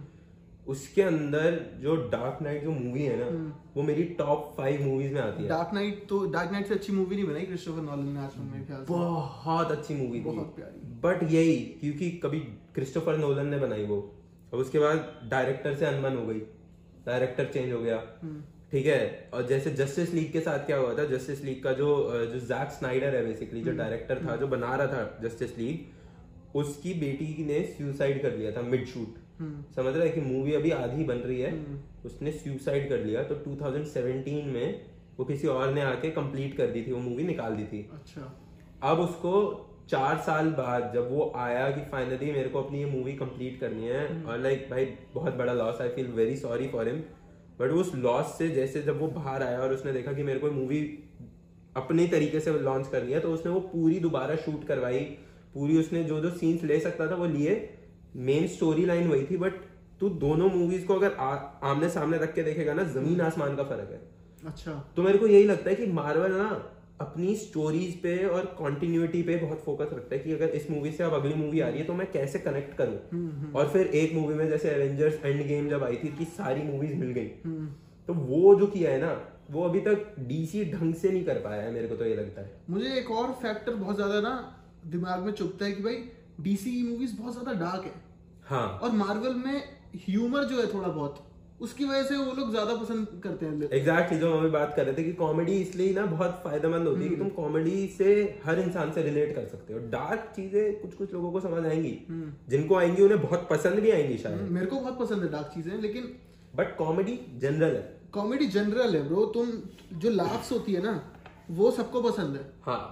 उसके 0.67 1.03
अंदर 1.03 1.59
जो 1.81 1.95
डार्क 2.11 2.43
नाइट 2.43 2.63
जो 2.65 2.71
मूवी 2.71 3.03
है 3.03 3.17
ना 3.21 3.55
वो 3.77 3.83
मेरी 3.83 4.03
टॉप 4.19 4.55
फाइव 4.57 4.83
मूवीज़ 4.83 5.15
में 5.15 5.21
आती 5.21 5.43
है। 5.43 5.49
डार्क 5.49 5.71
नाइट 5.75 6.07
तो 6.09 6.19
डार्क 6.27 6.53
नाइट 6.53 6.69
से 6.69 6.75
अच्छी 6.75 6.93
मूवी 6.93 7.17
नहीं 7.17 7.27
बनाई 7.27 7.47
क्रिस्टोफर 7.47 7.83
नॉलन 7.83 8.09
ने 8.09 8.21
आज 8.21 8.37
मेरे 8.41 8.65
ख्याल 8.65 8.85
बहुत 8.89 9.71
अच्छी 9.71 9.95
मूवी 9.95 10.19
थी। 10.19 10.25
बहुत 10.25 10.55
प्यारी। 10.57 10.81
बट 11.05 11.23
यही 11.33 11.57
क्योंकि 11.81 12.11
कभी 12.25 12.41
क्रिस्टोफर 12.75 13.17
नोलन 13.17 13.47
ने 13.47 13.59
बनाई 13.59 13.85
वो। 13.85 13.99
और 14.53 14.61
उसके 14.61 14.79
बाद 14.79 15.29
डायरेक्टर 15.31 15.75
से 15.75 15.87
अनबन 15.87 16.17
हो 16.17 16.27
गई। 16.27 16.41
डायरेक्टर 17.07 17.45
चेंज 17.45 17.73
हो 17.73 17.81
गया। 17.81 17.97
ठीक 18.73 18.87
है? 18.87 19.31
और 19.35 19.47
जैसे 19.47 19.71
जस्टिस 19.71 20.13
लीग 20.15 20.33
के 20.33 20.41
साथ 20.41 20.67
क्या 20.67 20.77
हुआ 20.77 20.93
था? 20.99 21.05
जस्टिस 21.05 21.43
लीग 21.45 21.63
का 21.63 21.73
जो 21.73 21.87
जो 22.27 22.41
जैक 22.41 22.71
स्नाइडर 22.71 23.15
है 23.17 23.25
बेसिकली 23.27 23.63
जो 23.63 23.73
डायरेक्टर 23.73 24.25
था 24.27 24.37
जो 24.37 24.47
बना 24.47 24.75
रहा 24.77 24.87
था 24.87 25.19
जस्टिस 25.23 25.57
लीग 25.59 26.57
उसकी 26.57 26.93
बेटी 26.95 27.45
ने 27.45 27.61
सुसाइड 27.69 28.23
कर 28.23 28.37
लिया 28.37 28.53
था 28.53 28.63
मिड 28.63 28.87
शूट 28.87 29.19
समझ 29.77 29.95
रहा 29.95 30.05
है 30.05 30.11
कि 30.11 30.21
मूवी 30.21 30.53
अभी 30.53 30.71
आधी 30.71 31.05
बन 31.05 31.17
रही 31.17 31.41
है? 31.41 31.53
उसने 32.05 32.33
सुसाइड 32.33 32.89
कर 32.89 33.05
लिया 33.05 33.23
तो 33.23 33.35
2017 33.45 34.45
में 34.45 34.81
वो 35.19 35.25
किसी 35.25 35.47
और 35.47 35.73
ने 35.75 35.83
आके 35.83 36.11
कंप्लीट 36.11 36.57
कर 36.57 36.67
दी 36.67 36.83
थी 36.83 36.93
वो 36.93 36.99
मूवी 36.99 37.25
निकाल 37.25 37.57
दी 37.57 37.65
थी। 37.65 37.91
अच्छा। 37.93 38.33
अब 38.83 39.01
उसको 39.01 39.33
चार 39.91 40.19
साल 40.19 40.49
बाद 40.59 40.91
जब 40.95 41.11
वो 41.13 41.33
आया 41.37 41.71
कि 41.71 41.81
फाइनली 41.81 42.31
मेरे 42.33 42.49
को 42.49 42.63
अपनी 42.63 42.79
ये 42.79 42.85
मूवी 42.85 43.13
कंप्लीट 43.13 43.61
करनी 43.61 43.89
है 43.89 44.25
और 44.25 44.39
लाइक 44.39 44.67
भाई 44.71 44.85
बहुत 45.15 45.35
बड़ा 45.35 45.53
loss 45.53 45.81
I 45.81 45.89
feel 45.89 46.07
very 46.13 46.37
sorry 46.37 46.69
for 46.69 46.89
him 46.89 47.03
but 47.61 47.71
उस 47.71 47.95
लॉस 47.95 48.37
से 48.39 48.49
जैसे 48.49 48.83
जब 48.83 49.01
वो 49.01 49.07
बाहर 49.09 49.43
आया 49.43 49.59
और 49.59 49.73
उसने 49.75 49.93
देखा 49.93 50.13
कि 50.13 50.23
मेरे 50.23 50.41
को 50.41 50.51
मूवी 50.51 50.83
अपने 51.77 52.07
तरीके 52.09 52.41
से 52.41 52.53
लॉन्च 52.61 52.89
करनी 52.89 53.13
है 53.13 53.21
तो 53.21 53.33
उसने 53.33 53.53
वो 53.53 53.61
पूरी 53.61 53.99
दोबारा 54.01 54.37
शूट 54.37 54.65
करवाई। 54.65 55.01
पूरी 55.55 55.77
उसने 55.79 56.03
जो 56.05 56.21
जो 56.21 56.31
सीन्स 56.31 56.63
ले 56.65 56.81
सकता 56.81 57.11
था 57.11 57.15
वो 57.15 57.27
लिए। 57.27 57.55
मेन 58.17 58.47
स्टोरी 58.49 58.87
लाइन 58.87 59.09
वही 59.09 59.27
थी 59.27 59.37
बट 59.37 59.53
तू 60.01 60.09
दोनों 60.09 60.49
मूवीज़ 60.51 60.87
को 60.87 60.95
अगर 60.95 61.13
आ, 61.13 61.35
आमने 61.63 61.89
सामने 61.89 62.19
रख 62.19 62.35
के 62.35 62.43
देखेगा 62.43 62.75
ना 62.75 62.85
ज़मीन 62.85 63.21
आसमान 63.21 63.57
का 63.57 63.65
फ़र्क 63.65 63.91
है। 63.91 64.01
अच्छा। 64.43 64.73
तो 64.97 65.03
मेरे 65.03 65.19
को 65.19 65.27
यही 65.27 65.45
लगता 65.45 65.71
है 65.71 65.77
कि 65.77 65.87
मार्वल 65.93 66.33
ना 66.33 66.51
अपनी 67.01 67.35
स्टोरीज 67.37 67.95
पे 67.97 68.17
और 68.27 68.47
कॉन्टिन्यूटी 68.59 69.23
पे 69.23 69.37
बहुत 69.37 69.63
फोकस 69.65 69.93
रखता 69.93 70.15
है 70.15 70.21
कि 70.21 70.33
अगर 70.33 70.49
इस 70.51 70.71
मूवी 70.71 70.91
से 70.93 71.05
अब 71.05 71.15
अगली 71.15 71.35
मूवी 71.35 71.61
आ 71.61 71.69
रही 71.69 71.79
है 71.79 71.85
तो 71.87 71.95
मैं 71.95 72.11
कैसे 72.13 72.39
कनेक्ट 72.39 72.77
करूँ? 72.77 73.53
और 73.53 73.69
फिर 73.69 73.87
एक 73.97 74.15
मूवी 74.15 74.35
में 74.35 74.49
जैसे 74.49 74.71
एवेंजर्स 74.71 75.25
एंड 75.25 75.47
गेम 75.49 75.69
जब 75.69 75.85
आई 75.85 75.97
थी 75.97 76.09
कि 76.19 76.25
सारी 76.33 76.63
मूवीज़ 76.63 76.95
मिल 76.97 77.11
गई। 77.11 77.29
तो 78.09 78.15
वो 78.15 78.55
जो 78.55 78.67
किया 78.67 78.91
है 78.91 79.01
ना 79.01 79.13
वो 79.51 79.63
अभी 79.65 79.81
तक 79.81 80.15
डीसी 80.21 80.65
ढंग 80.73 80.95
से 80.95 81.11
नहीं 81.11 81.25
कर 81.25 81.39
पाया 81.41 81.63
है 81.63 81.71
मेरे 81.73 81.89
को 81.89 81.97
तो 81.97 82.05
ये 82.05 82.15
लगता 82.17 82.41
है। 82.41 82.53
मुझे 82.71 82.95
एक 82.99 83.11
और 83.13 83.33
फैक्टर 83.43 83.75
बहुत 83.77 83.97
ज़्यादा 83.97 84.21
ना 84.21 84.35
दिमाग 84.87 85.25
में 85.25 85.33
चुपता 85.33 85.65
है 85.65 85.73
कि 85.73 85.83
भाई 85.83 85.97
डीसी 86.41 86.83
मूवीज़ 86.83 87.17
बहुत 87.17 87.33
ज़्यादा 87.33 87.53
डार्क 87.61 87.85
है। 87.85 87.93
हाँ। 88.47 88.69
और 88.83 88.93
मार्वल 88.93 89.35
में 89.37 89.63
ह्यूमर 89.99 90.45
जो 90.45 90.61
है 90.61 90.73
थोड़ा 90.75 90.89
बहुत 90.89 91.27
उसकी 91.61 91.85
वजह 91.85 92.03
से 92.03 92.17
वो 92.17 92.33
लोग 92.35 92.51
ज़्यादा 92.51 92.75
पसंद 92.75 93.21
करते 93.25 93.47
हैं 93.47 93.69
एग्जैक्टली 93.71 94.19
जो 94.19 94.31
हम 94.33 94.39
अभी 94.39 94.51
बात 94.51 94.73
कर 94.77 94.85
रहे 94.85 94.95
थे 94.95 95.03
कि 95.05 95.13
कॉमेडी 95.13 95.53
इसलिए 95.53 95.93
ना 95.95 96.05
बहुत 96.07 96.41
फ़ायदेमंद 96.45 96.89
होती 96.89 97.03
है 97.03 97.09
कि 97.09 97.17
तुम 97.17 97.29
कॉमेडी 97.31 97.87
से 97.99 98.15
हर 98.45 98.61
इंसान 98.61 98.93
से 98.93 99.03
रिलेट 99.03 99.35
कर 99.35 99.45
सकते 99.47 99.73
हो। 99.73 99.79
डार्क 99.91 100.33
चीज़ें 100.37 100.81
कुछ 100.81 100.95
कुछ 100.95 101.13
लोगों 101.13 101.33
को 101.33 101.41
समझ 101.41 101.65
आएँगी। 101.65 101.93
जिनको 102.49 102.77
आएँगी 102.77 103.03
उन्हें 103.03 103.21
बहुत 103.23 103.47
पसंद 103.51 103.79
भी 103.79 103.91
आएँगी 103.91 104.17
शायद। 104.19 104.41
मेरे 104.51 104.67
को 104.67 104.77
बहुत 104.77 104.99
पसंद 104.99 105.23
है 105.23 105.31
डार्क 105.31 105.51
चीज़ें 105.55 105.77
लेकिन 105.79 106.15
बट 106.57 106.77
कॉमेडी 106.77 107.19
जनरल 107.39 107.77
है। 107.77 107.85
कॉमेडी 108.13 108.47
जनरल 108.49 108.97
है 108.97 109.07
ब्रो 109.09 109.25
तुम 109.35 109.53
जो 109.99 110.11
लाफ्स 110.11 110.53
होती 110.53 110.73
है 110.73 110.83
ना 110.83 111.01
वो 111.51 111.71
सबको 111.71 112.03
पसंद 112.03 112.37
है। 112.37 112.51
हाँ। 112.63 112.83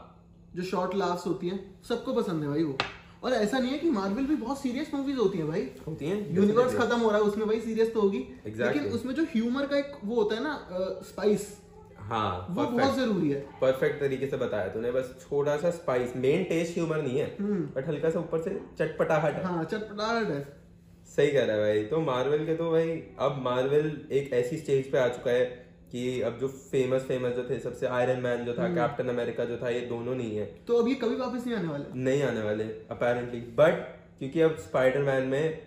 जो 0.56 0.62
शॉर्ट 0.64 0.94
लाफ्स 0.96 1.26
होती 1.26 1.48
है 1.48 1.58
सबको 1.88 2.12
पसंद 2.14 2.42
है 2.42 2.48
भाई 2.48 2.62
वो। 2.62 2.76
और 3.22 3.32
ऐसा 3.32 3.58
नहीं 3.58 3.70
है 3.72 3.78
कि 3.78 3.90
मार्वल 3.90 4.26
भी 4.26 4.34
बहुत 4.36 4.60
सीरियस 4.60 4.92
मूवीज़ 4.94 5.16
होती 5.18 5.38
हैं 5.38 5.46
भाई। 5.48 5.68
होती 5.86 6.06
हैं 6.06 6.34
यूनिवर्स 6.34 6.76
खत्म 6.76 6.98
हो 6.98 7.08
रहा 7.10 7.18
है 7.18 7.24
उसमें 7.24 7.46
भाई 7.48 7.60
सीरियस 7.60 7.92
तो 7.94 8.00
होगी। 8.00 8.18
Exactly. 8.46 8.66
लेकिन 8.66 8.92
उसमें 8.92 9.14
जो 9.14 9.22
ह्यूमर 9.32 9.66
का 9.66 9.76
एक 9.76 9.92
वो 10.04 10.14
होता 10.14 10.34
है 10.34 10.42
ना 10.42 10.58
स्पाइस 11.08 11.48
हाँ 12.00 12.46
वो 12.50 12.64
बहुत 12.66 12.94
ज़रूरी 12.96 13.30
है। 13.30 13.40
परफेक्ट 13.60 14.00
तरीके 14.00 14.26
से 14.26 14.36
बताया 14.36 14.68
तूने 14.68 14.90
बस 14.90 15.14
छोटा 15.22 15.56
सा 15.56 15.70
स्पाइस 15.70 16.16
मेन 16.16 16.44
टेस्ट 16.44 16.74
ह्यूमर 16.74 17.02
नहीं 17.02 17.18
है 17.18 17.26
बट 17.40 17.88
हल्का 17.88 18.10
सा 18.10 18.18
ऊपर 18.20 18.42
से 18.42 18.50
चटपटाहट 18.78 19.34
है। 19.34 19.44
हाँ 19.44 19.64
चटपटाहट 19.64 20.30
है। 20.30 20.40
सही 21.16 21.30
कह 21.32 21.44
रहा 21.44 21.56
है 21.56 21.62
भाई 21.62 21.84
तो 21.84 22.00
मार्वल 22.00 22.44
के 22.46 22.54
तो 22.56 22.70
भाई 22.70 22.90
अब 23.18 23.40
मार्वल 23.44 23.90
एक 24.12 24.32
ऐसी 24.32 24.56
स्टेज 24.56 24.90
पे 24.92 24.98
आ 24.98 25.08
चुका 25.08 25.30
है 25.30 25.67
कि 25.92 26.20
अब 26.22 26.38
जो 26.40 26.48
फ़ेमस 26.48 27.02
फ़ेमस 27.04 27.34
जो 27.34 27.44
थे 27.44 27.58
सबसे 27.60 27.86
आयरन 27.88 28.20
मैन 28.20 28.44
जो 28.44 28.54
था 28.54 28.68
कैप्टन 28.74 29.08
अमेरिका 29.08 29.44
जो 29.44 29.56
था 29.56 29.68
ये 29.70 29.80
दोनों 29.88 30.14
नहीं 30.14 30.36
है। 30.36 30.44
तो 30.66 30.78
अब 30.78 30.88
ये 30.88 30.94
कभी 30.96 31.16
वापस 31.16 31.46
नहीं 31.46 31.56
आने 31.56 31.68
वाले? 31.68 31.84
नहीं 32.02 32.22
आने 32.24 32.42
वाले 32.42 32.64
अपेरेंटली 32.90 33.40
बट 33.58 33.80
क्योंकि 34.18 34.40
अब 34.40 34.56
स्पाइडरमैन 34.60 35.26
में 35.26 35.66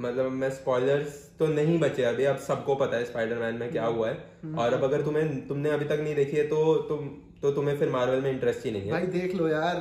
मतलब 0.00 0.30
मैं 0.32 0.50
स्पॉयलर्स 0.52 1.24
तो 1.38 1.46
नहीं 1.48 1.78
बचे 1.80 2.02
अभी 2.04 2.24
अब 2.26 2.36
सबको 2.42 2.74
पता 2.76 2.96
है 2.96 3.04
स्पाइडरमैन 3.04 3.54
में 3.54 3.70
क्या 3.72 3.84
हुआ 3.86 4.08
है। 4.08 4.54
और 4.56 4.74
अब 4.74 4.84
अगर 4.84 5.02
तुम्हें 5.02 5.46
तुमने 5.48 5.70
अभी 5.70 5.84
तक 5.86 6.00
नहीं 6.02 6.14
देखी 6.14 6.36
है 6.36 6.46
तो 6.48 6.74
तुम 6.88 7.08
तो 7.42 7.50
तुम्हें 7.52 7.78
फिर 7.78 7.90
मार्वल 7.90 8.20
में 8.20 8.30
इंटरेस्ट 8.30 8.64
ही 8.66 8.70
नहीं 8.70 8.82
है। 8.82 8.90
भाई 8.90 9.06
देख 9.12 9.34
लो 9.34 9.48
यार 9.48 9.76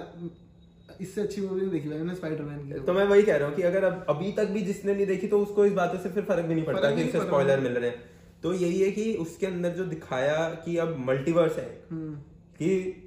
इससे 1.02 1.22
अच्छी 1.22 1.42
मूवी 1.42 1.62
नहीं 1.62 1.72
देखी 1.72 1.90
मैंने 1.90 2.16
स्पाइडरमैन 2.16 2.60
की। 2.68 2.80
तो 2.86 2.94
मैं 2.94 3.06
वही 3.06 3.24
कह 3.24 3.38
रहा 3.38 3.48
हूँ 3.48 3.56
कि 3.56 3.62
अगर 3.64 3.84
अब 3.84 4.06
अभी 4.10 4.32
तक 4.32 4.48
भी 4.50 4.62
जिसने 4.64 4.94
नहीं 4.94 5.06
देखी 5.08 5.28
तो 5.28 5.40
उसको 5.40 5.66
इस 5.66 5.74
बातों 5.74 6.00
से 6.00 6.10
फिर 6.10 6.24
फ़र्क 6.26 6.46
भी 6.46 6.56
नहीं 6.56 6.66
पड़ता 6.66 6.92
कि 6.92 7.04
पड़ता। 7.04 7.26
स्पॉइलर 7.26 7.60
मिल 7.60 7.74
रहे 7.74 7.90
हैं। 7.90 8.17
तो 8.44 8.54
यही 8.54 8.80
है 8.82 8.92
कि 8.92 9.14
उसके 9.16 9.48
अंदर 9.48 9.70
जो 9.70 9.86
दिखाया 9.86 10.38
कि 10.66 10.78
अब 10.78 10.96
मल्टीवर्स 11.00 11.58
है 11.58 11.70
हम्म, 11.92 12.14
कि 12.60 13.04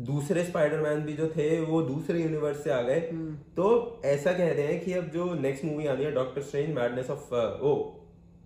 दूसरे 0.00 0.44
स्पाइडरमैन 0.44 1.00
भी 1.02 1.12
जो 1.12 1.26
थे 1.28 1.48
वो 1.60 1.80
दूसरे 1.82 2.20
यूनिवर्स 2.22 2.62
से 2.64 2.70
आ 2.70 2.80
गए 2.82 2.98
हम्म। 3.12 3.34
तो 3.56 4.00
ऐसा 4.04 4.32
कह 4.32 4.52
रहे 4.52 4.66
हैं 4.66 4.80
कि 4.84 4.92
अब 4.92 5.08
जो 5.10 5.32
नेक्स्ट 5.34 5.64
मूवी 5.64 5.86
आनी 5.86 6.04
है 6.04 6.12
Doctor 6.12 6.42
Strange 6.42 6.74
madness 6.74 7.10
of 7.10 7.34
o 7.34 7.74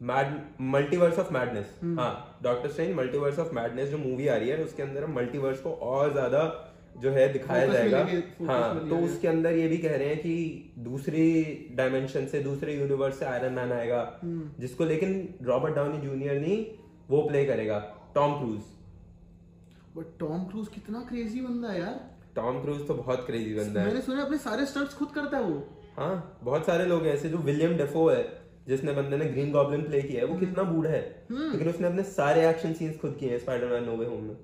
mad 0.03 0.41
multiverse 0.61 1.19
of 1.19 1.33
madness. 1.33 1.79
हाँ 1.99 2.39
Doctor 2.43 2.71
Strange 2.71 2.95
multiverse 2.97 3.39
of 3.39 3.53
madness 3.55 3.89
जो 3.89 3.99
मूवी 3.99 4.27
आ 4.29 4.37
रही 4.37 4.49
है 4.49 4.65
उसके 4.65 4.83
अंदर 4.83 5.07
मल्टीवर्स 5.09 5.61
को 5.61 5.73
और 5.89 6.13
ज़्यादा 6.13 6.43
जो 6.97 7.11
है 7.11 7.33
दिखाया 7.33 7.67
जाएगा। 7.67 7.99
हाँ 8.47 8.89
तो 8.89 8.97
उसके 8.99 9.29
अंदर 9.29 9.53
ये 9.53 9.69
भी 9.69 9.79
कह 9.79 9.97
रहे 9.97 10.09
हैं 10.09 10.19
कि 10.19 10.75
दूसरी 10.79 11.25
डायमेंशन 11.77 12.27
से 12.27 12.41
दूसरे 12.41 12.75
यूनिवर्स 12.75 13.19
से 13.19 13.25
आयरन 13.25 13.53
मैन 13.53 13.73
आएगा। 13.73 14.01
हम्म। 14.23 14.51
जिसको 14.61 14.85
लेकिन 14.85 15.35
रॉबर्ट 15.43 15.75
डाउनी 15.75 15.99
जूनियर 15.99 16.41
नहीं 16.41 16.65
वो 17.11 17.23
प्ले 17.23 17.45
करेगा। 17.45 17.79
Tom 18.15 18.39
Cruise 18.39 18.61
but 19.97 20.19
Tom 20.21 20.45
Cruise 20.45 20.69
कितना 20.69 21.01
क्रेजी 21.09 21.41
बंदा 21.41 21.69
है 21.69 21.81
यार। 21.81 22.01
टॉम 22.37 22.61
क्रूज 22.63 22.87
तो 22.89 22.95
बहुत 22.95 23.27
क्रेजी 23.27 23.55
बंदा 23.55 23.81
है। 23.81 23.87
मैंने 23.87 24.01
सुना 24.01 24.23
अपने 24.23 24.39
सारे 24.41 24.67
स्टंट्स 24.67 24.95
खुद 24.95 25.11
करता 25.15 25.39
है 25.39 25.45
वो। 25.45 25.67
हाँ 25.97 26.39
बहुत 26.45 26.67
सारे 26.67 26.87
लोग 26.87 27.07
हैं 27.07 27.13
ऐसे 27.15 27.29
जो 27.29 27.39
विलियम 27.41 27.77
डेफो 27.77 28.09
है 28.11 28.23
जिसने 28.69 28.93
बंदे 28.93 29.17
ने 29.17 29.25
ग्रीन 29.25 29.51
गॉब्लिन 29.53 29.83
प्ले 29.83 30.01
किया 30.03 30.21
है 30.21 30.27
वो 30.27 30.39
कितना 30.41 30.63
बूढ़ा 30.63 30.91
है। 30.91 31.03
हम्म। 31.31 31.51
लेकिन 31.53 31.69
उसने 31.69 31.87
अपने 31.87 32.03
सारे 32.11 32.49
एक्शन 32.49 32.73
सीन्स 32.73 32.99
खुद 33.01 33.17
किए 33.21 33.31
हैं 33.31 33.39
स्पाइडरमैन 33.39 33.85
नो 33.85 33.97
वे 33.97 34.07
होम 34.07 34.23
में। 34.25 34.37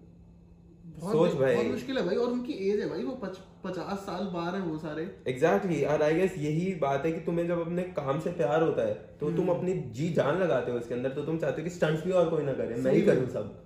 सोच 1.01 1.33
भाई। 1.33 1.55
बहुत 1.55 1.67
मुश्किल 1.67 1.99
है 1.99 2.05
भाई 2.05 2.17
और 2.17 2.31
उनकी 2.31 2.53
एज 2.69 2.81
है 2.81 2.89
भाई 2.89 3.03
वो 3.03 3.13
पच, 3.17 3.37
पचास 3.65 3.99
साल 4.01 4.25
बाहर 4.33 4.55
है 4.55 4.61
वो 4.63 4.77
सारे। 4.79 5.03
एग्जैक्टली 5.29 5.83
और 5.85 6.03
आई 6.03 6.15
गेस 6.15 6.35
यही 6.39 6.73
बात 6.81 7.07
है 7.07 7.13
कि 7.13 7.21
तुम्हें 7.21 7.47
जब 7.49 7.61
अपने 7.61 7.83
काम 7.99 8.21
से 8.21 8.31
प्यार 8.33 8.63
होता 8.63 8.83
है 8.83 8.95
तो 9.21 9.27
हम्म। 9.27 9.37
तुम 9.37 9.49
अपनी 9.49 9.73
जी 9.95 10.09
जान 10.15 10.39
लगाते 10.39 10.73
हो 10.73 10.79
इसके 10.79 10.95
अंदर 10.95 11.11
तो 11.11 11.23
तुम 11.25 11.39
चाहते 11.39 11.63
हो 11.63 11.69
कि 11.69 11.75
स्टंट्स 11.75 12.05
भी 12.05 12.13
और 12.13 12.31
कोई 12.31 12.45
ना 12.45 12.53
करे 12.53 12.77
मैं 12.79 12.93
ही 12.93 13.03
करूँ 13.03 13.29
सब। 13.31 13.57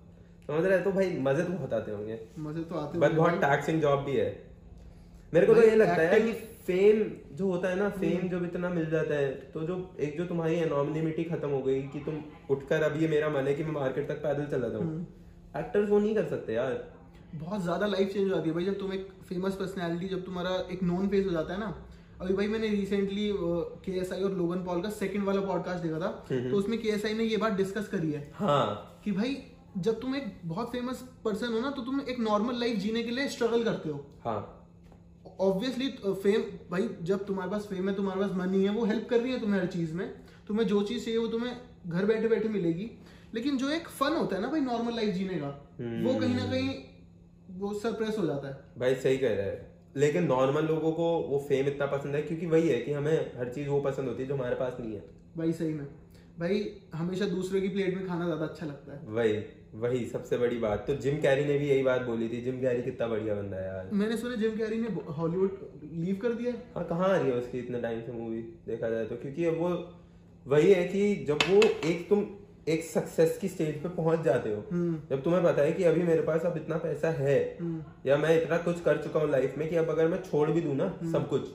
समझ 0.47 0.65
रहे 0.65 0.79
तो 0.81 0.93
भाई 0.93 1.19
मज़े 1.21 1.43
तो 1.43 1.53
बहुत 1.53 1.73
आते 1.75 1.91
होंगे। 1.91 2.19
मज़े 2.41 2.63
तो 2.63 2.75
आते 2.75 2.99
बट 2.99 3.13
बहुत 3.15 3.41
टैक्सिंग 3.41 3.81
जॉब 3.81 4.05
भी 4.05 4.17
है। 4.17 4.31
मेरे 5.33 5.47
को 5.47 5.55
तो 5.55 5.63
ये 5.63 5.77
लगता 5.77 6.03
है 6.05 6.21
कि 6.21 6.33
फेम 6.67 7.05
जो 7.37 7.47
होता 7.47 7.69
है 7.69 7.77
ना 7.77 7.85
हम्म। 7.87 8.01
फेम 8.01 8.29
जब 8.29 8.45
इतना 8.45 8.69
मिल 8.71 8.91
जाता 8.91 9.15
है 9.15 9.31
तो 9.53 9.61
जो 9.63 9.77
एक 10.01 10.17
जो 10.19 10.25
तुम्हारी 10.25 10.57
एनोनिमिटी 10.57 11.25
खत्म 11.25 11.49
हो 11.49 11.63
गई 11.63 11.81
कि 11.89 12.01
तुम 12.01 12.23
उठकर 12.51 12.83
अब 12.83 13.01
ये 13.03 13.09
मेरा 13.09 13.29
मन 13.31 13.47
है 13.47 13.55
कि 13.55 13.65
मैं 13.65 13.73
मार्केट 13.73 14.09
तक 14.09 14.23
पैदल 14.23 14.47
चला 14.47 14.69
जाऊँ। 14.69 14.83
हम्म। 14.83 15.61
एक्टर्स 15.61 15.89
वो 15.89 15.99
नहीं 15.99 16.15
कर 16.15 16.25
सकते 16.27 16.53
यार। 16.53 16.83
बहुत 17.35 17.63
ज़्यादा 17.63 17.87
लाइफ 17.87 18.13
चेंज 18.13 18.23
हो 18.25 18.29
जाती 18.29 18.49
है 18.49 18.55
भाई 18.55 18.65
जब 18.65 18.79
तुम 18.79 18.93
एक 18.93 19.09
फ़ेमस 19.29 19.55
पर्सनैलिटी 19.57 20.09
जब 20.09 20.25
तुम्हारा 20.25 20.51
एक 20.73 20.83
नॉन 20.83 21.09
फेस 21.09 21.27
हो 21.27 21.31
जाता 21.33 21.53
है 21.53 21.61
ना। 21.61 21.75
अभी 22.21 22.35
भाई 22.35 22.49
मैंने 22.49 22.69
रिसेंटली 22.69 23.31
के 23.85 23.93
एस 24.01 24.13
आई 24.13 24.23
और 24.23 24.33
लोगन 24.33 24.65
पॉल 24.65 24.83
का 24.83 24.91
सेकंड 24.93 25.25
वाला 25.25 25.41
पॉडकास्ट 25.43 25.83
देखा 25.83 25.99
था। 25.99 26.11
तो 26.51 26.57
उसमें 26.57 26.79
के 26.83 26.89
एस 26.89 27.07
आई 27.07 27.15
ने 27.15 27.25
ये 27.25 27.37
बात 27.37 27.53
डिस्कस 27.53 27.89
करी 27.89 28.13
है 28.13 28.31
हाँ। 28.35 29.01
कि 29.05 29.13
भाई 29.13 29.37
जब 29.79 30.01
तुम 30.01 30.17
एक 30.17 30.33
बहुत 30.45 30.73
फ़ेमस 30.73 31.03
पर्सन 31.25 31.53
हो 31.53 31.61
ना 31.61 31.71
तो 31.71 31.83
तुम 31.83 32.01
एक 32.01 32.19
नॉर्मल 32.21 32.59
लाइफ 32.61 32.79
जीने 32.79 33.03
के 33.03 33.11
लिए 33.11 33.29
स्ट्रगल 33.29 33.65
करते 33.65 33.91
हो। 33.91 33.97
ऑब्वियसली 35.41 35.87
हाँ 36.05 36.15
फेम 36.15 36.43
भाई 36.71 36.89
जब 37.03 37.25
तुम्हारे 37.27 37.51
पास 37.51 37.67
फेम 37.67 37.89
है 37.89 37.95
तुम्हारे 37.95 38.21
पास 38.21 38.31
मनी 38.37 38.63
है 38.65 38.71
वो 38.71 38.85
हेल्प 38.85 39.09
कर 39.11 39.21
रही 39.21 39.33
है 39.33 39.41
तुम्हें 39.41 39.61
हर 39.61 39.67
चीज़ 39.69 39.95
में। 39.95 40.09
तुम्हें 40.49 40.67
जो 40.67 40.83
चीज़ 40.83 41.05
चाहिए 41.05 41.19
वो 41.19 41.27
तुम्हें 41.29 41.57
घर 41.89 42.05
बैठे 42.05 42.29
बैठे 42.29 42.49
मिलेगी। 42.51 42.91
लेकिन 43.35 43.57
जो 43.59 43.69
एक 43.71 43.89
फन 43.91 44.17
होता 44.17 44.37
है 44.37 44.43
ना 44.43 44.49
भाई 44.49 44.61
नॉर्मल 44.61 44.97
लाइफ 44.97 45.15
जीने 45.15 45.35
का 45.35 45.49
वो 46.05 46.19
कहीं 46.21 46.35
ना 46.35 46.47
कहीं 46.47 46.75
वो 47.63 47.73
सरप्रेस 47.75 48.19
हो 48.19 48.27
जाता 48.27 48.49
है। 48.49 48.55
भाई 48.79 48.95
सही 48.95 49.19
कह 49.19 49.35
रहे 49.35 49.47
हैं। 49.47 49.71
लेकिन 49.97 50.25
नॉर्मल 50.25 50.65
लोगों 50.65 50.93
को 50.93 51.09
वो 51.29 51.39
फेम 51.49 51.67
इतना 51.67 51.87
पसंद 51.87 52.15
है 52.15 52.23
क्योंकि 52.23 52.47
वही 52.47 52.69
है 52.69 52.79
कि 52.81 52.93
हमें 52.93 53.33
हर 53.39 53.49
चीज़ 53.49 53.69
वो 53.69 53.81
पसंद 53.81 54.09
होती 54.09 54.23
है 54.23 54.29
जो 54.29 54.35
हमारे 54.35 54.55
पास 54.55 54.77
नहीं 54.81 54.95
है। 54.95 55.03
भाई 55.37 55.53
सही 55.53 55.75
में। 55.75 55.87
भाई 56.39 56.61
हमेशा 56.95 57.25
दूसरे 57.25 57.61
की 57.61 57.69
प्लेट 57.69 57.95
में 57.97 58.07
खाना 58.07 58.25
ज़्यादा 58.25 58.45
अच्छा 58.45 58.67
लगता 58.67 58.93
है। 58.93 59.07
वही 59.09 59.43
वही 59.75 60.05
सबसे 60.07 60.39
बड़ी 60.39 60.59
बात। 60.59 60.85
तो 60.87 60.95
जिम 60.97 61.17
कैरी 61.21 61.45
ने 61.45 61.59
भी 61.59 61.69
यही 61.69 61.83
बात 61.83 62.03
बोली 62.03 62.29
थी 62.29 62.41
जिम 62.41 62.61
कैरी 62.61 62.83
कितना 62.83 63.07
बढ़िया 63.09 63.35
बंदा 63.35 63.57
है 63.57 63.67
यार। 63.67 63.91
मैंने 63.93 64.17
सुना 64.17 64.35
जिम 64.35 64.57
कैरी 64.57 64.79
ने 64.79 64.89
हॉलीवुड 65.13 65.59
लीव 65.95 66.19
कर 66.23 66.33
दिया 66.33 66.53
है। 66.53 66.85
कहाँ 66.85 67.09
आ 67.09 67.17
रही 67.17 67.31
है 67.31 67.37
उसकी 67.37 67.59
इतने 67.59 67.81
टाइम 67.81 68.01
से 68.01 68.13
मूवी 68.13 68.41
देखा 68.67 68.89
जाए 68.89 69.05
तो। 69.05 69.17
क्योंकि 69.17 69.45
अब 69.45 69.59
वो 69.59 69.71
वही 70.47 70.73
है 70.73 70.85
कि 70.85 71.15
जब 71.25 71.39
वो 71.51 71.63
एक 71.89 72.09
तुम 72.09 72.27
एक 72.69 72.85
सक्सेस 72.85 73.37
की 73.39 73.49
स्टेज 73.49 73.83
पे 73.83 73.89
पहुँच 73.89 74.21
जाते 74.21 74.51
हो। 74.51 74.63
हम्म। 74.73 74.99
जब 75.11 75.23
तुम्हें 75.23 75.43
पता 75.45 75.63
है 75.63 75.73
कि 75.73 75.85
अभी 75.85 76.03
मेरे 76.03 76.23
पास 76.23 76.43
अब 76.47 76.57
इतना 76.57 76.77
पैसा 76.79 77.09
है 77.13 77.39
हम्म। 77.61 77.83
या 78.07 78.17
मैं 78.17 78.37
इतना 78.43 78.59
कुछ 78.59 78.81
कर 78.81 79.03
चुका 79.03 79.21
हूँ 79.21 79.31
लाइफ 79.31 79.55
में 79.59 79.69
कि 79.69 79.77
अब 79.77 79.91
अगर 79.91 80.09
मैं 80.09 80.23
छोड़ 80.23 80.51
भी 80.51 80.61
दूँ 80.61 80.75
ना 80.77 80.89
सब 81.13 81.29
कुछ 81.29 81.49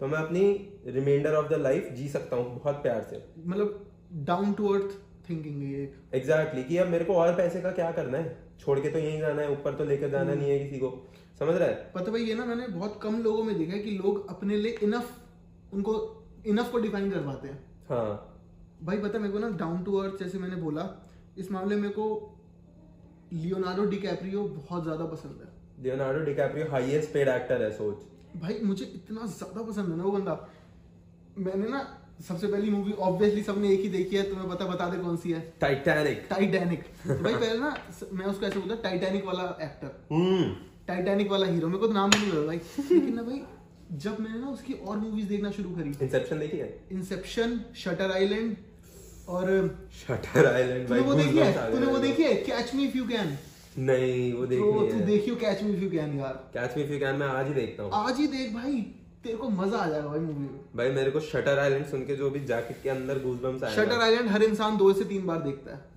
तो 0.00 0.06
मैं 0.06 0.18
अपनी 0.18 0.42
रिमाइंडर 0.86 1.34
ऑफ़ 1.34 1.48
द 1.48 1.60
लाइफ 1.60 1.90
जी 1.96 2.08
सकता 2.08 2.36
हूँ 2.36 2.54
बहुत 2.54 2.82
प्यार 2.82 3.02
से। 3.10 3.24
मतलब 3.46 3.84
डाउन 4.24 4.52
टू 4.52 4.68
अर्थ 4.68 4.96
थिंकिंग 5.28 5.62
है 5.62 5.82
एग्जैक्टली 6.14 6.64
कि 6.64 6.76
अब 6.76 6.88
मेरे 6.88 7.04
को 7.04 7.14
और 7.14 7.34
पैसे 7.34 7.60
का 7.60 7.70
क्या 7.70 7.90
करना 7.92 8.18
है? 8.18 8.36
छोड़ 8.60 8.78
के 8.80 8.88
तो 8.88 8.98
यहीं 8.98 9.20
जाना 9.20 9.42
है 9.42 9.50
ऊपर 9.52 9.74
तो 9.74 9.84
लेकर 9.84 10.10
जाना 10.10 10.34
नहीं 10.34 10.50
है 10.50 10.58
किसी 10.58 10.78
को। 10.78 10.90
समझ 11.38 11.54
रहा 11.54 11.68
है? 11.68 11.74
पता 11.94 12.12
भाई 12.12 12.22
ये 12.22 12.34
ना 12.34 12.44
मैंने 12.44 12.66
बहुत 12.68 12.98
कम 13.02 13.22
लोगों 13.22 13.44
में 13.44 13.56
देखा 13.58 13.72
है 13.72 13.78
कि 13.78 13.90
लोग 13.90 14.28
अपने 14.30 14.56
लिए 14.56 14.78
इनफ 14.82 15.10
उनको 15.72 15.94
इनफ 16.46 16.70
को 16.72 16.78
डिफाइन 16.78 17.10
कर 17.10 17.20
पाते 17.20 17.48
हैं। 17.48 17.58
हाँ। 17.88 18.33
भाई 18.82 18.98
पता 18.98 19.18
मेरे 19.18 19.32
को 19.32 19.38
ना 19.38 19.48
डाउन 19.58 19.82
टू 19.84 19.96
अर्थ 19.96 20.18
जैसे 20.18 20.38
मैंने 20.38 20.56
बोला 20.56 20.88
इस 21.38 21.50
मामले 21.52 21.74
में 21.76 21.82
मेरे 21.82 21.94
को 21.94 22.06
लियोनार्डो 23.32 23.84
डिकैप्रियो 23.86 24.42
बहुत 24.44 24.82
ज़्यादा 24.82 25.04
पसंद 25.06 25.40
है। 25.42 25.48
Leonardo 25.84 26.24
DiCaprio 26.24 26.66
highest 26.70 27.12
paid 27.12 27.28
actor 27.28 27.62
है 27.62 27.70
सोच। 27.72 28.02
भाई 28.36 28.58
मुझे 28.62 28.84
इतना 28.84 29.26
ज़्यादा 29.28 29.62
पसंद 29.62 29.90
है 29.90 29.96
ना 29.96 30.04
वो 30.04 30.10
बंदा। 30.10 30.34
मैंने 31.38 31.68
ना 31.68 31.80
सबसे 32.22 32.46
पहली 32.46 32.70
मूवी 32.70 32.92
ऑब्वियसली 33.02 33.42
सबने 33.42 33.70
एक 33.70 33.80
ही 33.80 33.88
देखी 33.88 34.16
है 34.16 34.22
तुम्हें 34.30 34.48
पता 34.48 34.66
बता 34.66 34.88
दे 34.90 34.98
कौन 34.98 35.16
सी 35.16 35.32
है। 35.32 35.40
टाइटैनिक 35.60 36.26
टाइटैनिक 36.30 36.84
तो 37.06 37.22
भाई 37.22 37.34
पहले 37.34 37.58
ना 37.58 37.76
मैं 38.12 38.26
उसको 38.26 38.46
ऐसे 38.46 38.58
बोलता 38.58 38.74
टाइटैनिक 38.82 39.24
वाला 39.26 39.44
एक्टर 39.62 39.90
हम्म। 40.12 40.44
टाइटैनिक 40.86 41.30
वाला 41.30 41.46
हीरो 41.46 41.68
मेरे 41.68 41.78
को 41.78 41.86
तो 41.86 41.92
नाम 41.92 42.10
भी 42.10 42.18
नहीं 42.18 42.30
पता 42.30 42.46
भाई। 42.46 42.56
लेकिन 42.90 43.14
ना 43.14 43.22
भाई 43.22 43.42
जब 43.94 44.20
मैंने 44.20 44.38
ना 44.38 44.48
उसकी 44.48 44.72
और 44.72 44.96
मूवीज़ 44.98 45.26
देखना 45.28 45.50
शुरू 45.50 45.70
करी। 45.70 45.90
इंसेप्शन 46.02 46.38
देखी 46.38 46.56
है? 46.56 46.68
इंसेप्शन 46.92 47.60
शटर 47.76 48.12
आइलैंड 48.12 48.56
और 49.28 49.50
शटर 49.98 50.46
आइलैंड 50.46 50.88
तूने 50.88 51.00
वो 51.00 51.14
देखी 51.14 51.38
है? 51.38 51.70
तूने 51.72 51.86
वो 51.86 51.98
देखी 51.98 52.22
है? 52.22 52.34
Catch 52.46 52.74
me 52.74 52.84
if 52.84 52.96
you 52.98 53.04
can. 53.06 53.36
नहीं 53.78 54.32
वो 54.32 54.40
तो 54.40 54.46
देखनी 54.46 54.90
तू 54.90 54.96
है। 54.96 55.06
देखियो 55.06 55.36
catch 55.36 55.62
me 55.62 55.72
if 55.72 55.82
you 55.82 55.90
can 55.90 56.18
यार? 56.18 56.34
Catch 56.54 56.76
me 56.76 56.82
if 56.82 56.92
you 56.92 56.98
can 56.98 57.16
मैं 57.16 57.26
आज 57.28 57.46
ही 57.46 57.54
देखता 57.54 57.82
हूँ। 57.82 57.92
आज 57.94 58.18
ही 58.18 58.26
देख 58.26 58.52
भाई 58.54 58.80
तेरे 59.24 59.36
को 59.36 59.48
मज़ा 59.50 59.78
आ 59.78 59.88
जाएगा 59.88 60.08
भाई 60.08 60.20
मूवी 60.20 60.40
में। 60.40 60.60
भाई 60.76 60.90
मेरे 60.90 61.10
को 61.10 61.20
शटर 61.22 61.58
आइलैंड 61.58 61.86
सुन 61.86 62.04
के 62.06 62.16
जो 62.16 62.30
भी 62.30 62.40
जैकेट 62.44 62.82
के 62.82 62.90
अंदर 62.90 63.22
गूजबम्स 63.22 63.62
आए 63.64 63.74
शटर 63.76 64.00
आइलैंड 64.00 64.28
हर 64.28 64.42
इंसान 64.42 64.76
दो 64.76 64.92
से 64.92 65.04
तीन 65.04 65.26
बार 65.26 65.42
देखता 65.42 65.74
है। 65.74 65.93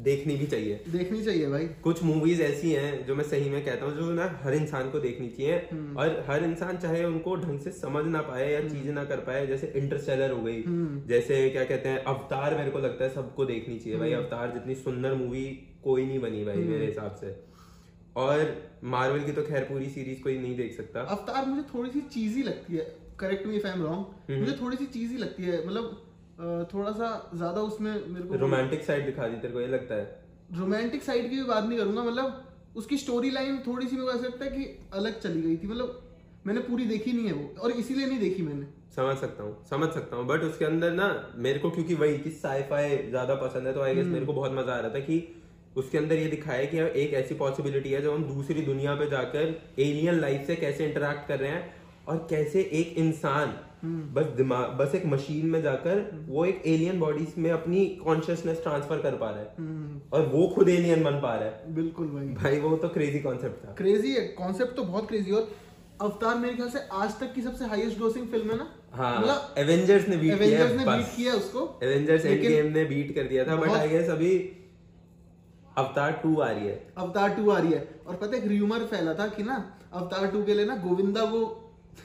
देखनी 0.00 0.36
भी 0.36 0.46
चाहिए। 0.46 0.80
देखनी 0.88 1.24
चाहिए 1.24 1.48
भाई। 1.48 1.66
कुछ 1.66 2.02
मूवीज़ 2.02 2.42
ऐसी 2.42 2.72
हैं 2.72 3.06
जो 3.06 3.14
मैं 3.14 3.24
सही 3.24 3.50
में 3.50 3.64
कहता 3.64 3.86
हूँ 3.86 3.96
जो 3.96 4.10
ना 4.10 4.40
हर 4.42 4.54
इंसान 4.54 4.90
को 4.90 5.00
देखनी 5.00 5.28
चाहिए 5.28 5.56
हम्म। 5.72 5.96
और 5.96 6.24
हर 6.28 6.44
इंसान 6.44 6.76
चाहे 6.76 7.04
उनको 7.04 7.36
ढंग 7.36 7.60
से 7.60 7.70
समझ 7.70 8.04
ना 8.06 8.20
पाए 8.20 8.52
या 8.52 8.60
चीज़ 8.60 8.90
ना 8.90 9.04
कर 9.04 9.16
पाए 9.16 9.46
जैसे 9.46 9.72
इंटरस्टेलर 9.76 10.30
हो 10.30 10.42
गई। 10.42 10.62
हम्म। 10.62 11.08
जैसे 11.08 11.50
क्या 11.50 11.64
कहते 11.64 11.88
हैं 11.88 11.98
अवतार 12.04 12.56
मेरे 12.58 12.70
को 12.70 12.78
लगता 12.78 13.04
है 13.04 13.14
सबको 13.14 13.44
देखनी 13.44 13.78
चाहिए 13.78 13.98
भाई। 13.98 14.12
हम्म। 14.12 14.22
अवतार 14.22 14.52
जितनी 14.52 14.74
सुंदर 14.74 15.14
मूवी 15.14 15.44
कोई 15.84 16.06
नहीं 16.06 16.20
बनी 16.20 16.44
भाई 16.44 16.56
मेरे 16.56 16.86
हिसाब 16.86 17.14
से। 17.14 17.50
और 18.16 18.62
मार्वल 18.84 19.20
की 19.20 19.32
तो 19.32 19.42
खैर 19.42 19.64
पूरी 19.64 19.88
सीरीज़ 19.88 20.22
कोई 20.22 20.38
नहीं 20.38 20.56
देख 20.56 20.76
सकता। 20.76 21.00
अवतार 21.00 21.46
मुझे 21.46 21.62
थोड़ी 21.62 21.90
सी 21.90 22.00
चीजी 22.00 22.42
लगती 22.42 22.76
है। 22.76 22.96
Correct 23.18 23.46
me 23.46 23.56
if 23.56 23.66
I 23.66 23.72
am 23.72 23.78
hmm. 23.78 23.90
Wrong 23.90 24.40
मुझे 24.40 24.52
थोड़ी 24.52 24.76
सी 24.76 24.86
चीजी 24.86 25.16
लगती 25.16 25.42
है। 25.42 25.66
मतलब 25.66 26.09
थोड़ा 26.40 26.90
सा 26.92 27.08
ज़्यादा 27.34 27.60
उसमें 27.62 27.92
मेरे 27.92 28.26
को 28.26 28.36
रोमांटिक 28.36 28.84
साइड 28.84 29.06
दिखा 29.06 29.26
दी 29.28 29.36
तेरे 29.36 29.52
को 29.52 29.60
ये 29.60 29.66
लगता 29.68 29.94
है 29.94 30.20
रोमांटिक 30.54 31.02
साइड 31.02 31.28
की 31.30 31.36
भी 31.36 31.42
बात 31.44 31.64
नहीं 31.64 31.78
करूँगा 31.78 32.02
मतलब 32.02 32.76
उसकी 32.76 32.96
स्टोरी 32.96 33.30
लाइन 33.30 33.58
थोड़ी 33.66 33.86
सी 33.86 33.96
मेरे 33.96 34.06
को 34.06 34.12
ऐसा 34.12 34.26
लगता 34.26 34.44
है 34.44 34.50
कि 34.50 34.78
अलग 34.94 35.20
चली 35.20 35.42
गई 35.42 35.56
थी 35.56 35.66
मतलब 35.66 36.02
मैंने 36.46 36.60
पूरी 36.60 36.84
देखी 36.86 37.12
नहीं 37.12 37.26
है 37.26 37.32
वो 37.32 37.62
और 37.62 37.70
इसीलिए 37.72 38.06
नहीं 38.06 38.18
देखी 38.18 38.42
मैंने 38.42 38.66
समझ 38.96 39.16
सकता 39.16 39.42
हूँ 39.42 39.56
समझ 39.70 39.88
सकता 39.90 40.16
हूँ 40.16 40.26
बट 40.26 40.42
उसके 40.42 40.64
अंदर 40.64 40.92
ना 40.92 41.08
मेरे 41.38 41.58
को 41.58 41.70
क्योंकि 41.70 41.94
वही 41.94 42.18
कि 42.18 42.30
साईफाई 42.30 42.96
ज़्यादा 43.08 43.34
पसंद 43.34 43.66
है 43.66 43.72
तो 43.72 43.82
आई 43.82 43.94
गेस 43.94 44.04
हम्म। 44.04 44.12
मेरे 44.12 44.26
को 44.26 44.32
बहुत 44.32 44.52
मज़ा 44.52 44.74
आ 44.74 44.78
रहा 44.78 44.94
था 44.94 45.00
कि 45.00 45.18
उसके 45.76 45.98
अंदर 45.98 46.16
ये 46.16 46.26
दिखाया 46.26 46.64
कि 46.64 46.78
एक 47.02 47.12
ऐसी 47.14 47.34
पॉसिबिलिटी 47.34 47.90
है 47.90 48.02
जब 48.02 48.12
हम 48.12 48.24
दूसरी 48.24 48.62
दुनिया 48.62 48.94
पे 48.94 49.10
जाकर 49.10 49.54
एलियन 49.78 50.20
लाइफ 50.20 50.46
से 50.46 50.56
कैसे 50.56 50.86
इंटरेक्ट 50.86 51.28
कर 51.28 51.38
रहे 51.38 51.50
हैं 51.50 51.74
और 52.08 52.26
कैसे 52.30 52.60
एक 52.72 52.94
इंसान। 52.98 53.54
बस 53.84 54.26
दिमाग 54.36 54.70
बस 54.78 54.94
एक 54.94 55.04
मशीन 55.06 55.46
में 55.46 55.60
जाकर 55.62 56.00
वो 56.28 56.44
एक 56.44 56.62
एलियन 56.66 56.98
बॉडी 57.00 57.26
में 57.38 57.50
अपनी 57.50 57.84
कॉन्शियसनेस 58.04 58.62
ट्रांसफ़र 58.62 58.98
कर 58.98 59.14
पा 59.16 59.30
रहा 59.30 59.40
है। 59.40 59.54
हम्म, 59.58 60.00
और 60.12 60.26
वो 60.26 60.46
खुद 60.48 60.68
एलियन 60.68 61.04
बन 61.04 61.20
पा 61.20 61.34
रहा 61.34 61.44
है। 61.44 61.74
बिल्कुल 61.74 62.06
भाई। 62.06 62.26
भाई 62.34 62.60
वो 62.60 62.76
तो 62.76 62.88
क्रेजी 62.88 63.18
कॉन्सेप्ट 63.18 63.64
था। 63.66 63.74
क्रेजी 63.74 64.12
है 64.14 64.26
कॉन्सेप्ट 64.38 64.76
तो 64.76 64.82
बहुत 64.82 65.08
क्रेजी 65.08 65.32
और 65.32 65.48
अवतार 66.00 66.36
मेरे 66.38 66.54
ख्याल 66.54 66.68
से 66.68 66.78
आज 66.94 67.18
तक 67.20 67.32
की 67.34 67.42
सबसे 67.42 67.64
हाईएस्ट 67.64 67.96
ग्रोसिंग 67.98 68.26
फ़िल्म 68.28 68.50
है 68.50 68.56
ना? 68.58 68.66
हाँ 68.92 69.20
मतलब 69.20 69.54
एवेंजर्स 69.58 70.08
ने 70.08 70.16
बीट 70.16 70.34
किया 70.34 70.46
एवेंजर्स 70.46 70.76
ने 70.76 70.84
बीट 70.86 71.16
किया 71.16 71.34
उसको। 71.34 71.78
एवेंजर्स 71.82 72.24
एंड 72.26 72.40
गेम 72.40 72.72
ने 72.72 72.84
बीट 72.84 73.14
कर 73.14 73.24
दिया 73.24 73.44
था 73.44 73.56
बट 73.56 73.70
आई 73.70 73.88
गेस 73.88 74.08
अभी 74.10 74.32
अवतार 75.78 76.20
टू 76.22 76.34
आ 76.36 76.50
रही 76.50 76.66
है। 76.66 76.92
अवतार 76.96 77.34
टू 77.34 77.50
आ 77.50 77.58
रही 77.58 77.72
है। 77.72 77.88
और 78.06 78.16
पता 78.16 78.36
है 78.36 78.48
र्यूमर 78.48 78.84
फैला 78.86 79.14
था 79.14 79.26
कि 79.28 79.42
ना 79.42 79.56
अवतार 79.92 80.26
टू 80.26 80.42
के 80.44 80.54
लिए 80.54 80.66
ना 80.66 80.76
गोविंदा 80.76 81.22
वो 81.24 81.40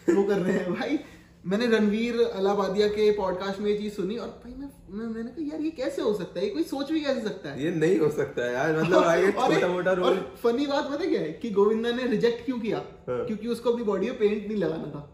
वो 0.09 0.23
कर 0.23 0.37
रहे 0.37 0.53
हैं 0.53 0.73
भाई। 0.73 0.99
मैंने 1.45 1.65
रणवीर 1.67 2.19
अलाबादिया 2.19 2.87
के 2.87 3.09
पॉडकास्ट 3.11 3.59
में 3.61 3.69
ये 3.69 3.77
चीज़ 3.77 3.93
सुनी 3.93 4.15
और 4.17 4.27
भाई 4.43 4.53
मैं, 4.53 4.69
मैं 4.89 5.07
मैंने 5.07 5.29
कहा 5.31 5.45
यार 5.47 5.61
ये 5.61 5.69
कैसे 5.71 6.01
हो 6.01 6.13
सकता 6.13 6.39
है? 6.39 6.45
ये 6.45 6.51
कोई 6.51 6.63
सोच 6.63 6.91
भी 6.91 7.01
कैसे 7.01 7.21
सकता 7.21 7.49
है? 7.49 7.63
ये 7.63 7.71
नहीं 7.71 7.99
हो 7.99 8.09
सकता 8.11 8.45
यार 8.51 8.79
मतलब 8.79 9.03
आगे 9.03 9.31
छोटा 9.31 9.67
मोटा 9.67 9.91
रोल 9.99 10.17
फनी 10.43 10.65
बात 10.67 10.89
पता 10.91 11.05
क्या 11.05 11.19
है 11.21 11.31
कि 11.41 11.49
गोविंदा 11.49 11.91
ने 11.91 12.07
रिजेक्ट 12.07 12.45
क्यों 12.45 12.59
किया? 12.59 12.77
हाँ। 13.09 13.25
क्योंकि 13.25 13.47
उसको 13.47 13.71
अपनी 13.71 13.83
बॉडी 13.83 14.09
में 14.09 14.17
पेंट 14.19 14.47
नहीं 14.47 14.57
लगाना 14.57 14.89
था। 14.95 15.11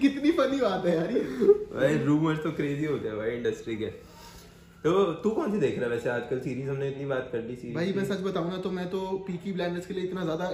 कितनी 0.00 0.30
फनी 0.32 0.60
बात 0.60 0.86
है 0.86 0.96
यार 0.96 1.10
ये। 1.12 1.20
भाई 1.74 1.98
रूमर्स 2.04 2.38
तो 2.38 2.50
क्रेजी 2.52 2.84
होते 2.84 3.08
हैं 3.08 3.16
भाई 3.16 3.30
इंडस्ट्री 3.30 3.76
के। 3.76 3.86
तो 4.84 5.04
तू 5.22 5.30
कौन 5.30 5.52
सी 5.52 5.58
देख 5.58 5.78
रहा 5.78 5.84
है 5.84 5.90
वैसे? 5.90 6.08
आजकल 6.10 6.40
सीरीज़ 6.40 6.68
हमने 6.70 6.88
इतनी 6.88 7.06
बात 7.06 7.28
कर 7.32 7.44
ली 7.44 7.56
सीरीज़ 7.56 7.74
भाई 7.74 7.92
मैं 7.96 8.04
सच 8.04 8.20
बताऊँ 8.22 8.50
ना 8.50 8.56
तो 8.58 8.70
मैं 8.70 8.88
तो 8.90 9.06
पीकी 9.26 9.52
ब्लाइंडर्स 9.52 9.86
के 9.86 9.94
लिए 9.94 10.04
इतना 10.04 10.24
ज़्यादा 10.24 10.50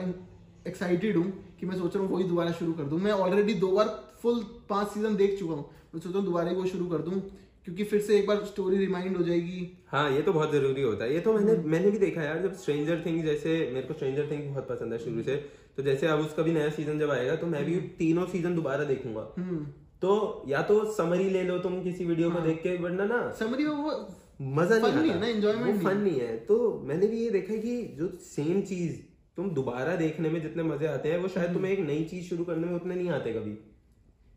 एक्साइटेड 0.66 1.16
हूँ 1.16 1.32
कि 1.60 1.66
मैं 1.66 1.76
सोच 1.78 1.94
रहा 1.96 2.04
हूँ 2.04 2.12
वही 2.12 2.24
दोबारा 2.24 2.52
शुरू 2.52 2.72
कर 2.72 2.84
दूँ। 2.84 2.98
मैं 3.00 3.12
ऑलरेडी 3.12 3.54
दो 3.56 3.70
बार 3.72 3.88
फुल 4.22 4.42
पाँच 4.68 4.88
सीज़न 4.88 5.16
देख 5.16 5.38
चुका 5.38 5.54
हूँ। 5.54 5.64
मैं 5.94 6.00
सोच 6.00 6.06
रहा 6.06 6.18
हूँ 6.18 6.26
दोबारा 6.26 6.50
ही 6.50 6.56
वो 6.56 6.66
शुरू 6.66 6.86
कर 6.86 6.98
दूँ 7.00 7.20
क्योंकि 7.64 7.84
फिर 7.84 8.00
से 8.00 8.18
एक 8.18 8.26
बार 8.26 8.44
स्टोरी 8.46 8.76
रिमाइंड 8.78 9.16
हो 9.16 9.22
जाएगी। 9.22 9.66
हाँ 9.88 10.10
ये 10.10 10.22
तो 10.22 10.32
बहुत 10.32 10.52
ज़रूरी 10.52 10.82
होता 10.82 11.04
है। 11.04 11.14
ये 11.14 11.20
तो 11.20 11.32
मैंने 11.32 11.56
मैंने 11.66 11.90
भी 11.90 11.98
देखा 11.98 12.22
यार 12.22 12.42
जब 12.42 12.54
स्ट्रेंजर 12.56 13.02
थिंग्स 13.06 13.24
जैसे 13.24 13.50
मेरे 13.74 13.86
को 13.86 13.94
स्ट्रेंजर 13.94 14.30
थिंग्स 14.30 14.46
बहुत 14.46 14.68
पसंद 14.68 14.92
है 14.92 14.98
शुरू 14.98 15.22
से 15.22 15.36
तो 15.76 15.82
जैसे 15.82 16.06
अब 16.06 16.20
उसका 16.20 16.42
भी 16.42 16.52
नया 16.52 16.70
सीज़न 16.70 16.98
जब 16.98 17.10
आएगा 17.10 17.34
तो 17.36 17.46
मैं 17.46 17.64
भी 17.64 17.76
तीनों 17.98 18.26
सीज़न 18.26 18.54
दोबारा 18.54 18.84
देखूँगा। 18.84 19.26
हम्म। 19.38 19.64
तो 20.02 20.44
या 20.48 20.62
तो 20.62 20.84
समरी 20.92 21.28
ले 21.30 21.42
लो 21.44 21.58
तुम 21.58 21.82
किसी 21.82 22.04
वीडियो 22.04 22.30
को 22.30 22.40
देख 22.40 22.62
के 22.62 22.76
वरना 22.78 23.04
ना 23.04 23.20
समरी 23.38 23.64
वो 23.64 23.92
मज़ा 24.40 24.78
नहीं 24.78 24.92
नहीं 24.92 25.10
आता। 25.10 25.26
है 25.26 25.40
ना, 25.40 25.66
वो 25.66 25.78
फन 25.80 25.96
नहीं 25.96 26.20
है। 26.20 26.36
तो 26.46 26.56
मैंने 26.84 27.06
भी 27.06 27.18
ये 27.18 27.30
देखा 27.30 27.52
है 27.52 27.58
कि 27.58 27.82
जो 27.98 28.08
सेम 28.26 28.60
चीज़ 28.62 28.98
तुम 29.40 29.50
दोबारा 29.50 29.96
देखने 29.96 30.28
में 30.28 30.40
जितने 30.42 30.62
मज़े 30.62 30.86
आते 30.86 31.10
हैं 31.10 31.18
वो 31.18 31.28
शायद 31.28 31.52
तुम्हें 31.52 31.72
एक 31.72 31.80
नई 31.80 32.04
चीज़ 32.04 32.24
शुरू 32.24 32.44
करने 32.44 32.66
में 32.66 32.74
उतने 32.74 32.94
नहीं 32.94 33.10
आते 33.10 33.32
कभी। 33.32 33.52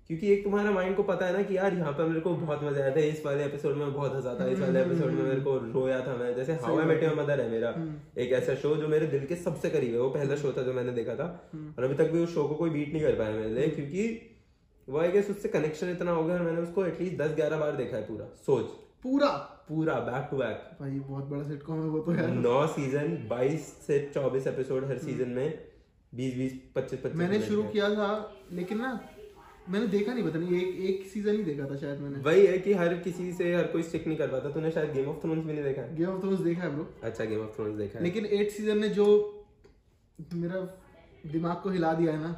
क्योंकि 0.10 0.32
एक 0.34 0.44
तुम्हारा 0.44 0.72
माइंड 0.72 0.96
को 0.96 1.04
पता 1.04 1.26
है 1.26 1.34
ना 1.34 1.42
कि 1.44 1.58
यार 1.58 1.74
यहाँ 1.74 1.92
पे 1.92 2.04
मेरे 2.04 2.20
को 2.20 2.34
बहुत 2.36 2.64
मज़ा 2.64 2.82
आया 2.82 2.96
था 2.96 3.00
इस 3.00 3.26
वाले 3.26 3.46
एपिसोड 3.46 3.76
में 3.78 3.94
बहुत 3.94 4.16
हंसा 4.16 4.36
था 4.40 4.48
इस 4.48 4.60
वाले 4.60 4.82
एपिसोड 4.82 5.12
में 5.12 5.22
मेरे 5.24 5.42
को 5.42 5.58
रोया 5.74 6.00
था 6.08 6.16
मैं। 6.16 6.34
जैसे 6.36 6.54
how 6.54 6.80
I 6.80 6.86
met 6.86 7.04
your 7.04 7.16
mother 7.16 7.42
है। 7.42 7.50
मेरा 7.50 7.70
एक 8.18 8.32
ऐसा 8.32 8.56
शो 8.56 8.76
जो 8.76 8.88
मेरे 8.88 9.08
दिल 9.08 9.26
के 9.26 9.36
सबसे 9.36 9.70
करीब 9.70 9.94
है 9.94 10.00
वो 10.00 10.10
पहला 10.10 10.36
शो 10.36 10.52
था 10.52 10.62
जो 10.62 10.74
मैंने 10.74 10.92
देखा 10.92 11.16
था। 11.16 11.28
और 11.78 11.84
अभी 11.84 11.96
तक 11.96 12.12
भी 12.12 12.20
उस 12.20 12.34
शो 12.34 12.48
को 12.48 12.56
कोई 12.56 12.70
बीट 12.70 12.94
नहीं 12.94 13.04
कर 13.04 13.16
पाया 13.16 13.32
मेरे 13.32 13.50
लिए 13.50 13.68
क्योंकि 13.68 14.06
वो 14.88 15.00
आई 15.00 15.12
गेस 15.12 15.30
उससे 15.30 15.50
कनेक्शन 15.50 15.90
इतना 15.90 16.12
हो 16.12 16.24
गया 16.24 16.36
और 16.36 16.42
मैंने 16.42 16.62
उसको 16.62 16.86
एटलीस्ट 16.86 17.18
दस 17.18 17.36
ग्यारह 17.36 17.58
बार 17.58 17.76
देखा 17.76 17.98
है 17.98 18.04
पूरा 18.04 18.26
सोच। 18.46 18.66
पूरा? 19.04 19.53
पूरा 19.70 19.94
बैक 20.08 20.28
टू 20.32 20.38
बैक 20.38 20.70
भाई 20.80 21.00
बहुत 21.00 21.26
बड़ा 21.26 21.44
सिटकॉम 21.44 21.82
है 21.82 21.90
वो 21.90 22.00
तो 22.00 22.14
यार। 22.16 22.30
नौ 22.46 22.66
सीज़न 22.70 23.18
बाईस 23.30 23.68
से 23.88 24.00
चौबीस 24.14 24.48
एपिसोड 24.48 24.86
हर 24.86 24.98
सीज़न 25.00 25.30
में 25.30 25.60
बीस 26.14 26.36
बीस 26.38 26.54
पच्चीस 26.76 27.00
पच्चीस 27.00 27.18
मैंने 27.20 27.40
शुरू 27.42 27.64
किया 27.74 27.90
था 27.96 28.10
लेकिन 28.54 28.82
ना 28.82 29.00
मैंने 29.70 29.88
देखा 29.88 30.14
नहीं 30.14 30.24
पता 30.24 30.40
नहीं 30.40 30.62
एक 30.62 30.80
एक 30.90 31.06
सीज़न 31.10 31.36
ही 31.36 31.44
देखा 31.44 31.66
था 31.66 31.76
शायद 31.78 32.00
मैंने। 32.00 32.20
वही 32.24 32.46
है 32.46 32.58
कि 32.60 32.74
हर 32.74 32.94
किसी 33.04 33.32
से 33.34 33.54
हर 33.56 33.68
कोई 33.68 33.84
स्टिक 33.84 34.08
नहीं 34.08 34.18
कर 34.18 34.28
पाता 34.30 34.50
तूने 34.52 34.72
शायद 34.72 34.92
गेम 34.94 35.10
ऑफ़ 35.10 35.22
थ्रोन्स 35.22 35.46
भी 35.46 35.54
नहीं 35.54 35.64
देखा? 35.64 35.82
गेम 35.82 36.10
ऑफ़ 36.10 36.22
थ्रोन्स 36.22 36.40
देखा 36.42 36.62
है 36.64 36.70
ब्रो 36.76 36.88
अच्छा 37.04 37.26
गेम 37.26 37.40
ऑफ़ 37.42 37.56
थ्रोन्स 37.56 37.78
देखा 37.78 37.98
है। 38.00 38.04
लेकिन 38.04 38.26
एट 38.40 38.52
सीज़न 38.52 38.78
ने 38.78 38.90
जो 38.98 39.06
मेरा 40.34 40.60
दिमाग 41.32 41.62
को 41.64 41.70
हिला 41.70 41.94
दिया 41.94 42.14
है 42.14 42.20
ना 42.22 42.36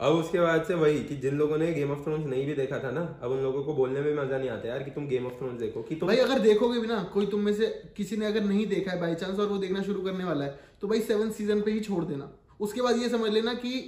अब 0.00 0.12
उसके 0.12 0.40
बाद 0.40 0.64
से 0.64 0.74
वही 0.74 1.02
कि 1.04 1.16
जिन 1.16 1.34
लोगों 1.38 1.56
ने 1.58 1.72
गेम 1.72 1.90
ऑफ़ 1.92 1.98
थ्रोन्स 2.04 2.26
नहीं 2.26 2.46
भी 2.46 2.54
देखा 2.54 2.78
था 2.78 2.90
ना 2.90 3.00
अब 3.22 3.30
उन 3.30 3.42
लोगों 3.42 3.62
को 3.64 3.74
बोलने 3.74 4.00
में 4.00 4.14
मज़ा 4.14 4.38
नहीं 4.38 4.50
आता 4.50 4.68
यार 4.68 4.82
कि 4.82 4.90
तुम 4.90 5.06
गेम 5.08 5.26
ऑफ़ 5.26 5.34
थ्रोन्स 5.38 5.60
देखो 5.60 5.82
कि 5.82 5.94
तुम 5.94 6.08
भाई 6.08 6.16
अगर 6.18 6.38
देखोगे 6.40 6.80
भी 6.80 6.86
ना 6.86 7.02
कोई 7.14 7.26
तुम 7.26 7.40
में 7.40 7.52
से 7.54 7.66
किसी 7.96 8.16
ने 8.16 8.26
अगर 8.26 8.44
नहीं 8.44 8.66
देखा 8.66 8.92
है 8.92 9.00
बाई 9.00 9.14
चांस 9.14 9.38
और 9.38 9.46
वो 9.48 9.58
देखना 9.58 9.82
शुरू 9.82 10.02
करने 10.02 10.24
वाला 10.24 10.44
है 10.44 10.58
तो 10.80 10.88
भाई 10.88 11.00
सेवन 11.02 11.30
सीज़न 11.32 11.60
पे 11.60 11.70
ही 11.70 11.80
छोड़ 11.80 12.04
देना। 12.04 12.30
उसके 12.60 12.82
बाद 12.82 13.02
ये 13.02 13.08
समझ 13.08 13.30
लेना 13.32 13.54
कि 13.54 13.80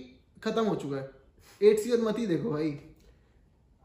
खत्म 0.44 0.64
हो 0.64 0.74
चुका 0.76 0.96
है। 0.96 1.11
एट 1.61 1.78
सीज़न 1.78 2.02
मत 2.02 2.18
ही 2.18 2.26
देखो 2.26 2.50
भाई। 2.50 2.70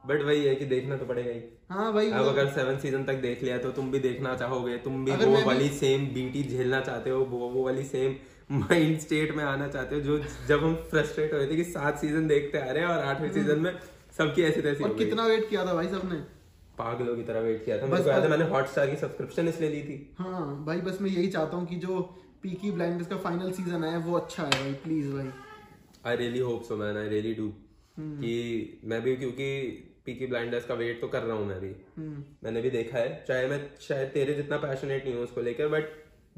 बट 0.04 0.22
वही 0.24 0.44
है 0.44 0.56
कि 0.56 0.66
देखना 0.68 0.98
तो 0.98 1.06
पड़ेगा 1.06 1.32
ही। 1.32 1.42
हाँ 1.70 1.92
भाई 1.94 2.12
अब 2.12 2.28
अगर 2.28 2.50
सेवन 2.52 2.78
सीज़न 2.80 3.04
तक 3.06 3.16
देख 3.22 3.44
लिया 3.44 3.58
तो 3.58 3.72
तुम 3.72 3.92
भी 3.92 4.00
देखना 4.02 4.36
चाहोगे 4.36 4.78
तुम 4.84 5.06
भी 5.06 5.12
वो 5.26 5.46
वाली 5.46 5.70
सेम 5.78 6.06
बीटी 6.14 6.44
झेलना 6.46 6.80
चाहते 6.82 7.10
हो 7.10 7.20
वो 7.26 7.50
वो 7.50 7.64
वाली 7.66 7.84
सेम 7.86 8.16
माइंड 8.50 9.00
स्टेट 9.00 9.36
में 9.36 9.44
आना 9.44 9.68
चाहते 9.68 9.96
हो 9.96 10.02
जो 10.02 10.18
जब 10.48 10.64
हम 10.64 10.76
फ्रस्ट्रेट 10.76 11.34
हुए 11.34 11.48
थे 11.48 11.56
कि 11.56 11.64
सात 11.64 12.00
सीज़न 12.00 12.28
देखते 12.28 12.58
आ 12.58 12.72
रहे 12.72 12.84
हैं 12.84 12.90
और 12.90 13.04
आठवें 13.04 13.32
सीज़न 13.32 13.60
में 13.60 13.72
सबकी 14.18 14.42
ऐसी 14.42 14.62
तैसी 14.62 14.84
और 14.84 14.94
कितना 14.94 15.26
वेट 15.26 15.50
किया 15.50 15.66
था 15.66 15.74
भाई 15.74 15.88
सबने? 15.88 16.16
पागलों 16.78 17.16
की 17.16 17.24
तरह 17.24 17.40
वेट 17.40 17.66
किया 17.66 17.78
था। 17.82 17.86
बस 17.86 18.08
है 18.08 18.20
बस- 18.22 18.30
मैंने 18.30 18.46
हॉटस्टार 18.46 18.90
की 18.90 18.96
सब्सक्रिप्शन 18.96 19.48
इसलिए 19.48 19.70
ली 19.70 19.82
थी। 19.84 20.16
हाँ 20.20 20.66
भाई 20.66 20.82
बस 20.82 20.98
मैं 21.02 21.10
यही 21.10 21.28
चाहता 21.28 21.58
हूँ 21.58 21.66
कि 21.68 21.76
जो 21.76 22.00
पीकी 22.44 22.72
ब्लाइंडर्स 22.72 23.08
का 23.08 23.18
फाइनल 23.18 23.52
सीज़न 23.52 23.84
है 23.84 23.98
वो 23.98 24.18
अच्छा 24.18 24.44
है 24.44 24.50
भाई 24.50 24.74
प्लीज़ 24.74 25.12
भाई। 25.14 25.30
I 26.06 26.16
really 26.16 26.40
hope 26.40 26.64
so 26.64 26.78
man 26.78 26.98
I 26.98 27.10
really 27.10 27.34
do 27.36 27.48
hmm. 27.98 28.18
कि 28.22 28.80
मैं 28.86 29.02
भी 29.02 29.16
क्योंकि 29.16 29.50
पीकी 30.06 30.28
ब्लाइंडर्स 30.28 30.66
का 30.66 30.74
वेट 30.74 31.02
तो 31.02 31.08
कर 31.08 31.22
रहा 31.24 31.38
हूँ 31.38 31.48
मैं 31.48 31.60
भी। 31.62 31.76
हम्म। 31.98 32.24
मैंने 32.44 32.62
भी 32.62 32.70
देखा 32.70 32.98
है। 32.98 33.26
चाहे 33.28 33.48
मैं 33.48 33.70
शायद 33.82 34.08
तेरे 34.08 34.34
जितना 34.34 34.58
पैशनेट 34.58 35.06
नहीं 35.06 35.16
हूँ 35.16 35.24
उसको 35.24 35.42
लेकर 35.42 35.68
बट 35.68 35.84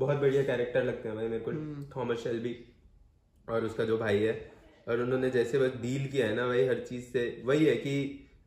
बहुत 0.02 0.18
बढ़िया 0.18 0.44
कैरेक्टर 0.44 0.84
लगते 0.84 1.10
हैं 1.10 1.16
भाई 1.18 1.28
मेरे 1.28 1.44
को 1.44 1.52
हम्म। 1.52 1.86
थॉमस 1.96 2.24
शेल्बी 2.24 2.56
और 3.48 3.66
उसका 3.66 3.86
जो 3.86 3.98
भाई 3.98 4.20
है। 4.20 4.34
और 4.88 5.02
उन्होंने 5.02 5.30
जैसे 5.30 5.60
बस 5.60 5.76
डील 5.82 6.08
किया 6.08 6.28
है 6.28 6.36
ना 6.36 6.48
भाई 6.48 6.66
हर 6.68 6.80
चीज़ 6.80 7.04
से 7.04 7.42
वही 7.46 7.66
है 7.66 7.76
कि 7.76 7.96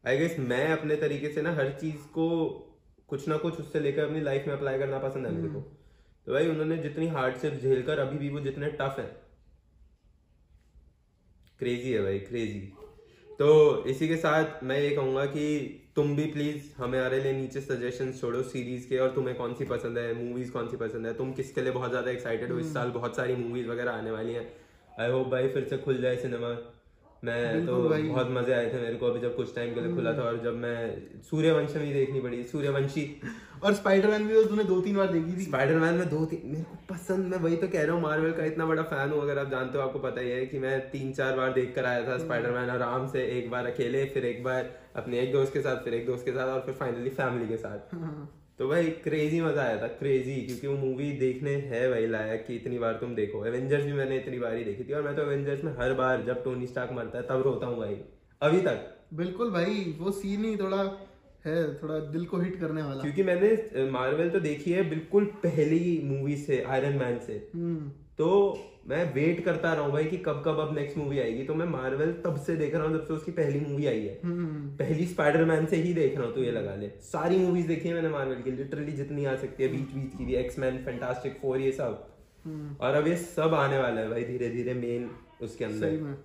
आई 0.07 0.19
गेस 0.19 0.37
मैं 0.39 0.67
अपने 0.69 0.97
तरीके 0.97 1.29
से 1.29 1.43
ना 1.43 1.53
हर 1.55 1.71
चीज़ 1.73 2.07
को 2.13 2.29
कुछ 3.09 3.29
ना 3.29 3.37
कुछ 3.37 3.61
उससे 3.61 3.81
लेकर 3.81 4.05
अपनी 4.05 4.21
लाइफ 4.21 4.47
में 4.47 4.55
अप्लाई 4.55 4.79
करना 4.79 4.99
पसंद 4.99 5.27
है 5.27 5.33
मेरे 5.33 5.49
को। 5.49 5.61
तो 6.27 6.33
भाई 6.33 6.49
उन्होंने 6.49 6.77
जितनी 6.79 7.07
हार्ड 7.09 7.37
से 7.37 7.51
झेलकर 7.51 7.99
अभी 7.99 8.19
भी 8.19 8.29
वो 8.29 8.41
जितने 8.41 8.69
टफ 8.81 8.97
है। 8.99 9.07
क्रेजी 11.59 11.93
है 11.93 12.03
भाई 12.03 12.19
क्रेजी 12.19 12.61
तो 13.39 13.49
इसी 13.87 14.09
के 14.09 14.17
साथ 14.17 14.63
मैं 14.65 14.81
ये 14.81 14.91
कहूँगा 14.91 15.25
कि 15.27 15.45
तुम 15.97 16.15
भी 16.17 16.25
प्लीज़ 16.27 16.63
हमारे 16.77 17.21
लिए 17.21 17.33
नीचे 17.33 17.61
सजेशन 17.61 18.11
छोड़ो 18.13 18.43
सीरीज़ 18.43 18.89
के 18.89 18.99
और 18.99 19.11
तुम्हें 19.15 19.37
कौन 19.37 19.53
सी 19.55 19.65
पसंद 19.65 19.99
है 19.99 20.15
मूवीज़ 20.15 20.51
कौन 20.51 20.69
सी 20.69 20.77
पसंद 20.77 21.07
है 21.07 21.13
तुम 21.15 21.33
किसके 21.33 21.61
लिए 21.61 21.73
बहुत 21.73 21.91
ज़्यादा 21.91 22.11
एक्साइटेड 22.11 22.53
हो? 22.53 22.59
इस 22.59 22.73
साल 22.75 22.91
बहुत 22.91 23.17
सारी 23.17 23.37
मूवीज़ 23.37 23.69
वगैरह 23.69 23.91
आने 23.93 24.11
वाली 24.11 24.33
हैं। 24.33 24.47
आई 25.01 25.11
होप 25.11 25.29
भाई 25.29 25.49
फिर 25.49 25.65
से 25.65 25.79
खुल 25.79 26.01
जाए 26.03 26.17
सिनेमा 26.17 26.51
मैं 27.25 27.67
तो 27.67 27.77
बहुत 27.89 28.31
मज़े 28.33 28.53
आए 28.55 28.69
थे 28.73 28.81
मेरे 28.81 28.97
को 28.97 29.07
अभी 29.07 29.21
जब 29.21 29.37
कुछ 29.37 29.55
टाइम 29.55 29.75
के 29.75 29.81
लिए 29.81 29.95
खुला 29.95 30.13
था 30.13 30.23
और 30.23 30.43
जब 30.45 30.57
मैं 30.59 30.79
सूर्यवंशम 31.31 31.81
ही 31.81 31.93
देखनी 31.93 32.21
पड़ी 32.21 32.43
सूर्यवंशी। 32.45 33.05
और 33.65 33.75
स्पाइडरमैन 33.75 34.27
भी 34.27 34.35
तो 34.35 34.45
तूने 34.45 34.65
दो 34.65 34.81
तीन 34.81 34.97
बार 34.97 35.07
देखी 35.09 35.37
थी। 35.37 35.45
स्पाइडरमैन 35.45 35.95
में 35.95 36.09
दो 36.09 36.25
तीन 36.27 36.41
मेरे 36.47 36.63
को 36.63 36.77
पसंद 36.89 37.27
मैं 37.27 37.39
वही 37.41 37.57
तो 37.57 37.69
कह 37.69 37.85
रहा 37.85 37.95
हूँ 37.95 38.03
मार्वल 38.03 38.33
का 38.33 38.45
इतना 38.45 38.67
बड़ा 38.67 38.83
फ़ैन 38.85 39.11
हूँ 39.11 39.21
अगर 39.23 39.39
आप 39.39 39.51
जानते 39.51 39.79
हो 39.79 39.85
आपको 39.85 39.99
पता 40.01 40.21
ही 40.21 40.31
है 40.31 40.45
कि 40.47 40.59
मैं 40.59 40.79
तीन 40.91 41.13
चार 41.13 41.37
बार 41.37 41.53
देख 41.53 41.75
कर 41.75 41.85
आया 41.87 42.07
था 42.09 42.19
स्पाइडरमैन 42.19 42.71
आराम 42.71 43.07
से 43.09 43.27
एक 43.39 43.51
बार 43.51 43.67
अकेले 43.67 44.05
फिर 44.15 44.25
एक 44.27 44.45
बार 44.45 44.71
अपने 44.97 45.21
एक 45.21 45.33
दोस्त 45.33 45.53
के 45.53 45.61
साथ 45.61 45.85
फिर 45.85 45.95
एक 45.95 46.07
दोस्त 46.07 46.25
के 46.25 46.33
साथ 46.33 46.55
और 46.55 46.61
फिर 46.67 46.75
फाइनली 46.75 47.11
फैमिली 47.13 47.49
के 47.49 47.57
साथ। 47.57 47.95
हाँ। 47.95 48.44
तो 48.59 48.69
भाई 48.69 48.91
क्रेजी 49.05 49.41
मज़ा 49.41 49.63
आया 49.63 49.81
था 49.83 49.87
क्रेजी 49.95 50.35
क्योंकि 50.41 50.67
वो 50.67 50.75
मूवी 50.77 51.11
देखने 51.19 51.55
है 51.71 51.89
भाई 51.91 52.07
लायक 52.07 52.45
कि 52.47 52.57
इतनी 52.57 52.79
बार 52.79 52.93
तुम 52.95 53.15
देखो। 53.15 53.45
एवेंजर्स 53.47 53.85
भी 53.85 53.93
मैंने 53.93 54.17
इतनी 54.17 54.39
बार 54.39 54.55
ही 54.57 54.65
देखी 54.65 54.85
थी 54.85 54.93
और 54.93 55.03
मैं 55.03 55.15
तो 55.17 55.23
एवेंजर्स 55.23 55.65
में 55.65 55.73
हर 55.79 55.95
बार 55.95 56.23
जब 56.23 56.43
टोनी 56.45 56.67
स्टार्क 56.67 56.93
मरता 56.93 57.19
है 57.19 57.25
तब 57.25 57.43
रोता 57.45 57.67
हूँ 57.67 57.79
भाई 57.79 57.97
अभी 58.41 58.61
तक। 58.61 58.91
बिल्कुल 59.15 59.51
भाई 59.51 59.97
वो 59.99 60.11
सीन 60.11 60.45
ही 60.45 60.57
थोड़ा 60.57 60.83
है 61.47 61.63
थोड़ा 61.75 61.99
दिल 62.13 62.25
को 62.25 62.39
हिट 62.41 62.59
करने 62.61 62.83
वाला। 62.83 63.03
क्योंकि 63.03 63.23
मैंने 63.23 63.89
मार्वल 63.91 64.31
तो 64.31 64.41
देखी 64.41 64.73
है 64.73 64.89
बिल्कुल 64.91 65.25
पहली 65.43 66.01
मूवी 66.05 66.37
से 66.37 66.63
आयरन 66.65 66.97
मैन 66.99 67.19
से। 67.27 67.35
हम्म। 67.55 67.89
तो 68.19 68.31
मैं 68.85 69.05
वेट 69.15 69.45
करता 69.45 69.73
रहा 69.73 69.85
हूँ 69.85 69.93
भाई 69.93 70.05
कि 70.05 70.17
कब 70.19 70.43
कब 70.47 70.59
अब 70.61 70.75
नेक्स्ट 70.75 70.97
मूवी 70.99 71.19
आएगी। 71.19 71.45
तो 71.45 71.55
मैं 71.55 71.67
मार्वल 71.67 72.13
तब 72.25 72.37
से 72.47 72.57
देख 72.57 72.75
रहा 72.75 72.85
हूँ 72.85 72.93
जब 72.93 73.07
से 73.07 73.13
उसकी 73.13 73.33
पहली 73.33 73.61
मूवी 73.61 73.87
आई 73.87 74.01
है। 74.01 74.19
हम्म 74.25 74.69
पहली 74.79 75.07
स्पाइडरमैन 75.07 75.67
से 75.67 75.77
ही 75.77 75.93
देख 75.95 76.17
रहा 76.17 76.27
हूँ 76.27 76.35
तो 76.35 76.43
ये 76.43 76.51
लगा 76.53 76.75
ले। 76.75 76.89
सारी 77.03 77.39
मूवीज़ 77.39 77.69
देखी 77.69 77.89
है 77.89 77.95
मैंने 77.95 78.09
मार्वल 78.09 78.43
की 78.43 78.51
लिटरली 78.53 78.93
जितनी 78.93 79.25
आ 79.25 79.35
सकती 79.37 79.63
है 79.63 79.69
बीच 79.69 79.95
बीच 79.95 80.17
की 80.19 80.25
भी 80.25 80.35
एक्समैन 80.37 80.79
फैंटास्टिक 80.85 81.39
फोर 81.43 81.59
ये 81.61 81.73
सब। 81.73 82.07
हम्म। 82.45 82.77
और 82.81 82.95
अब 82.95 83.07
ये 83.07 83.17
सब 83.17 83.55
आने 83.55 83.79
वाला 83.79 84.01
है 84.01 84.09
भाई 84.11 84.25
धीरे 84.25 84.49
धीरे 84.51 84.75
मेन 84.77 85.11
उसके 85.43 85.65
अंदर। 85.65 86.17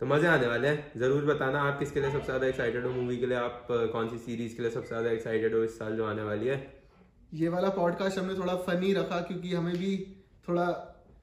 तो 0.00 0.06
मज़े 0.06 0.28
आने 0.28 0.46
वाले 0.46 0.68
हैं 0.68 0.92
ज़रूर 0.96 1.24
बताना 1.24 1.60
आप 1.62 1.78
किसके 1.78 2.00
लिए 2.00 2.10
सबसे 2.10 2.26
ज़्यादा 2.26 2.46
एक्साइटेड 2.46 2.86
हो 2.86 2.90
मूवी 2.92 3.16
के 3.16 3.26
लिए 3.26 3.36
आप 3.38 3.66
कौन 3.70 4.08
सी 4.08 4.18
सीरीज़ 4.20 4.56
के 4.56 4.62
लिए 4.62 4.70
सबसे 4.70 4.88
ज़्यादा 4.88 5.10
एक्साइटेड 5.10 5.54
हो 5.54 5.62
इस 5.64 5.78
साल 5.78 5.96
जो 5.96 6.04
आने 6.06 6.22
वाली 6.22 6.46
है? 6.46 6.56
ये 7.34 7.48
वाला 7.48 7.68
पॉडकास्ट 7.76 8.18
हमने 8.18 8.34
थोड़ा 8.34 8.56
फनी 8.64 8.92
रखा 8.94 9.20
क्योंकि 9.20 9.54
हमें 9.54 9.76
भी 9.76 9.96
थोड़ा 10.48 10.66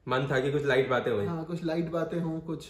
मन 0.06 0.26
था 0.30 0.40
कि 0.40 0.52
कुछ 0.52 0.64
लाइट 0.64 0.88
बातें 0.88 1.10
हुई। 1.12 1.26
हाँ 1.26 1.44
कुछ 1.44 1.64
लाइट 1.64 1.90
बातें 1.90 2.20
हों 2.20 2.38
कुछ। 2.40 2.68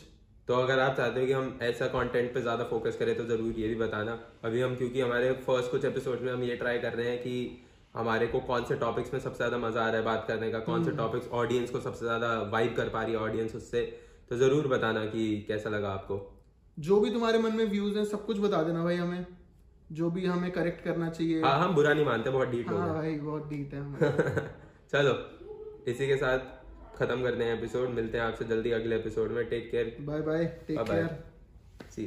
तो 0.49 0.55
अगर 0.55 0.78
आप 0.78 0.97
चाहते 0.97 1.20
हो 1.20 1.26
कि 1.26 1.33
हम 1.33 1.59
ऐसा 1.62 1.87
कंटेंट 1.87 2.33
पे 2.35 2.41
ज़्यादा 2.41 2.64
फोकस 2.64 2.97
करें 2.97 3.16
तो 3.16 3.24
ज़रूर 3.24 3.53
ये 3.53 3.68
भी 3.68 3.74
बताना। 3.74 4.18
अभी 4.45 4.61
हम 4.61 4.74
क्योंकि 4.76 5.01
हमारे 5.01 5.33
फ़र्स्ट 5.47 5.70
कुछ 5.70 5.85
एपिसोड 5.85 6.20
में 6.20 6.33
हम 6.33 6.43
ये 6.43 6.57
ट्राई 6.57 6.78
कर 6.78 6.93
रहे 6.93 7.09
हैं 7.09 7.18
कि 7.18 7.62
हमारे 7.97 8.26
को 8.26 8.41
कौन 8.41 8.64
से 8.64 8.74
टॉपिक्स 8.74 9.12
में 9.14 9.20
सबसे 9.20 9.37
ज़्यादा 9.37 9.59
मज़ा 9.59 9.80
आ 9.80 9.89
रहा 9.89 9.97
है 9.97 10.05
बात 10.05 10.24
करने 10.28 10.51
का 10.51 10.59
कौन 10.59 10.85
से 10.85 10.91
टॉपिक्स 10.91 11.28
ऑडियंस 11.33 11.70
को 11.70 11.80
सबसे 11.80 12.05
ज़्यादा 12.05 12.33
वाइब 12.53 12.74
कर 12.76 12.89
पा 12.89 13.03
रही 13.03 13.12
है 13.12 13.18
ऑडियंस 13.18 13.55
उससे। 13.55 13.83
तो 14.30 14.37
ज़रूर 14.37 14.68
बताना 14.68 15.05
कि 15.05 15.45
कैसा 15.49 15.70
लगा 15.70 15.91
आपको। 15.91 16.20
जो 16.78 17.01
भी 17.01 17.11
तुम्हारे 17.11 17.39
मन 17.39 17.57
में 17.57 17.64
व्यूज़ 17.64 17.99
हैं 17.99 18.05
सब 18.05 18.24
कुछ 18.26 18.39
बता 18.39 18.62
देना 18.62 18.85
भाई 18.85 18.97
हमें। 18.97 19.26
जो 19.93 20.11
भी 20.11 20.26
हमें 20.26 20.51
करेक्ट 20.51 20.85
करना 20.85 21.09
चाहिए। 21.11 21.43
हाँ 21.43 21.59
हम 21.59 21.74
बुरा 21.74 21.93
नहीं 21.95 22.05
मानते 22.05 22.30
बहुत 22.30 22.49
डीप 22.49 22.70
हो 22.70 22.78
भाई 22.78 23.14
बहुत 23.14 23.49
डीप 23.49 23.74
है 23.74 24.11
चलो 24.93 25.12
इसी 25.89 26.07
के 26.09 26.16
साथ 26.16 26.62
खत्म 27.03 27.22
करते 27.22 27.44
हैं 27.44 27.57
एपिसोड 27.59 27.88
मिलते 27.90 28.18
हैं 28.18 28.24
आपसे 28.24 28.44
जल्दी 28.46 28.70
अगले 28.72 28.96
एपिसोड 28.96 29.30
में. 29.30 29.44
Take 29.50 29.70
care 29.70 29.96
bye 30.07 30.20
bye 30.22 30.44
take 30.68 30.78
care 30.80 31.09
see 31.90 32.05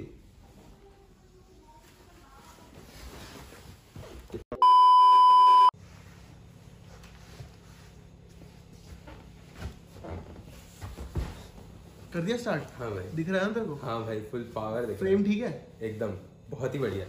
कर 12.14 12.22
दिया 12.22 12.38
स्टार्ट 12.38 12.80
हाँ 12.80 12.90
भाई. 12.92 13.04
दिख 13.16 13.30
रहा 13.30 13.40
है 13.40 13.48
ना 13.48 13.54
तेरे 13.54 13.66
को? 13.66 13.76
हाँ 13.76 14.04
भाई 14.06 14.22
फुल 14.32 14.44
पावर 14.56 14.86
दिख 14.86 14.98
फ्रेम 14.98 15.24
ठीक 15.24 15.42
है। 15.44 15.50
एकदम. 15.84 16.12
बहुत 16.50 16.74
ही 16.76 16.80
बढ़िया. 16.80 17.06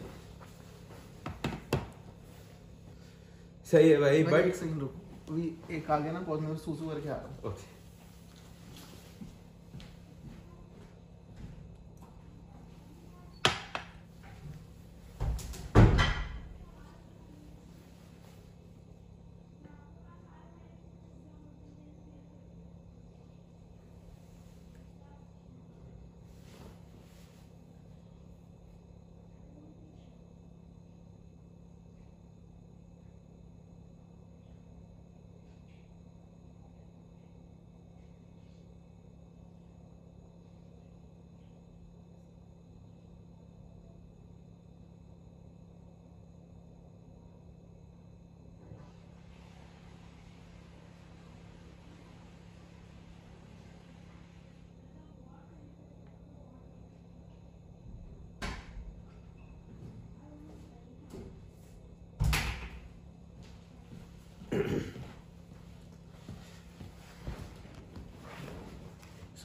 सही 3.66 3.88
है 3.90 4.00
भाई 4.00 4.22
भाई 4.24 4.42
एक 4.42 4.54
सेकंड 4.56 4.80
रुक. 4.80 4.94
अभी 5.30 5.76
एक 5.76 5.90
आ 5.90 5.98
गया 5.98 6.12
ना 6.12 6.20
पहुँच 6.20 6.40
में 6.40 6.56
सूसू 6.56 6.88
करके 6.88 7.08
आ 7.08 7.12
रहा 7.12 7.26
हूँ. 7.26 7.52
ओके 7.52 7.75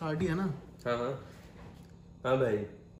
ही 0.02 0.28
है 0.28 0.36
ना? 0.36 0.54
हाँ 0.88 0.98
हाँ। 0.98 1.12
हाँ 2.26 2.38
भाई। 2.38 2.81